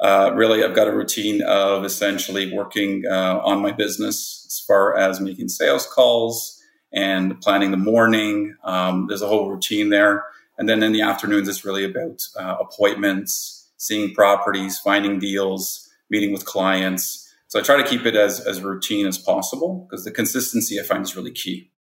uh, 0.00 0.32
really, 0.34 0.64
I've 0.64 0.74
got 0.74 0.88
a 0.88 0.92
routine 0.92 1.42
of 1.42 1.84
essentially 1.84 2.52
working 2.52 3.04
uh, 3.08 3.40
on 3.44 3.62
my 3.62 3.70
business 3.70 4.44
as 4.48 4.64
far 4.66 4.96
as 4.96 5.20
making 5.20 5.48
sales 5.48 5.86
calls 5.86 6.60
and 6.92 7.40
planning 7.40 7.70
the 7.70 7.76
morning. 7.76 8.56
Um, 8.64 9.06
there's 9.08 9.22
a 9.22 9.28
whole 9.28 9.48
routine 9.48 9.90
there. 9.90 10.24
And 10.58 10.68
then 10.68 10.82
in 10.82 10.92
the 10.92 11.02
afternoons, 11.02 11.48
it's 11.48 11.64
really 11.64 11.84
about 11.84 12.20
uh, 12.38 12.56
appointments, 12.60 13.70
seeing 13.76 14.12
properties, 14.12 14.78
finding 14.78 15.20
deals, 15.20 15.88
meeting 16.10 16.32
with 16.32 16.46
clients. 16.46 17.32
So 17.46 17.60
I 17.60 17.62
try 17.62 17.76
to 17.76 17.88
keep 17.88 18.06
it 18.06 18.16
as, 18.16 18.40
as 18.40 18.60
routine 18.60 19.06
as 19.06 19.18
possible 19.18 19.86
because 19.88 20.04
the 20.04 20.10
consistency 20.10 20.80
I 20.80 20.82
find 20.82 21.04
is 21.04 21.16
really 21.16 21.32
key 21.32 21.71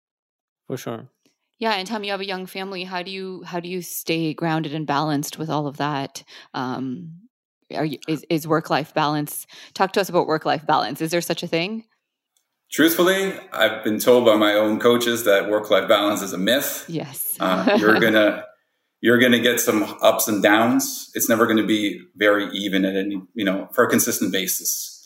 for 0.72 0.78
sure. 0.78 1.10
Yeah, 1.60 1.74
and 1.74 1.86
Tom, 1.86 2.06
you 2.06 2.12
have 2.12 2.22
a 2.22 2.26
young 2.26 2.46
family. 2.46 2.86
How 2.86 3.04
do 3.04 3.12
you 3.12 3.44
how 3.44 3.60
do 3.60 3.68
you 3.68 3.82
stay 3.82 4.34
grounded 4.34 4.74
and 4.74 4.88
balanced 4.88 5.38
with 5.38 5.50
all 5.50 5.68
of 5.68 5.76
that? 5.78 6.24
Um, 6.54 7.28
are 7.76 7.84
you, 7.84 8.00
is, 8.08 8.26
is 8.30 8.48
work 8.48 8.70
life 8.70 8.94
balance? 8.94 9.46
Talk 9.74 9.92
to 9.94 10.02
us 10.02 10.08
about 10.08 10.28
work 10.28 10.46
life 10.46 10.66
balance. 10.66 11.02
Is 11.02 11.12
there 11.12 11.20
such 11.20 11.44
a 11.44 11.48
thing? 11.48 11.84
Truthfully, 12.72 13.34
I've 13.52 13.84
been 13.84 14.00
told 14.00 14.24
by 14.24 14.38
my 14.38 14.54
own 14.54 14.80
coaches 14.80 15.26
that 15.26 15.50
work 15.50 15.70
life 15.70 15.90
balance 15.90 16.22
is 16.22 16.32
a 16.32 16.38
myth. 16.38 16.86
Yes, 16.88 17.36
uh, 17.42 17.76
you're 17.78 18.00
gonna 18.00 18.46
you're 19.02 19.20
gonna 19.20 19.42
get 19.42 19.60
some 19.60 19.84
ups 20.02 20.30
and 20.30 20.42
downs. 20.42 21.12
It's 21.16 21.28
never 21.28 21.48
going 21.48 21.58
to 21.58 21.68
be 21.68 22.00
very 22.16 22.50
even 22.54 22.86
at 22.86 22.96
any 22.96 23.22
you 23.34 23.44
know 23.44 23.68
for 23.74 23.84
a 23.84 23.90
consistent 23.90 24.32
basis. 24.32 25.01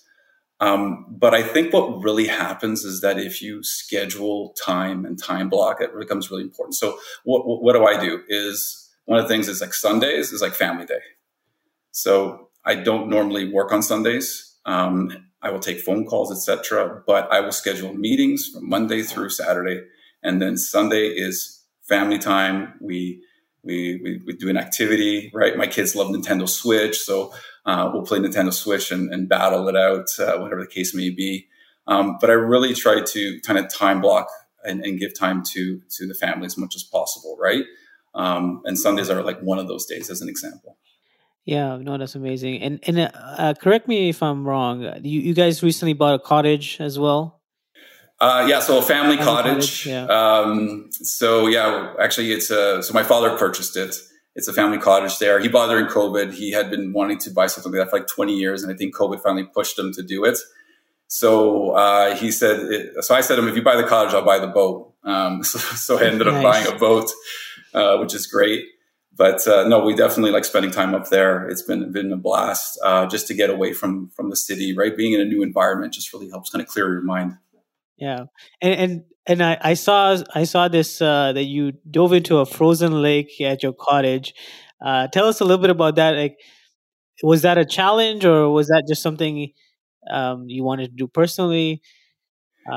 Um, 0.59 1.05
but 1.09 1.33
I 1.33 1.43
think 1.43 1.73
what 1.73 2.01
really 2.01 2.27
happens 2.27 2.85
is 2.85 3.01
that 3.01 3.19
if 3.19 3.41
you 3.41 3.61
schedule 3.63 4.55
time 4.63 5.05
and 5.05 5.21
time 5.21 5.49
block, 5.49 5.81
it 5.81 5.91
becomes 5.97 6.31
really 6.31 6.43
important. 6.43 6.75
So 6.75 6.97
what, 7.25 7.43
what 7.45 7.73
do 7.73 7.85
I 7.85 7.99
do? 7.99 8.21
Is 8.29 8.89
one 9.05 9.19
of 9.19 9.25
the 9.25 9.29
things 9.29 9.47
is 9.47 9.61
like 9.61 9.73
Sundays 9.73 10.31
is 10.31 10.41
like 10.41 10.53
family 10.53 10.85
day. 10.85 11.01
So 11.91 12.49
I 12.65 12.75
don't 12.75 13.09
normally 13.09 13.51
work 13.51 13.71
on 13.71 13.83
Sundays. 13.83 14.57
Um, 14.65 15.25
I 15.41 15.51
will 15.51 15.59
take 15.59 15.79
phone 15.79 16.05
calls, 16.05 16.31
etc. 16.31 17.03
But 17.05 17.31
I 17.31 17.39
will 17.39 17.51
schedule 17.51 17.93
meetings 17.93 18.49
from 18.49 18.67
Monday 18.67 19.03
through 19.03 19.29
Saturday, 19.29 19.81
and 20.23 20.41
then 20.41 20.57
Sunday 20.57 21.07
is 21.07 21.63
family 21.87 22.17
time. 22.17 22.73
We 22.81 23.21
we, 23.65 23.99
we, 24.03 24.21
we 24.25 24.33
do 24.33 24.49
an 24.49 24.57
activity, 24.57 25.31
right? 25.33 25.57
My 25.57 25.67
kids 25.67 25.95
love 25.95 26.07
Nintendo 26.07 26.47
Switch, 26.47 26.97
so 26.97 27.33
uh, 27.65 27.89
we'll 27.91 28.05
play 28.05 28.19
Nintendo 28.19 28.53
Switch 28.53 28.91
and, 28.91 29.11
and 29.11 29.27
battle 29.27 29.67
it 29.67 29.75
out, 29.75 30.07
uh, 30.19 30.37
whatever 30.37 30.61
the 30.61 30.67
case 30.67 30.93
may 30.93 31.09
be. 31.09 31.47
Um, 31.87 32.17
but 32.21 32.29
I 32.29 32.33
really 32.33 32.73
try 32.73 33.01
to 33.01 33.39
kind 33.41 33.59
of 33.59 33.69
time 33.69 34.01
block 34.01 34.27
and, 34.63 34.83
and, 34.83 34.99
give 34.99 35.17
time 35.17 35.43
to 35.53 35.79
to 35.97 36.07
the 36.07 36.15
family 36.15 36.47
as 36.47 36.57
much 36.57 36.75
as 36.75 36.81
possible, 36.81 37.37
right? 37.39 37.63
Um, 38.15 38.61
and 38.65 38.79
Sundays 38.79 39.09
are 39.09 39.21
like 39.21 39.39
one 39.41 39.59
of 39.59 39.67
those 39.67 39.85
days, 39.85 40.09
as 40.09 40.21
an 40.21 40.29
example. 40.29 40.77
Yeah, 41.43 41.77
no, 41.77 41.97
that's 41.99 42.15
amazing. 42.15 42.61
And 42.61 42.79
and 42.87 42.99
uh, 42.99 43.09
uh 43.13 43.53
correct 43.53 43.87
me 43.87 44.09
if 44.09 44.23
I'm 44.23 44.47
wrong. 44.47 44.81
You 45.03 45.19
you 45.21 45.35
guys 45.35 45.61
recently 45.61 45.93
bought 45.93 46.15
a 46.15 46.19
cottage 46.19 46.77
as 46.79 46.97
well. 46.97 47.41
Uh, 48.19 48.45
yeah, 48.47 48.59
so 48.59 48.77
a 48.77 48.81
family, 48.81 49.17
family 49.17 49.25
cottage. 49.25 49.83
cottage 49.83 49.87
yeah. 49.87 50.05
Um, 50.05 50.89
so 50.91 51.47
yeah, 51.47 51.93
actually, 51.99 52.31
it's 52.31 52.49
a, 52.49 52.81
so 52.81 52.93
my 52.93 53.03
father 53.03 53.37
purchased 53.37 53.75
it. 53.75 53.95
It's 54.35 54.47
a 54.47 54.53
family 54.53 54.77
cottage 54.77 55.17
there. 55.19 55.39
He 55.39 55.47
bought 55.47 55.69
it 55.69 55.73
during 55.73 55.87
COVID. 55.87 56.33
He 56.33 56.51
had 56.51 56.69
been 56.69 56.91
wanting 56.93 57.17
to 57.19 57.31
buy 57.31 57.47
something 57.47 57.71
like 57.71 57.85
that 57.85 57.89
for 57.89 57.99
like 57.99 58.07
20 58.07 58.35
years, 58.35 58.63
and 58.63 58.73
I 58.73 58.75
think 58.75 58.95
COVID 58.95 59.21
finally 59.21 59.45
pushed 59.45 59.79
him 59.79 59.93
to 59.93 60.03
do 60.03 60.25
it. 60.25 60.37
So 61.07 61.71
uh, 61.71 62.15
he 62.15 62.31
said, 62.31 62.59
it, 62.71 63.03
so 63.03 63.15
I 63.15 63.21
said 63.21 63.35
to 63.35 63.41
him, 63.41 63.47
if 63.47 63.55
you 63.55 63.61
buy 63.61 63.75
the 63.75 63.87
cottage, 63.87 64.13
I'll 64.13 64.25
buy 64.25 64.39
the 64.39 64.47
boat. 64.47 64.93
Um, 65.03 65.43
so, 65.43 65.59
so, 65.59 65.99
I 65.99 66.05
ended 66.07 66.27
up 66.27 66.41
buying 66.41 66.67
a 66.67 66.75
boat, 66.77 67.11
uh, 67.73 67.97
which 67.97 68.13
is 68.13 68.27
great. 68.27 68.65
But 69.17 69.47
uh, 69.47 69.67
no, 69.67 69.79
we 69.79 69.95
definitely 69.95 70.31
like 70.31 70.43
spending 70.43 70.71
time 70.71 70.93
up 70.93 71.09
there. 71.09 71.47
It's 71.47 71.61
been 71.61 71.91
been 71.93 72.11
a 72.11 72.17
blast 72.17 72.77
uh, 72.83 73.05
just 73.05 73.27
to 73.27 73.33
get 73.33 73.49
away 73.49 73.71
from 73.71 74.09
from 74.09 74.29
the 74.29 74.35
city. 74.35 74.75
Right, 74.75 74.97
being 74.97 75.13
in 75.13 75.21
a 75.21 75.25
new 75.25 75.41
environment 75.41 75.93
just 75.93 76.11
really 76.11 76.29
helps 76.29 76.49
kind 76.49 76.61
of 76.61 76.67
clear 76.67 76.91
your 76.91 77.01
mind. 77.01 77.37
Yeah, 77.97 78.25
and 78.61 78.73
and 78.73 79.03
and 79.27 79.43
I, 79.43 79.57
I 79.61 79.73
saw 79.73 80.17
I 80.33 80.43
saw 80.43 80.67
this 80.67 81.01
uh, 81.01 81.33
that 81.33 81.45
you 81.45 81.73
dove 81.89 82.13
into 82.13 82.37
a 82.37 82.45
frozen 82.45 83.01
lake 83.01 83.39
at 83.41 83.63
your 83.63 83.73
cottage. 83.73 84.33
Uh, 84.85 85.07
tell 85.07 85.27
us 85.27 85.39
a 85.39 85.45
little 85.45 85.61
bit 85.61 85.69
about 85.69 85.95
that. 85.95 86.15
Like, 86.15 86.37
was 87.23 87.41
that 87.43 87.57
a 87.57 87.65
challenge, 87.65 88.25
or 88.25 88.49
was 88.49 88.67
that 88.67 88.85
just 88.87 89.01
something 89.01 89.51
um, 90.11 90.45
you 90.47 90.63
wanted 90.63 90.89
to 90.89 90.95
do 90.95 91.07
personally? 91.07 91.81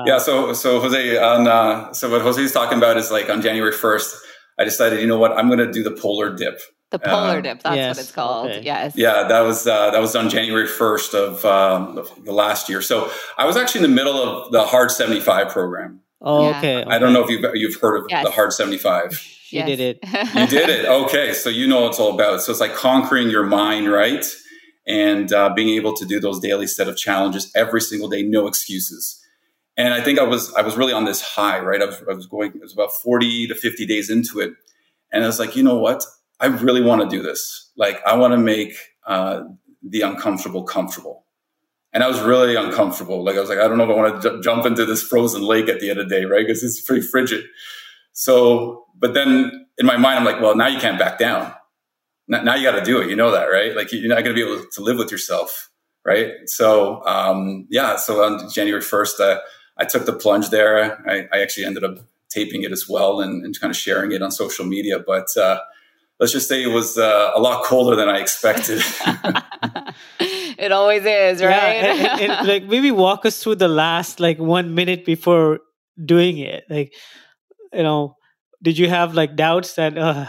Yeah. 0.05 0.19
So 0.19 0.53
so 0.53 0.79
Jose 0.79 1.17
on 1.17 1.47
uh, 1.47 1.93
so 1.93 2.09
what 2.09 2.21
Jose 2.21 2.41
is 2.41 2.51
talking 2.51 2.77
about 2.77 2.97
is 2.97 3.11
like 3.11 3.29
on 3.29 3.41
January 3.41 3.71
first, 3.71 4.15
I 4.57 4.63
decided 4.63 5.01
you 5.01 5.07
know 5.07 5.17
what 5.17 5.31
I'm 5.31 5.47
going 5.47 5.59
to 5.59 5.71
do 5.71 5.83
the 5.83 5.91
polar 5.91 6.35
dip. 6.35 6.61
The 6.91 6.97
polar 6.97 7.37
um, 7.37 7.43
dip, 7.43 7.61
that's 7.61 7.75
yes. 7.75 7.95
what 7.95 8.03
it's 8.03 8.11
called. 8.11 8.49
Okay. 8.49 8.61
Yes. 8.63 8.93
Yeah, 8.95 9.27
that 9.27 9.41
was 9.41 9.67
uh, 9.67 9.91
that 9.91 9.99
was 9.99 10.15
on 10.15 10.27
January 10.27 10.65
first 10.65 11.13
of 11.13 11.45
um, 11.45 12.03
the 12.25 12.33
last 12.33 12.67
year. 12.67 12.81
So 12.81 13.11
I 13.37 13.45
was 13.45 13.57
actually 13.57 13.85
in 13.85 13.91
the 13.91 13.95
middle 13.95 14.15
of 14.15 14.51
the 14.51 14.63
Hard 14.63 14.89
seventy 14.89 15.19
five 15.19 15.49
program. 15.49 16.01
Oh, 16.21 16.49
yeah. 16.49 16.57
okay, 16.57 16.77
okay, 16.81 16.89
I 16.89 16.97
don't 16.97 17.13
know 17.13 17.23
if 17.23 17.29
you've 17.29 17.45
you've 17.53 17.79
heard 17.79 17.97
of 17.97 18.05
yes. 18.09 18.25
the 18.25 18.31
Hard 18.31 18.53
seventy 18.53 18.79
five. 18.79 19.23
You 19.51 19.63
did 19.65 19.79
it. 19.79 19.99
you 20.35 20.47
did 20.47 20.69
it. 20.69 20.85
Okay, 20.85 21.33
so 21.33 21.49
you 21.49 21.67
know 21.67 21.81
what 21.81 21.89
it's 21.89 21.99
all 21.99 22.13
about. 22.13 22.41
So 22.41 22.51
it's 22.51 22.61
like 22.61 22.73
conquering 22.73 23.29
your 23.29 23.43
mind, 23.43 23.91
right? 23.91 24.25
And 24.87 25.31
uh, 25.31 25.53
being 25.53 25.69
able 25.69 25.93
to 25.93 26.05
do 26.05 26.19
those 26.19 26.39
daily 26.39 26.67
set 26.67 26.87
of 26.87 26.97
challenges 26.97 27.51
every 27.55 27.81
single 27.81 28.09
day, 28.09 28.23
no 28.23 28.47
excuses. 28.47 29.23
And 29.77 29.93
I 29.93 30.01
think 30.01 30.19
I 30.19 30.23
was 30.23 30.53
I 30.55 30.61
was 30.61 30.75
really 30.75 30.93
on 30.93 31.05
this 31.05 31.21
high, 31.21 31.59
right? 31.59 31.81
I 31.81 31.85
was, 31.85 32.03
I 32.09 32.13
was 32.13 32.25
going. 32.25 32.51
It 32.55 32.61
was 32.61 32.73
about 32.73 32.91
forty 33.03 33.47
to 33.47 33.55
fifty 33.55 33.85
days 33.85 34.09
into 34.09 34.39
it, 34.39 34.53
and 35.11 35.23
I 35.23 35.27
was 35.27 35.39
like, 35.39 35.55
you 35.55 35.63
know 35.63 35.77
what? 35.77 36.03
I 36.39 36.47
really 36.47 36.81
want 36.81 37.01
to 37.01 37.07
do 37.07 37.21
this. 37.21 37.71
Like, 37.75 38.01
I 38.05 38.15
want 38.15 38.33
to 38.33 38.37
make 38.37 38.73
uh, 39.05 39.43
the 39.83 40.01
uncomfortable 40.01 40.63
comfortable. 40.63 41.25
And 41.91 42.03
I 42.03 42.07
was 42.07 42.21
really 42.21 42.55
uncomfortable. 42.55 43.23
Like, 43.23 43.35
I 43.35 43.39
was 43.39 43.49
like, 43.49 43.57
I 43.57 43.67
don't 43.67 43.77
know 43.77 43.83
if 43.83 43.89
I 43.89 43.93
want 43.93 44.21
to 44.21 44.29
j- 44.29 44.41
jump 44.41 44.65
into 44.65 44.85
this 44.85 45.01
frozen 45.01 45.41
lake 45.41 45.69
at 45.69 45.79
the 45.79 45.89
end 45.89 45.99
of 45.99 46.07
the 46.07 46.15
day, 46.15 46.25
right? 46.25 46.45
Because 46.45 46.63
it's 46.63 46.81
pretty 46.81 47.01
frigid. 47.01 47.45
So, 48.13 48.85
but 48.95 49.13
then 49.13 49.65
in 49.77 49.85
my 49.85 49.97
mind, 49.97 50.19
I'm 50.19 50.25
like, 50.25 50.41
well, 50.41 50.55
now 50.55 50.67
you 50.67 50.79
can't 50.79 50.99
back 50.99 51.17
down. 51.17 51.53
Now 52.27 52.53
you 52.55 52.63
got 52.63 52.77
to 52.77 52.85
do 52.85 53.01
it. 53.01 53.09
You 53.09 53.15
know 53.15 53.31
that, 53.31 53.45
right? 53.45 53.75
Like, 53.75 53.91
you're 53.91 54.07
not 54.07 54.23
going 54.23 54.35
to 54.35 54.45
be 54.45 54.47
able 54.47 54.63
to 54.71 54.81
live 54.81 54.97
with 54.97 55.11
yourself, 55.11 55.71
right? 56.05 56.33
So, 56.45 57.03
um, 57.05 57.65
yeah. 57.71 57.95
So 57.95 58.23
on 58.23 58.49
January 58.51 58.83
1st, 58.83 59.19
uh, 59.19 59.39
I 59.77 59.85
took 59.85 60.05
the 60.05 60.13
plunge 60.13 60.49
there. 60.49 61.01
I, 61.09 61.27
I, 61.33 61.41
actually 61.41 61.65
ended 61.65 61.83
up 61.83 61.97
taping 62.29 62.61
it 62.61 62.71
as 62.71 62.87
well 62.87 63.19
and, 63.19 63.43
and, 63.43 63.59
kind 63.59 63.71
of 63.71 63.77
sharing 63.77 64.11
it 64.11 64.21
on 64.21 64.29
social 64.29 64.65
media. 64.65 64.99
But 64.99 65.35
uh, 65.37 65.61
let's 66.19 66.31
just 66.31 66.47
say 66.47 66.61
it 66.61 66.67
was 66.67 66.97
uh, 66.97 67.31
a 67.33 67.39
lot 67.39 67.63
colder 67.63 67.95
than 67.95 68.09
I 68.09 68.19
expected. 68.19 68.81
it 70.19 70.71
always 70.71 71.05
is, 71.05 71.41
right? 71.41 71.51
Yeah, 71.51 71.93
and, 71.93 71.99
and, 71.99 72.31
and, 72.31 72.47
like 72.47 72.63
maybe 72.65 72.91
walk 72.91 73.25
us 73.25 73.41
through 73.41 73.55
the 73.55 73.67
last 73.67 74.19
like 74.19 74.37
one 74.37 74.75
minute 74.75 75.05
before 75.05 75.59
doing 76.03 76.37
it. 76.37 76.65
Like, 76.69 76.93
you 77.73 77.83
know, 77.83 78.15
did 78.61 78.77
you 78.77 78.89
have 78.89 79.13
like 79.13 79.35
doubts 79.35 79.75
that 79.75 79.97
uh, 79.97 80.25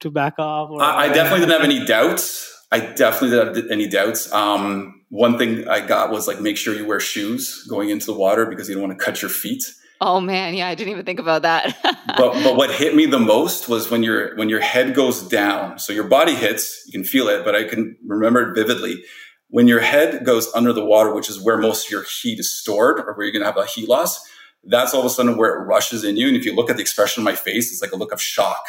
to 0.00 0.10
back 0.10 0.34
off? 0.38 0.70
Or, 0.70 0.82
I, 0.82 1.04
I 1.04 1.08
definitely 1.08 1.46
didn't 1.46 1.60
have 1.60 1.70
any 1.70 1.84
doubts. 1.84 2.54
I 2.70 2.80
definitely 2.80 3.30
didn't 3.30 3.56
have 3.56 3.70
any 3.70 3.88
doubts. 3.88 4.30
Um, 4.32 5.02
one 5.10 5.38
thing 5.38 5.66
I 5.68 5.80
got 5.80 6.10
was 6.10 6.26
like 6.26 6.40
make 6.40 6.56
sure 6.56 6.74
you 6.74 6.86
wear 6.86 7.00
shoes 7.00 7.64
going 7.68 7.90
into 7.90 8.06
the 8.06 8.14
water 8.14 8.44
because 8.46 8.68
you 8.68 8.74
don't 8.74 8.86
want 8.86 8.98
to 8.98 9.04
cut 9.04 9.22
your 9.22 9.30
feet. 9.30 9.64
Oh 10.00 10.20
man, 10.20 10.54
yeah, 10.54 10.68
I 10.68 10.74
didn't 10.76 10.92
even 10.92 11.04
think 11.04 11.18
about 11.18 11.42
that. 11.42 11.76
but 12.16 12.32
but 12.44 12.56
what 12.56 12.70
hit 12.70 12.94
me 12.94 13.06
the 13.06 13.18
most 13.18 13.68
was 13.68 13.90
when 13.90 14.02
your 14.02 14.36
when 14.36 14.48
your 14.48 14.60
head 14.60 14.94
goes 14.94 15.22
down. 15.22 15.78
So 15.78 15.92
your 15.92 16.04
body 16.04 16.34
hits, 16.34 16.84
you 16.86 16.92
can 16.92 17.04
feel 17.04 17.28
it, 17.28 17.44
but 17.44 17.56
I 17.56 17.64
can 17.64 17.96
remember 18.06 18.50
it 18.50 18.54
vividly. 18.54 19.02
When 19.50 19.66
your 19.66 19.80
head 19.80 20.24
goes 20.24 20.52
under 20.54 20.72
the 20.72 20.84
water, 20.84 21.12
which 21.14 21.28
is 21.28 21.42
where 21.42 21.56
most 21.56 21.86
of 21.86 21.90
your 21.90 22.04
heat 22.04 22.38
is 22.38 22.52
stored, 22.52 23.00
or 23.00 23.14
where 23.14 23.26
you're 23.26 23.32
gonna 23.32 23.44
have 23.44 23.56
a 23.56 23.66
heat 23.66 23.88
loss, 23.88 24.20
that's 24.62 24.94
all 24.94 25.00
of 25.00 25.06
a 25.06 25.10
sudden 25.10 25.36
where 25.36 25.54
it 25.54 25.64
rushes 25.64 26.04
in 26.04 26.16
you. 26.16 26.28
And 26.28 26.36
if 26.36 26.44
you 26.44 26.54
look 26.54 26.70
at 26.70 26.76
the 26.76 26.82
expression 26.82 27.22
on 27.22 27.24
my 27.24 27.34
face, 27.34 27.72
it's 27.72 27.82
like 27.82 27.92
a 27.92 27.96
look 27.96 28.12
of 28.12 28.22
shock. 28.22 28.62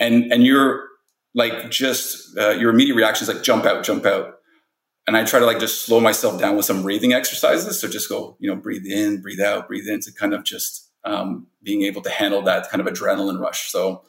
And 0.00 0.32
and 0.32 0.44
you're 0.44 0.88
like 1.34 1.70
just 1.70 2.36
uh, 2.36 2.50
your 2.50 2.70
immediate 2.70 2.96
reaction 2.96 3.28
is 3.28 3.32
like 3.32 3.44
jump 3.44 3.66
out, 3.66 3.84
jump 3.84 4.04
out 4.04 4.38
and 5.06 5.16
I 5.16 5.24
try 5.24 5.40
to 5.40 5.46
like 5.46 5.58
just 5.58 5.82
slow 5.84 6.00
myself 6.00 6.40
down 6.40 6.56
with 6.56 6.64
some 6.64 6.82
breathing 6.82 7.12
exercises. 7.12 7.80
So 7.80 7.88
just 7.88 8.08
go, 8.08 8.36
you 8.38 8.48
know, 8.48 8.56
breathe 8.56 8.86
in, 8.86 9.20
breathe 9.20 9.40
out, 9.40 9.68
breathe 9.68 9.88
in 9.88 10.00
to 10.00 10.12
kind 10.12 10.32
of 10.32 10.44
just 10.44 10.90
um, 11.04 11.48
being 11.62 11.82
able 11.82 12.02
to 12.02 12.10
handle 12.10 12.42
that 12.42 12.70
kind 12.70 12.86
of 12.86 12.92
adrenaline 12.92 13.40
rush. 13.40 13.70
So 13.70 14.04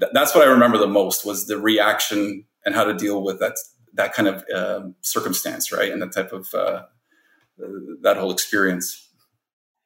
th- 0.00 0.12
that's 0.12 0.34
what 0.34 0.46
I 0.46 0.50
remember 0.50 0.78
the 0.78 0.86
most 0.86 1.24
was 1.24 1.46
the 1.46 1.58
reaction 1.58 2.44
and 2.66 2.74
how 2.74 2.84
to 2.84 2.94
deal 2.94 3.22
with 3.22 3.40
that 3.40 3.56
that 3.94 4.12
kind 4.12 4.28
of 4.28 4.44
uh, 4.54 4.88
circumstance, 5.02 5.70
right, 5.72 5.92
and 5.92 6.02
that 6.02 6.12
type 6.12 6.32
of 6.32 6.52
uh, 6.52 6.82
that 8.02 8.16
whole 8.16 8.32
experience. 8.32 9.03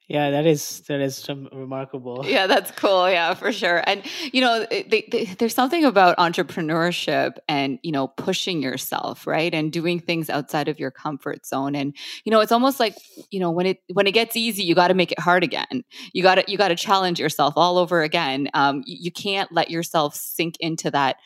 Yeah, 0.09 0.31
that 0.31 0.47
is 0.47 0.81
that 0.87 1.01
is 1.01 1.23
remarkable. 1.29 2.25
Yeah, 2.29 2.47
that's 2.47 2.71
cool. 2.71 3.07
Yeah, 3.09 3.35
for 3.35 3.51
sure. 3.51 3.83
And 3.85 4.03
you 4.33 4.41
know, 4.41 4.65
they, 4.71 5.07
they, 5.11 5.25
there's 5.37 5.53
something 5.53 5.85
about 5.85 6.17
entrepreneurship 6.17 7.37
and 7.47 7.77
you 7.83 7.91
know 7.91 8.07
pushing 8.07 8.63
yourself, 8.63 9.27
right, 9.27 9.53
and 9.53 9.71
doing 9.71 9.99
things 9.99 10.27
outside 10.27 10.67
of 10.67 10.79
your 10.79 10.89
comfort 10.89 11.45
zone. 11.45 11.75
And 11.75 11.95
you 12.25 12.31
know, 12.31 12.39
it's 12.39 12.51
almost 12.51 12.79
like 12.79 12.97
you 13.29 13.39
know 13.39 13.51
when 13.51 13.67
it 13.67 13.77
when 13.93 14.07
it 14.07 14.13
gets 14.13 14.35
easy, 14.35 14.63
you 14.63 14.73
got 14.73 14.87
to 14.87 14.95
make 14.95 15.11
it 15.11 15.19
hard 15.19 15.43
again. 15.43 15.83
You 16.11 16.23
got 16.23 16.35
to 16.35 16.43
you 16.47 16.57
got 16.57 16.69
to 16.69 16.75
challenge 16.75 17.19
yourself 17.19 17.53
all 17.55 17.77
over 17.77 18.01
again. 18.01 18.49
Um, 18.55 18.81
you, 18.87 18.97
you 19.01 19.11
can't 19.11 19.51
let 19.51 19.69
yourself 19.69 20.15
sink 20.15 20.55
into 20.59 20.89
that 20.89 21.17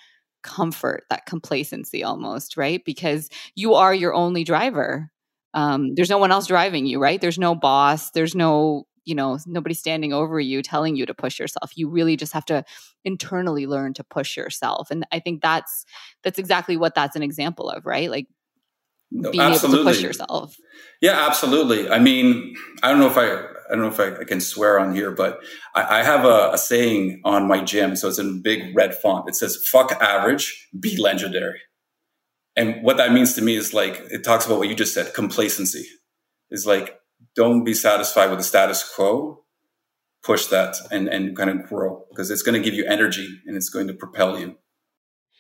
comfort, 0.44 1.06
that 1.10 1.26
complacency 1.26 2.04
almost, 2.04 2.58
right? 2.58 2.84
Because 2.84 3.30
you 3.56 3.76
are 3.76 3.96
your 3.96 4.14
only 4.14 4.44
driver 4.44 5.10
um, 5.54 5.94
there's 5.96 6.10
no 6.10 6.18
one 6.18 6.32
else 6.32 6.48
driving 6.48 6.86
you, 6.86 7.00
right? 7.00 7.22
There's 7.22 7.40
no 7.40 7.56
boss. 7.56 8.12
There's 8.12 8.36
no, 8.36 8.88
you 9.06 9.16
know, 9.16 9.38
nobody 9.46 9.76
standing 9.76 10.14
over 10.14 10.40
you 10.40 10.62
telling 10.62 10.96
you 10.96 11.06
to 11.06 11.14
push 11.14 11.40
yourself. 11.40 11.72
You 11.76 11.90
really 11.90 12.16
just 12.18 12.34
have 12.34 12.46
to 12.46 12.64
internally 13.06 13.68
learn 13.68 13.94
to 13.96 14.04
push 14.04 14.36
yourself. 14.36 14.90
And 14.90 15.06
I 15.12 15.20
think 15.20 15.42
that's 15.42 15.86
that's 16.24 16.40
exactly 16.40 16.78
what 16.78 16.96
that's 16.96 17.16
an 17.16 17.24
example 17.24 17.70
of, 17.70 17.86
right? 17.86 18.10
Like 18.10 18.28
no, 19.12 19.32
being 19.32 19.44
absolutely. 19.44 19.82
able 19.82 19.90
to 19.92 19.96
push 19.96 20.04
yourself. 20.04 20.56
Yeah, 21.02 21.26
absolutely. 21.28 21.90
I 21.90 22.00
mean, 22.00 22.56
I 22.82 22.90
don't 22.90 23.00
know 23.00 23.08
if 23.08 23.18
I 23.18 23.54
I 23.70 23.76
don't 23.76 23.82
know 23.82 23.88
if 23.88 24.00
I, 24.00 24.22
I 24.22 24.24
can 24.24 24.42
swear 24.42 24.80
on 24.80 24.96
here, 24.96 25.12
but 25.12 25.40
I, 25.76 26.00
I 26.00 26.04
have 26.04 26.26
a, 26.26 26.52
a, 26.54 26.58
saying 26.58 27.22
on 27.24 27.48
my 27.48 27.64
gym. 27.64 27.96
So 27.96 28.08
it's 28.08 28.20
in 28.20 28.42
big 28.42 28.76
red 28.76 28.94
font. 28.96 29.30
It 29.30 29.36
says, 29.36 29.56
fuck 29.68 29.92
average, 30.02 30.70
be 30.80 30.98
legendary 30.98 31.62
And 32.56 32.84
what 32.84 32.98
that 32.98 33.12
means 33.12 33.34
to 33.34 33.42
me 33.42 33.56
is 33.56 33.74
like, 33.74 34.02
it 34.10 34.24
talks 34.24 34.46
about 34.46 34.60
what 34.60 34.70
you 34.70 34.76
just 34.76 34.94
said 34.94 35.14
complacency 35.14 35.86
is 36.52 36.66
like, 36.66 37.00
don't 37.36 37.64
be 37.64 37.74
satisfied 37.74 38.30
with 38.30 38.40
the 38.40 38.44
status 38.44 38.84
quo. 38.96 39.44
Push 40.24 40.48
that 40.48 40.78
and, 40.92 41.10
and 41.10 41.36
kind 41.36 41.50
of 41.50 41.64
grow 41.68 42.06
because 42.10 42.32
it's 42.32 42.44
going 42.44 42.54
to 42.54 42.64
give 42.64 42.74
you 42.74 42.86
energy 42.86 43.28
and 43.46 43.58
it's 43.58 43.70
going 43.70 43.88
to 43.88 43.94
propel 43.94 44.40
you. 44.40 44.56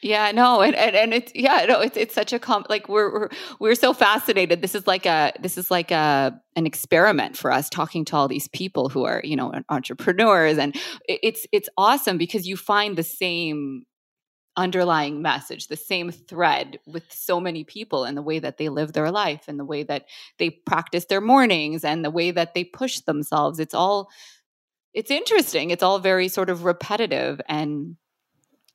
Yeah, 0.04 0.32
no, 0.32 0.60
and 0.62 0.76
and, 0.76 0.96
and 0.98 1.14
it's 1.14 1.32
yeah, 1.34 1.66
no, 1.66 1.80
it's 1.80 1.96
it's 1.96 2.14
such 2.14 2.34
a 2.34 2.40
com 2.40 2.66
like 2.68 2.90
we're 2.90 3.12
we're 3.12 3.30
we're 3.60 3.76
so 3.76 3.94
fascinated. 3.94 4.62
This 4.62 4.76
is 4.76 4.86
like 4.86 5.06
a 5.06 5.32
this 5.40 5.58
is 5.58 5.72
like 5.72 5.92
a 5.92 6.38
an 6.58 6.66
experiment 6.66 7.38
for 7.38 7.54
us 7.54 7.70
talking 7.70 8.04
to 8.06 8.18
all 8.18 8.28
these 8.28 8.50
people 8.50 8.90
who 8.90 9.06
are 9.06 9.22
you 9.24 9.38
know 9.38 9.54
entrepreneurs, 9.70 10.58
and 10.58 10.76
it's 11.08 11.48
it's 11.54 11.70
awesome 11.78 12.18
because 12.18 12.46
you 12.46 12.58
find 12.58 12.98
the 12.98 13.04
same 13.04 13.86
underlying 14.56 15.22
message, 15.22 15.68
the 15.68 15.76
same 15.76 16.12
thread 16.12 16.80
with 16.86 17.04
so 17.12 17.40
many 17.40 17.64
people 17.64 18.04
and 18.04 18.16
the 18.16 18.22
way 18.22 18.40
that 18.40 18.58
they 18.58 18.70
live 18.70 18.94
their 18.94 19.12
life 19.12 19.46
and 19.48 19.60
the 19.60 19.66
way 19.66 19.84
that 19.84 20.06
they 20.38 20.50
practice 20.50 21.06
their 21.06 21.22
mornings 21.22 21.84
and 21.84 22.04
the 22.04 22.12
way 22.12 22.32
that 22.32 22.54
they 22.54 22.64
push 22.64 23.00
themselves. 23.02 23.60
It's 23.60 23.74
all 23.74 24.10
it's 24.94 25.10
interesting. 25.10 25.72
It's 25.72 25.82
all 25.82 25.98
very 26.00 26.28
sort 26.28 26.50
of 26.50 26.66
repetitive 26.66 27.42
and 27.50 27.98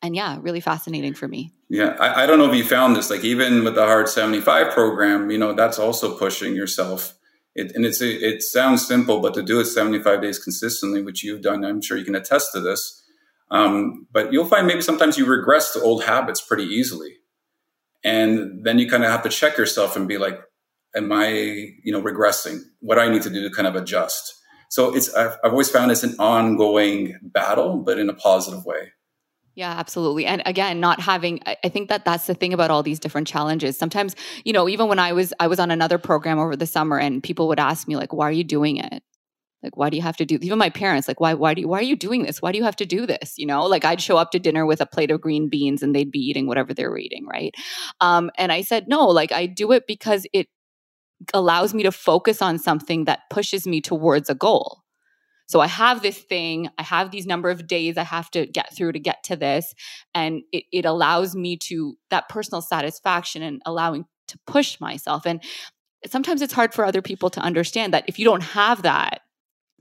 and 0.03 0.14
yeah, 0.14 0.39
really 0.41 0.61
fascinating 0.61 1.14
for 1.14 1.26
me. 1.26 1.53
Yeah, 1.68 1.97
I, 1.99 2.22
I, 2.22 2.26
don't 2.26 2.39
know 2.39 2.49
if 2.49 2.55
you 2.55 2.64
found 2.64 2.95
this. 2.95 3.11
Like 3.11 3.24
even 3.24 3.64
with 3.64 3.74
the 3.74 3.85
Hard 3.85 4.09
Seventy 4.09 4.41
Five 4.41 4.72
program, 4.72 5.31
you 5.31 5.39
know, 5.39 5.53
that's 5.53 5.79
also 5.79 6.16
pushing 6.16 6.55
yourself. 6.55 7.14
It, 7.55 7.72
and 7.74 7.85
it's 7.85 8.01
it 8.01 8.43
sounds 8.43 8.87
simple, 8.87 9.20
but 9.20 9.35
to 9.35 9.43
do 9.43 9.59
it 9.61 9.64
seventy 9.66 10.01
five 10.01 10.22
days 10.22 10.39
consistently, 10.39 11.03
which 11.03 11.24
you've 11.24 11.43
done, 11.43 11.64
I'm 11.64 11.83
sure 11.83 11.97
you 11.97 12.05
can 12.05 12.14
attest 12.14 12.53
to 12.53 12.61
this. 12.61 13.03
Um, 13.51 14.07
but 14.12 14.32
you'll 14.32 14.44
find 14.44 14.66
maybe 14.66 14.82
sometimes 14.82 15.16
you 15.16 15.26
regress 15.26 15.72
to 15.72 15.80
old 15.80 16.05
habits 16.05 16.40
pretty 16.40 16.64
easily, 16.64 17.16
and 18.05 18.64
then 18.64 18.78
you 18.78 18.88
kind 18.88 19.05
of 19.05 19.11
have 19.11 19.22
to 19.22 19.28
check 19.28 19.57
yourself 19.57 19.96
and 19.96 20.07
be 20.07 20.18
like, 20.18 20.38
"Am 20.94 21.11
I, 21.12 21.28
you 21.28 21.92
know, 21.92 22.03
regressing? 22.03 22.61
What 22.80 22.99
I 22.99 23.09
need 23.09 23.22
to 23.22 23.30
do 23.30 23.42
to 23.49 23.55
kind 23.55 23.66
of 23.66 23.74
adjust?" 23.74 24.34
So 24.70 24.94
it's 24.94 25.12
I've, 25.14 25.36
I've 25.42 25.53
always 25.53 25.70
found 25.70 25.90
it's 25.90 26.03
an 26.03 26.16
ongoing 26.18 27.18
battle, 27.22 27.78
but 27.78 27.99
in 27.99 28.11
a 28.11 28.14
positive 28.14 28.64
way. 28.64 28.92
Yeah, 29.55 29.72
absolutely. 29.72 30.24
And 30.24 30.40
again, 30.46 30.78
not 30.78 31.01
having 31.01 31.40
I 31.44 31.68
think 31.68 31.88
that 31.88 32.05
that's 32.05 32.26
the 32.28 32.34
thing 32.34 32.53
about 32.53 32.70
all 32.70 32.84
these 32.84 33.01
different 33.01 33.26
challenges. 33.26 33.76
Sometimes, 33.76 34.14
you 34.44 34.53
know, 34.53 34.68
even 34.68 34.86
when 34.86 35.01
I 35.01 35.12
was 35.12 35.32
I 35.40 35.49
was 35.49 35.59
on 35.59 35.72
another 35.72 35.99
program 35.99 36.38
over 36.38 36.55
the 36.55 36.66
summer 36.66 36.96
and 36.96 37.22
people 37.22 37.49
would 37.49 37.59
ask 37.59 37.88
me 37.88 37.96
like, 37.96 38.12
"Why 38.12 38.28
are 38.28 38.32
you 38.32 38.44
doing 38.44 38.76
it?" 38.76 39.03
Like, 39.62 39.76
why 39.76 39.90
do 39.90 39.96
you 39.96 40.02
have 40.02 40.16
to 40.18 40.24
do 40.24 40.38
even 40.40 40.59
my 40.59 40.70
parents 40.70 41.09
like, 41.09 41.20
"Why 41.20 41.34
why 41.34 41.54
do 41.54 41.62
you, 41.62 41.68
why 41.68 41.78
are 41.78 41.82
you 41.82 41.96
doing 41.96 42.22
this? 42.22 42.40
Why 42.40 42.52
do 42.52 42.59
you 42.59 42.64
have 42.64 42.76
to 42.76 42.86
do 42.86 43.06
this?" 43.06 43.34
You 43.38 43.46
know, 43.46 43.64
like 43.66 43.84
I'd 43.84 44.00
show 44.00 44.16
up 44.16 44.30
to 44.32 44.38
dinner 44.38 44.66
with 44.66 44.80
a 44.80 44.86
plate 44.86 45.11
of 45.11 45.20
green 45.20 45.48
beans 45.48 45.82
and 45.82 45.94
they'd 45.94 46.12
be 46.12 46.20
eating 46.20 46.46
whatever 46.46 46.72
they're 46.74 46.96
eating, 46.96 47.26
right? 47.26 47.54
Um 48.00 48.30
and 48.38 48.52
I 48.52 48.62
said, 48.62 48.86
"No, 48.88 49.06
like 49.09 49.32
I 49.32 49.46
do 49.46 49.72
it 49.72 49.86
because 49.86 50.26
it 50.32 50.48
allows 51.34 51.74
me 51.74 51.82
to 51.84 51.92
focus 51.92 52.42
on 52.42 52.59
something 52.59 53.04
that 53.06 53.20
pushes 53.30 53.66
me 53.66 53.80
towards 53.80 54.30
a 54.30 54.34
goal." 54.34 54.82
So 55.48 55.61
I 55.61 55.66
have 55.66 56.02
this 56.02 56.18
thing, 56.18 56.68
I 56.78 56.82
have 56.82 57.11
these 57.11 57.26
number 57.26 57.50
of 57.50 57.66
days 57.66 57.96
I 57.96 58.04
have 58.04 58.30
to 58.32 58.46
get 58.46 58.74
through 58.76 58.92
to 58.92 58.98
get 59.00 59.24
to 59.24 59.36
this. 59.36 59.74
And 60.14 60.42
it, 60.52 60.64
it 60.72 60.84
allows 60.84 61.34
me 61.34 61.56
to 61.68 61.96
that 62.11 62.28
personal 62.28 62.61
satisfaction 62.61 63.42
and 63.42 63.62
allowing 63.64 64.04
to 64.28 64.38
push 64.46 64.78
myself. 64.78 65.26
And 65.26 65.42
sometimes 66.06 66.42
it's 66.42 66.52
hard 66.52 66.74
for 66.74 66.84
other 66.84 67.02
people 67.02 67.30
to 67.30 67.40
understand 67.40 67.94
that 67.94 68.04
if 68.09 68.18
you 68.18 68.24
don't 68.26 68.42
have 68.42 68.82
that, 68.82 69.22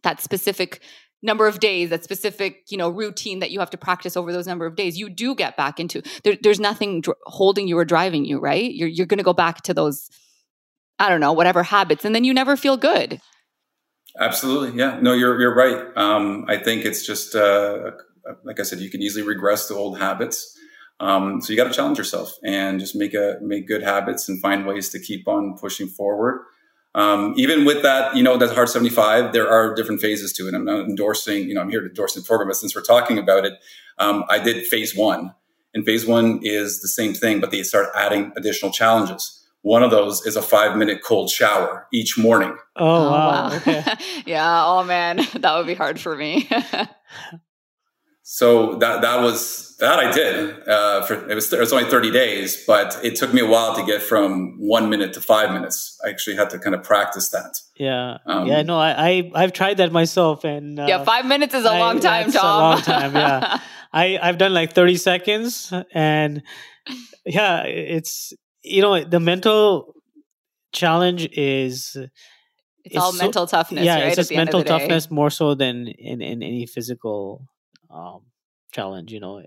that 0.08 0.22
specific 0.22 0.82
number 1.24 1.48
of 1.48 1.60
days 1.60 1.90
that 1.90 2.04
specific 2.04 2.64
you 2.70 2.78
know 2.78 2.90
routine 2.90 3.40
that 3.40 3.52
you 3.52 3.60
have 3.60 3.70
to 3.70 3.78
practice 3.78 4.16
over 4.16 4.32
those 4.32 4.48
number 4.48 4.66
of 4.66 4.76
days 4.76 4.98
you 4.98 5.10
do 5.10 5.34
get 5.34 5.58
back 5.58 5.80
into 5.80 6.02
there, 6.24 6.38
there's 6.42 6.60
nothing 6.60 7.02
dr- 7.02 7.18
holding 7.26 7.68
you 7.68 7.78
or 7.78 7.86
driving 7.86 8.24
you 8.24 8.40
right 8.40 8.74
you're, 8.74 8.88
you're 8.88 9.08
going 9.08 9.18
to 9.18 9.24
go 9.24 9.34
back 9.34 9.64
to 9.64 9.74
those 9.74 10.10
i 11.00 11.10
don't 11.10 11.20
know 11.20 11.34
whatever 11.34 11.64
habits 11.64 12.06
and 12.06 12.14
then 12.14 12.24
you 12.24 12.34
never 12.34 12.56
feel 12.56 12.78
good 12.78 13.20
Absolutely, 14.20 14.78
yeah. 14.78 15.00
No, 15.00 15.14
you're 15.14 15.40
you're 15.40 15.56
right. 15.56 15.96
Um, 15.96 16.46
I 16.48 16.58
think 16.58 16.86
it's 16.86 17.06
just 17.06 17.36
uh, 17.36 17.92
like 18.44 18.60
I 18.60 18.64
said, 18.64 18.80
you 18.80 18.90
can 18.90 19.02
easily 19.02 19.26
regress 19.26 19.68
to 19.68 19.76
old 19.76 20.00
habits. 20.00 20.58
Um, 21.00 21.42
so 21.42 21.54
you 21.54 21.58
got 21.58 21.68
to 21.68 21.74
challenge 21.74 22.00
yourself 22.00 22.34
and 22.44 22.80
just 22.80 22.96
make 22.96 23.14
a 23.14 23.38
make 23.42 23.68
good 23.68 23.84
habits 23.84 24.28
and 24.28 24.42
find 24.42 24.66
ways 24.66 24.90
to 24.90 25.00
keep 25.00 25.28
on 25.28 25.58
pushing 25.58 25.88
forward. 25.88 26.42
Um, 26.98 27.36
even 27.38 27.64
with 27.64 27.84
that, 27.84 28.16
you 28.16 28.24
know, 28.24 28.38
that 28.38 28.56
hard 28.56 28.70
75, 28.70 29.32
there 29.32 29.48
are 29.48 29.76
different 29.76 30.02
phases 30.02 30.34
to 30.34 30.48
it. 30.48 30.56
I'm 30.56 30.66
not 30.66 30.86
endorsing, 30.86 31.48
you 31.48 31.54
know, 31.54 31.62
I'm 31.62 31.70
here 31.70 31.82
to 31.82 31.88
endorse 31.88 32.16
the 32.16 32.24
program, 32.24 32.50
but 32.50 32.58
since 32.58 32.76
we're 32.76 32.82
talking 32.82 33.20
about 33.20 33.46
it, 33.46 33.54
um, 34.00 34.24
I 34.30 34.40
did 34.40 34.66
phase 34.66 34.96
one. 34.96 35.34
And 35.76 35.86
phase 35.86 36.08
one 36.08 36.40
is 36.42 36.82
the 36.82 36.88
same 36.88 37.14
thing, 37.14 37.40
but 37.40 37.52
they 37.52 37.62
start 37.62 37.90
adding 37.96 38.32
additional 38.36 38.72
challenges. 38.72 39.48
One 39.62 39.84
of 39.84 39.92
those 39.92 40.26
is 40.26 40.36
a 40.36 40.42
five 40.42 40.76
minute 40.76 41.04
cold 41.04 41.30
shower 41.30 41.88
each 41.94 42.18
morning. 42.18 42.58
Oh, 42.76 42.86
oh 42.88 43.12
wow. 43.12 43.50
wow. 43.50 43.56
Okay. 43.58 43.84
yeah. 44.26 44.66
Oh, 44.66 44.84
man. 44.84 45.18
That 45.36 45.56
would 45.56 45.68
be 45.68 45.76
hard 45.76 46.00
for 46.00 46.16
me. 46.16 46.50
so 48.30 48.76
that, 48.76 49.02
that 49.02 49.22
was, 49.22 49.78
that 49.78 50.00
I 50.00 50.12
did. 50.12 50.68
Uh, 50.68 51.06
for, 51.06 51.30
it, 51.30 51.36
was, 51.36 51.54
it 51.54 51.60
was 51.60 51.72
only 51.72 51.90
30 51.90 52.12
days, 52.12 52.62
but 52.68 53.00
it 53.02 53.16
took 53.16 53.34
me 53.34 53.42
a 53.42 53.46
while 53.46 53.76
to 53.76 53.86
get 53.86 54.02
from 54.02 54.56
one 54.60 54.90
minute 54.90 55.14
to 55.14 55.22
five 55.22 55.54
minutes. 55.54 55.98
I 56.06 56.10
actually 56.10 56.36
had 56.36 56.50
to 56.50 56.60
kind 56.60 56.76
of 56.76 56.84
practice 56.84 57.30
that. 57.30 57.62
Yeah. 57.78 58.18
Um, 58.26 58.48
yeah. 58.48 58.64
No, 58.64 58.78
I, 58.78 59.32
I, 59.34 59.42
have 59.42 59.54
tried 59.54 59.78
that 59.78 59.92
myself. 59.92 60.44
And 60.44 60.80
uh, 60.80 60.88
yeah, 60.90 61.04
five 61.06 61.26
minutes 61.26 61.54
is 61.54 61.64
a 61.64 61.70
I, 61.70 61.80
long 61.80 62.00
time, 62.02 62.32
Tom. 62.32 62.44
a 62.46 62.76
long 62.76 62.82
time. 62.82 63.16
Yeah. 63.16 63.60
I, 63.94 64.20
I've 64.22 64.38
done 64.38 64.54
like 64.54 64.74
30 64.74 64.98
seconds 64.98 65.72
and 65.94 66.44
yeah, 67.26 67.64
it's, 67.64 68.34
you 68.68 68.82
know 68.82 69.04
the 69.04 69.20
mental 69.20 69.94
challenge 70.74 71.28
is 71.32 71.96
it's 72.84 72.98
all 72.98 73.14
so, 73.14 73.24
mental 73.24 73.48
toughness 73.48 73.86
yeah 73.86 73.96
right? 73.96 74.08
it's 74.08 74.16
just 74.16 74.32
mental 74.32 74.64
toughness 74.64 75.10
more 75.10 75.30
so 75.30 75.56
than 75.56 75.88
in, 75.88 76.22
in 76.22 76.44
any 76.44 76.66
physical 76.66 77.48
um, 77.90 78.22
challenge 78.72 79.12
you 79.12 79.20
know 79.20 79.44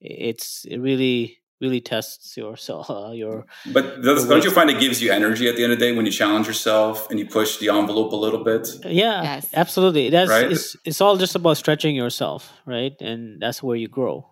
it's 0.00 0.64
it 0.68 0.78
really 0.78 1.38
really 1.60 1.80
tests 1.80 2.36
your 2.36 2.56
uh, 2.88 3.12
your 3.12 3.46
but 3.72 4.02
does, 4.02 4.26
don't 4.26 4.44
you 4.44 4.50
find 4.50 4.68
it 4.70 4.80
gives 4.80 5.00
you 5.02 5.12
energy 5.12 5.48
at 5.48 5.56
the 5.56 5.62
end 5.62 5.72
of 5.72 5.78
the 5.78 5.84
day 5.84 5.94
when 5.94 6.04
you 6.06 6.12
challenge 6.12 6.46
yourself 6.46 7.08
and 7.10 7.18
you 7.18 7.26
push 7.26 7.58
the 7.58 7.68
envelope 7.68 8.12
a 8.12 8.16
little 8.16 8.42
bit 8.42 8.68
yeah 8.84 9.22
yes. 9.22 9.48
absolutely 9.54 10.10
that's 10.10 10.30
right? 10.30 10.50
it's, 10.50 10.76
it's 10.84 11.00
all 11.00 11.16
just 11.16 11.34
about 11.34 11.56
stretching 11.56 11.94
yourself 11.94 12.52
right 12.66 13.00
and 13.00 13.40
that's 13.40 13.62
where 13.62 13.76
you 13.76 13.88
grow 13.88 14.26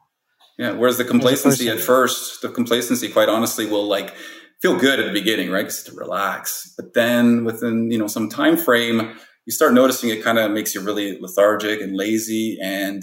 yeah. 0.60 0.72
Whereas 0.72 0.98
the 0.98 1.06
complacency 1.06 1.70
at 1.70 1.80
first, 1.80 2.42
the 2.42 2.50
complacency, 2.50 3.08
quite 3.08 3.30
honestly, 3.30 3.64
will 3.64 3.86
like 3.86 4.14
feel 4.60 4.78
good 4.78 5.00
at 5.00 5.06
the 5.06 5.12
beginning, 5.12 5.50
right? 5.50 5.64
just 5.64 5.86
to 5.86 5.94
relax. 5.94 6.74
But 6.76 6.92
then 6.92 7.44
within, 7.46 7.90
you 7.90 7.98
know, 7.98 8.06
some 8.06 8.28
time 8.28 8.58
frame, 8.58 9.16
you 9.46 9.52
start 9.52 9.72
noticing 9.72 10.10
it 10.10 10.22
kind 10.22 10.38
of 10.38 10.50
makes 10.50 10.74
you 10.74 10.82
really 10.82 11.18
lethargic 11.18 11.80
and 11.80 11.96
lazy 11.96 12.58
and 12.62 13.02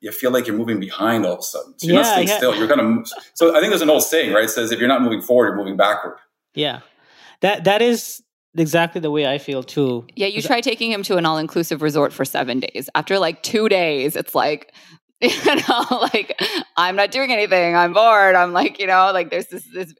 you 0.00 0.12
feel 0.12 0.30
like 0.30 0.46
you're 0.46 0.56
moving 0.56 0.80
behind 0.80 1.26
all 1.26 1.34
of 1.34 1.38
a 1.40 1.42
sudden. 1.42 1.74
So 1.78 1.86
you're 1.86 1.96
yeah, 1.96 2.02
not 2.02 2.12
staying 2.12 2.28
yeah. 2.28 2.36
still. 2.36 2.54
You're 2.56 2.68
kind 2.68 2.80
of 2.80 3.08
so 3.34 3.56
I 3.56 3.60
think 3.60 3.70
there's 3.70 3.82
an 3.82 3.90
old 3.90 4.02
saying, 4.02 4.32
right? 4.32 4.44
It 4.44 4.50
says 4.50 4.70
if 4.70 4.78
you're 4.78 4.88
not 4.88 5.02
moving 5.02 5.22
forward, 5.22 5.46
you're 5.46 5.56
moving 5.56 5.76
backward. 5.76 6.18
Yeah. 6.54 6.80
That 7.40 7.64
that 7.64 7.82
is 7.82 8.22
exactly 8.56 9.00
the 9.00 9.10
way 9.10 9.26
I 9.26 9.38
feel 9.38 9.62
too. 9.62 10.06
Yeah, 10.16 10.26
you 10.26 10.42
try 10.42 10.60
taking 10.60 10.90
him 10.90 11.02
to 11.04 11.16
an 11.16 11.26
all-inclusive 11.26 11.82
resort 11.82 12.12
for 12.12 12.24
7 12.24 12.60
days. 12.60 12.88
After 12.94 13.18
like 13.18 13.42
2 13.42 13.68
days, 13.68 14.16
it's 14.16 14.34
like 14.34 14.72
you 15.20 15.56
know 15.56 15.84
like 16.12 16.40
i'm 16.76 16.94
not 16.94 17.10
doing 17.10 17.32
anything. 17.32 17.74
I'm 17.74 17.92
bored. 17.92 18.36
I'm 18.36 18.52
like 18.52 18.78
you 18.78 18.86
know 18.86 19.10
like 19.12 19.30
there's 19.30 19.48
this 19.48 19.64
this 19.74 19.92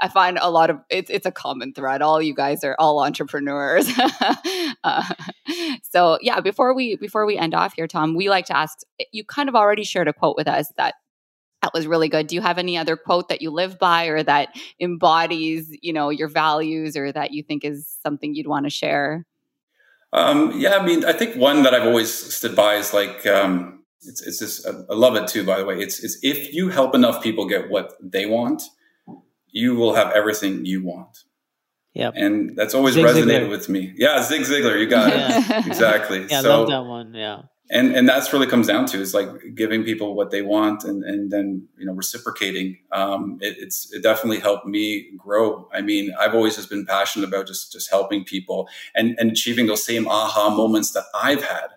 i 0.00 0.08
find 0.08 0.38
a 0.40 0.50
lot 0.50 0.70
of 0.70 0.78
it's 0.88 1.10
it's 1.10 1.26
a 1.26 1.30
common 1.30 1.74
thread. 1.74 2.00
All 2.00 2.22
you 2.22 2.34
guys 2.34 2.64
are 2.64 2.74
all 2.78 3.04
entrepreneurs. 3.04 3.90
Uh, 4.84 5.02
so 5.82 6.18
yeah 6.22 6.40
before 6.40 6.72
we 6.72 6.96
before 6.96 7.26
we 7.26 7.36
end 7.36 7.52
off 7.52 7.72
here 7.74 7.88
tom 7.88 8.14
we 8.14 8.30
like 8.30 8.46
to 8.46 8.56
ask 8.56 8.78
you 9.12 9.24
kind 9.24 9.48
of 9.48 9.56
already 9.56 9.82
shared 9.82 10.06
a 10.06 10.12
quote 10.12 10.36
with 10.36 10.46
us 10.46 10.72
that 10.76 10.94
that 11.62 11.74
was 11.74 11.86
really 11.86 12.08
good. 12.08 12.28
Do 12.28 12.36
you 12.36 12.40
have 12.40 12.58
any 12.58 12.78
other 12.78 12.96
quote 12.96 13.28
that 13.28 13.42
you 13.42 13.50
live 13.50 13.78
by 13.78 14.06
or 14.06 14.22
that 14.22 14.54
embodies 14.80 15.76
you 15.82 15.92
know 15.92 16.10
your 16.10 16.28
values 16.28 16.96
or 16.96 17.10
that 17.12 17.32
you 17.32 17.42
think 17.42 17.64
is 17.64 17.86
something 18.02 18.34
you'd 18.34 18.46
want 18.46 18.66
to 18.66 18.70
share? 18.70 19.26
Um, 20.12 20.52
yeah 20.56 20.78
i 20.78 20.86
mean 20.86 21.04
i 21.04 21.12
think 21.12 21.36
one 21.36 21.64
that 21.64 21.74
i've 21.74 21.86
always 21.86 22.10
stood 22.10 22.56
by 22.56 22.76
is 22.76 22.94
like 22.94 23.26
um, 23.26 23.77
it's, 24.02 24.22
it's 24.26 24.38
just, 24.38 24.66
I 24.66 24.94
love 24.94 25.16
it 25.16 25.26
too, 25.26 25.44
by 25.44 25.58
the 25.58 25.64
way. 25.64 25.78
It's, 25.80 26.02
it's 26.02 26.18
if 26.22 26.54
you 26.54 26.68
help 26.68 26.94
enough 26.94 27.22
people 27.22 27.46
get 27.46 27.70
what 27.70 27.94
they 28.00 28.26
want, 28.26 28.62
you 29.50 29.74
will 29.74 29.94
have 29.94 30.12
everything 30.12 30.64
you 30.64 30.84
want. 30.84 31.24
Yeah. 31.94 32.12
And 32.14 32.56
that's 32.56 32.74
always 32.74 32.94
Zig 32.94 33.04
resonated 33.04 33.46
Ziglar. 33.46 33.50
with 33.50 33.68
me. 33.68 33.92
Yeah, 33.96 34.22
Zig 34.22 34.42
Ziglar, 34.42 34.78
you 34.78 34.86
got 34.86 35.12
it. 35.12 35.66
exactly. 35.66 36.26
Yeah, 36.30 36.42
so, 36.42 36.52
I 36.52 36.56
love 36.56 36.68
that 36.68 36.84
one. 36.84 37.14
Yeah. 37.14 37.42
And 37.70 37.94
and 37.94 38.08
that's 38.08 38.32
really 38.32 38.46
comes 38.46 38.66
down 38.66 38.86
to 38.86 38.98
is 38.98 39.12
like 39.12 39.28
giving 39.54 39.84
people 39.84 40.14
what 40.14 40.30
they 40.30 40.40
want 40.40 40.84
and 40.84 41.04
and 41.04 41.30
then 41.30 41.68
you 41.76 41.84
know 41.84 41.92
reciprocating. 41.92 42.78
Um, 42.92 43.38
it, 43.42 43.56
it's 43.58 43.92
it 43.92 44.02
definitely 44.02 44.38
helped 44.38 44.64
me 44.64 45.10
grow. 45.18 45.68
I 45.74 45.82
mean, 45.82 46.14
I've 46.18 46.34
always 46.34 46.56
just 46.56 46.70
been 46.70 46.86
passionate 46.86 47.28
about 47.28 47.46
just 47.46 47.72
just 47.72 47.90
helping 47.90 48.24
people 48.24 48.68
and 48.94 49.16
and 49.18 49.30
achieving 49.32 49.66
those 49.66 49.84
same 49.84 50.08
aha 50.08 50.48
moments 50.48 50.92
that 50.92 51.04
I've 51.14 51.44
had 51.44 51.68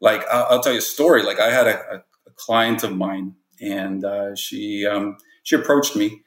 like 0.00 0.24
I'll, 0.30 0.46
I'll, 0.50 0.60
tell 0.62 0.72
you 0.72 0.78
a 0.78 0.82
story. 0.82 1.22
Like 1.22 1.40
I 1.40 1.50
had 1.50 1.66
a, 1.66 2.02
a 2.26 2.30
client 2.36 2.82
of 2.82 2.96
mine, 2.96 3.34
and 3.60 4.04
uh, 4.04 4.34
she 4.34 4.86
um, 4.86 5.16
she 5.42 5.56
approached 5.56 5.96
me, 5.96 6.22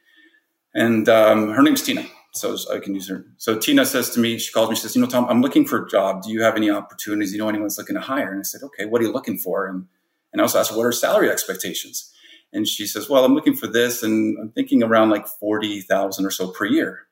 And 0.74 1.08
um, 1.08 1.50
her 1.52 1.62
name's 1.62 1.82
Tina. 1.82 2.04
So 2.32 2.56
I 2.72 2.80
can 2.80 2.94
use 2.94 3.08
her. 3.08 3.24
So 3.36 3.56
Tina 3.56 3.86
says 3.86 4.10
to 4.10 4.20
me, 4.20 4.38
she 4.38 4.52
calls 4.52 4.68
me, 4.68 4.74
she 4.74 4.82
says, 4.82 4.96
you 4.96 5.00
know, 5.00 5.06
Tom, 5.06 5.26
I'm 5.28 5.40
looking 5.40 5.64
for 5.64 5.84
a 5.84 5.88
job. 5.88 6.22
Do 6.22 6.32
you 6.32 6.42
have 6.42 6.56
any 6.56 6.68
opportunities? 6.68 7.32
You 7.32 7.38
know, 7.38 7.48
anyone's 7.48 7.78
looking 7.78 7.94
to 7.94 8.00
hire? 8.00 8.32
And 8.32 8.40
I 8.40 8.42
said, 8.42 8.62
okay, 8.64 8.86
what 8.86 9.00
are 9.00 9.04
you 9.04 9.12
looking 9.12 9.38
for? 9.38 9.68
And, 9.68 9.86
and 10.32 10.40
I 10.40 10.42
also 10.42 10.58
asked 10.58 10.76
what 10.76 10.84
are 10.84 10.90
salary 10.90 11.30
expectations? 11.30 12.12
And 12.52 12.66
she 12.66 12.86
says, 12.86 13.08
well, 13.08 13.24
I'm 13.24 13.34
looking 13.34 13.54
for 13.54 13.68
this 13.68 14.02
and 14.02 14.36
I'm 14.40 14.50
thinking 14.50 14.82
around 14.82 15.10
like 15.10 15.28
40,000 15.28 16.26
or 16.26 16.30
so 16.30 16.48
per 16.48 16.64
year. 16.64 17.06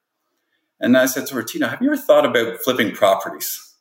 And 0.80 0.96
I 0.96 1.06
said 1.06 1.28
to 1.28 1.34
her, 1.36 1.42
Tina, 1.44 1.68
have 1.68 1.80
you 1.80 1.92
ever 1.92 1.96
thought 1.96 2.26
about 2.26 2.58
flipping 2.58 2.92
properties? 2.92 3.76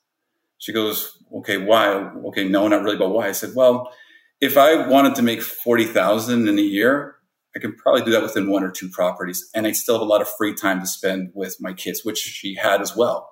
She 0.60 0.72
goes, 0.72 1.21
okay, 1.38 1.58
why? 1.58 1.88
Okay, 2.28 2.48
no, 2.48 2.68
not 2.68 2.84
really, 2.84 2.98
but 2.98 3.10
why? 3.10 3.28
I 3.28 3.32
said, 3.32 3.52
well, 3.56 3.94
if 4.40 4.58
I 4.58 4.88
wanted 4.88 5.16
to 5.16 5.22
make 5.22 5.42
40,000 5.42 6.48
in 6.48 6.58
a 6.58 6.62
year, 6.62 7.16
I 7.56 7.60
could 7.60 7.78
probably 7.78 8.04
do 8.04 8.12
that 8.12 8.24
within 8.24 8.50
one 8.50 8.64
or 8.64 8.72
two 8.72 8.90
properties. 8.90 9.50
And 9.54 9.68
I 9.68 9.72
still 9.72 9.96
have 9.96 10.02
a 10.02 10.10
lot 10.10 10.22
of 10.22 10.30
free 10.30 10.54
time 10.54 10.80
to 10.80 10.88
spend 10.88 11.32
with 11.34 11.58
my 11.60 11.74
kids, 11.74 12.04
which 12.04 12.18
she 12.18 12.56
had 12.56 12.82
as 12.82 12.96
well. 12.96 13.30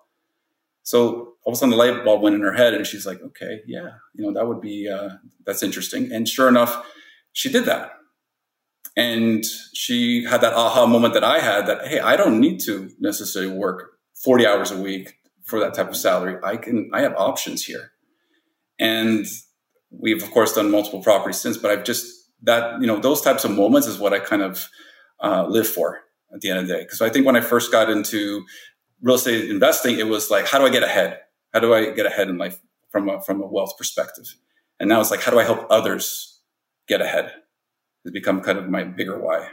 So 0.84 1.36
all 1.44 1.54
of 1.54 1.54
a 1.54 1.56
sudden 1.56 1.72
the 1.72 1.78
light 1.78 2.04
bulb 2.04 2.22
went 2.22 2.36
in 2.36 2.42
her 2.42 2.54
head 2.54 2.74
and 2.74 2.86
she's 2.86 3.06
like, 3.06 3.22
okay, 3.22 3.62
yeah, 3.66 3.90
you 4.14 4.26
know, 4.26 4.34
that 4.34 4.48
would 4.48 4.62
be, 4.62 4.90
uh, 4.90 5.10
that's 5.46 5.64
interesting. 5.64 6.12
And 6.12 6.28
sure 6.28 6.48
enough, 6.48 6.86
she 7.32 7.50
did 7.52 7.66
that. 7.66 7.92
And 8.98 9.46
she 9.74 10.26
had 10.26 10.42
that 10.42 10.54
aha 10.54 10.86
moment 10.86 11.14
that 11.14 11.24
I 11.24 11.40
had 11.40 11.68
that, 11.68 11.88
hey, 11.88 12.00
I 12.00 12.18
don't 12.18 12.40
need 12.40 12.60
to 12.62 12.90
necessarily 13.00 13.56
work 13.56 13.92
40 14.24 14.46
hours 14.46 14.72
a 14.72 14.82
week 14.82 15.19
for 15.50 15.60
that 15.60 15.74
type 15.74 15.90
of 15.90 15.98
salary. 15.98 16.38
I 16.44 16.58
can, 16.58 16.90
I 16.94 17.02
have 17.02 17.16
options 17.16 17.66
here. 17.66 17.92
And 18.80 19.26
we've, 19.90 20.24
of 20.24 20.32
course, 20.32 20.54
done 20.54 20.72
multiple 20.72 21.02
properties 21.02 21.40
since, 21.40 21.58
but 21.58 21.72
I've 21.72 21.84
just, 21.84 22.06
that, 22.44 22.80
you 22.80 22.88
know, 22.88 22.98
those 22.98 23.22
types 23.22 23.44
of 23.44 23.52
moments 23.52 23.88
is 23.88 24.00
what 24.00 24.14
I 24.14 24.20
kind 24.20 24.42
of 24.42 24.68
uh, 25.22 25.46
live 25.48 25.68
for 25.68 26.02
at 26.34 26.42
the 26.42 26.50
end 26.50 26.60
of 26.60 26.68
the 26.68 26.74
day. 26.74 26.82
Because 26.82 27.02
I 27.02 27.10
think 27.10 27.26
when 27.26 27.36
I 27.36 27.42
first 27.42 27.72
got 27.72 27.90
into 27.90 28.46
real 29.02 29.16
estate 29.16 29.50
investing, 29.50 30.00
it 30.00 30.08
was 30.08 30.30
like, 30.30 30.48
how 30.48 30.60
do 30.60 30.66
I 30.66 30.70
get 30.70 30.84
ahead? 30.84 31.20
How 31.54 31.60
do 31.60 31.74
I 31.74 31.92
get 31.92 32.06
ahead 32.06 32.30
in 32.30 32.38
life 32.38 32.60
from 32.90 33.10
a, 33.10 33.22
from 33.22 33.42
a 33.42 33.48
wealth 33.48 33.78
perspective? 33.78 34.26
And 34.80 34.88
now 34.88 35.02
it's 35.02 35.12
like, 35.12 35.22
how 35.22 35.32
do 35.32 35.40
I 35.40 35.44
help 35.44 35.68
others 35.70 36.40
get 36.88 37.02
ahead? 37.02 37.34
has 38.04 38.14
become 38.14 38.42
kind 38.42 38.58
of 38.58 38.70
my 38.70 38.84
bigger 38.84 39.20
why. 39.20 39.50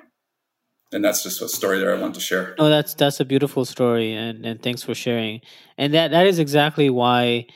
And 0.93 1.05
that's 1.05 1.23
just 1.23 1.43
a 1.43 1.49
story 1.49 1.81
that 1.81 1.89
I 1.89 2.01
want 2.01 2.15
to 2.15 2.21
share. 2.21 2.55
No, 2.59 2.69
that's 2.69 2.95
that's 2.95 3.19
a 3.19 3.25
beautiful 3.25 3.65
story, 3.65 4.13
and 4.15 4.47
and 4.47 4.63
thanks 4.63 4.83
for 4.83 4.95
sharing. 4.95 5.41
And 5.77 5.93
that 5.95 6.13
that 6.13 6.27
is 6.27 6.39
exactly 6.39 6.91
why, 6.91 7.47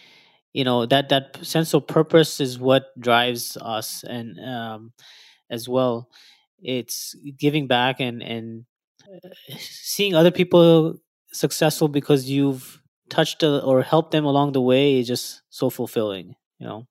you 0.52 0.64
know, 0.64 0.84
that 0.86 1.10
that 1.10 1.38
sense 1.42 1.72
of 1.72 1.86
purpose 1.86 2.40
is 2.40 2.58
what 2.58 2.86
drives 2.98 3.56
us, 3.60 4.02
and 4.02 4.38
um, 4.40 4.92
as 5.48 5.68
well, 5.68 6.08
it's 6.60 7.14
giving 7.38 7.68
back 7.68 8.00
and 8.00 8.22
and 8.22 8.64
uh, 9.06 9.28
seeing 9.58 10.14
other 10.14 10.32
people 10.32 10.96
successful 11.32 11.86
because 11.86 12.28
you've 12.28 12.82
touched 13.08 13.42
or 13.44 13.82
helped 13.82 14.10
them 14.10 14.24
along 14.24 14.52
the 14.52 14.60
way 14.60 14.98
is 14.98 15.06
just 15.06 15.42
so 15.50 15.70
fulfilling. 15.70 16.34
You 16.58 16.66
know. 16.66 16.86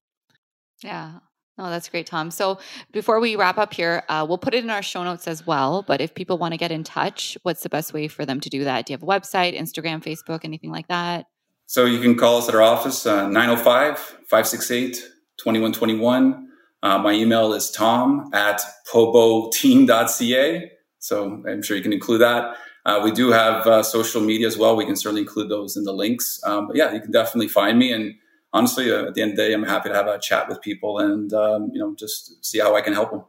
Yeah, 0.82 1.20
Oh, 1.60 1.70
that's 1.70 1.90
great, 1.90 2.08
Tom. 2.08 2.32
So 2.32 2.58
before 2.94 3.20
we 3.20 3.36
wrap 3.36 3.58
up 3.58 3.74
here, 3.74 4.04
uh, 4.08 4.26
we'll 4.28 4.38
put 4.38 4.54
it 4.54 4.64
in 4.64 4.70
our 4.70 4.82
show 4.82 5.04
notes 5.04 5.28
as 5.28 5.46
well. 5.46 5.84
But 5.84 6.00
if 6.00 6.16
people 6.16 6.38
want 6.38 6.54
to 6.54 6.58
get 6.58 6.72
in 6.72 6.86
touch, 6.86 7.38
what's 7.44 7.64
the 7.64 7.70
best 7.70 7.94
way 7.94 8.08
for 8.08 8.26
them 8.26 8.40
to 8.40 8.50
do 8.50 8.64
that? 8.64 8.86
Do 8.86 8.94
you 8.94 8.98
have 8.98 9.04
a 9.04 9.06
website, 9.06 9.60
Instagram, 9.60 10.02
Facebook, 10.02 10.46
anything 10.46 10.72
like 10.72 10.88
that? 10.88 11.26
So 11.66 11.84
you 11.84 12.00
can 12.00 12.16
call 12.16 12.38
us 12.38 12.48
at 12.48 12.56
our 12.56 12.62
office, 12.62 13.06
uh, 13.06 13.28
905 13.28 14.00
568 14.00 14.94
2121. 15.38 16.48
Uh, 16.82 16.98
my 16.98 17.12
email 17.12 17.52
is 17.54 17.70
tom 17.72 18.30
at 18.34 18.62
poboteam.ca. 18.92 20.72
So 21.00 21.44
I'm 21.46 21.62
sure 21.62 21.76
you 21.76 21.84
can 21.84 21.94
include 21.94 22.22
that. 22.22 22.56
Uh, 22.86 23.02
we 23.04 23.12
do 23.12 23.32
have 23.32 23.68
uh, 23.68 23.84
social 23.84 24.22
media 24.22 24.48
as 24.48 24.58
well. 24.58 24.78
We 24.78 24.86
can 24.86 24.96
certainly 24.96 25.22
include 25.22 25.50
those 25.50 25.76
in 25.76 25.84
the 25.84 25.92
links. 25.92 26.40
Um, 26.46 26.68
but 26.68 26.78
yeah, 26.78 26.94
you 26.94 27.02
can 27.02 27.12
definitely 27.12 27.50
find 27.50 27.78
me. 27.78 27.92
And 27.92 28.16
honestly, 28.54 28.92
uh, 28.92 29.08
at 29.08 29.14
the 29.14 29.22
end 29.22 29.32
of 29.32 29.38
the 29.38 29.44
day, 29.44 29.54
I'm 29.54 29.64
happy 29.64 29.90
to 29.90 29.96
have 29.96 30.08
a 30.08 30.20
chat 30.20 30.50
with 30.50 30.62
people 30.62 31.00
and 31.00 31.32
um, 31.34 31.70
you 31.74 31.80
know 31.80 31.96
just 31.96 32.44
see 32.46 32.60
how 32.60 32.76
I 32.76 32.82
can 32.82 32.94
help 32.94 33.12
them. 33.12 33.24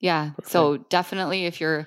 Yeah. 0.00 0.30
Perfect. 0.30 0.50
So 0.50 0.76
definitely, 0.76 1.46
if 1.46 1.60
you're 1.60 1.86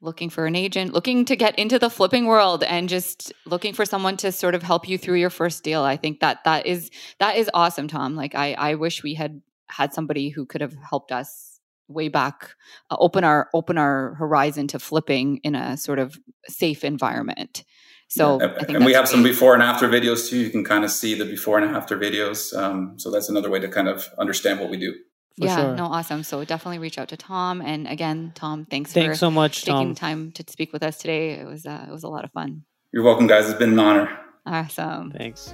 looking 0.00 0.28
for 0.28 0.46
an 0.46 0.54
agent, 0.54 0.92
looking 0.92 1.24
to 1.24 1.36
get 1.36 1.58
into 1.58 1.78
the 1.78 1.90
flipping 1.90 2.26
world, 2.26 2.62
and 2.64 2.88
just 2.88 3.32
looking 3.46 3.72
for 3.72 3.84
someone 3.84 4.16
to 4.18 4.32
sort 4.32 4.54
of 4.54 4.62
help 4.62 4.88
you 4.88 4.98
through 4.98 5.18
your 5.18 5.30
first 5.30 5.64
deal, 5.64 5.82
I 5.82 5.96
think 5.96 6.20
that 6.20 6.44
that 6.44 6.66
is 6.66 6.90
that 7.18 7.36
is 7.36 7.50
awesome, 7.54 7.88
Tom. 7.88 8.14
Like 8.14 8.34
I 8.34 8.52
I 8.54 8.74
wish 8.74 9.02
we 9.02 9.14
had 9.14 9.40
had 9.68 9.92
somebody 9.92 10.28
who 10.28 10.46
could 10.46 10.60
have 10.60 10.74
helped 10.74 11.12
us 11.12 11.60
way 11.88 12.08
back 12.08 12.50
uh, 12.90 12.96
open 12.98 13.24
our 13.24 13.48
open 13.54 13.78
our 13.78 14.14
horizon 14.14 14.66
to 14.68 14.78
flipping 14.78 15.38
in 15.38 15.54
a 15.54 15.76
sort 15.76 15.98
of 15.98 16.18
safe 16.48 16.84
environment 16.84 17.64
so 18.08 18.40
yeah. 18.40 18.54
and 18.68 18.84
we 18.84 18.92
have 18.92 19.04
great. 19.04 19.08
some 19.08 19.22
before 19.22 19.54
and 19.54 19.62
after 19.62 19.88
videos 19.88 20.28
too. 20.28 20.38
You 20.38 20.50
can 20.50 20.64
kind 20.64 20.84
of 20.84 20.90
see 20.90 21.14
the 21.14 21.24
before 21.24 21.58
and 21.58 21.76
after 21.76 21.98
videos. 21.98 22.56
Um, 22.56 22.98
so 22.98 23.10
that's 23.10 23.28
another 23.28 23.50
way 23.50 23.58
to 23.60 23.68
kind 23.68 23.88
of 23.88 24.08
understand 24.18 24.60
what 24.60 24.70
we 24.70 24.76
do. 24.76 24.92
For 25.38 25.44
yeah, 25.44 25.56
sure. 25.56 25.76
no, 25.76 25.84
awesome. 25.84 26.22
So 26.22 26.44
definitely 26.44 26.78
reach 26.78 26.98
out 26.98 27.08
to 27.08 27.16
Tom. 27.16 27.60
And 27.60 27.86
again, 27.86 28.32
Tom, 28.34 28.64
thanks, 28.64 28.92
thanks 28.92 29.18
so 29.18 29.30
much, 29.30 29.64
taking 29.64 29.88
Tom. 29.88 29.94
time 29.94 30.32
to 30.32 30.44
speak 30.48 30.72
with 30.72 30.82
us 30.82 30.98
today. 30.98 31.32
It 31.32 31.46
was 31.46 31.66
uh, 31.66 31.84
it 31.88 31.92
was 31.92 32.04
a 32.04 32.08
lot 32.08 32.24
of 32.24 32.32
fun. 32.32 32.62
You're 32.92 33.02
welcome, 33.02 33.26
guys. 33.26 33.48
It's 33.48 33.58
been 33.58 33.72
an 33.72 33.78
honor. 33.78 34.18
Awesome. 34.46 35.10
Thanks. 35.10 35.52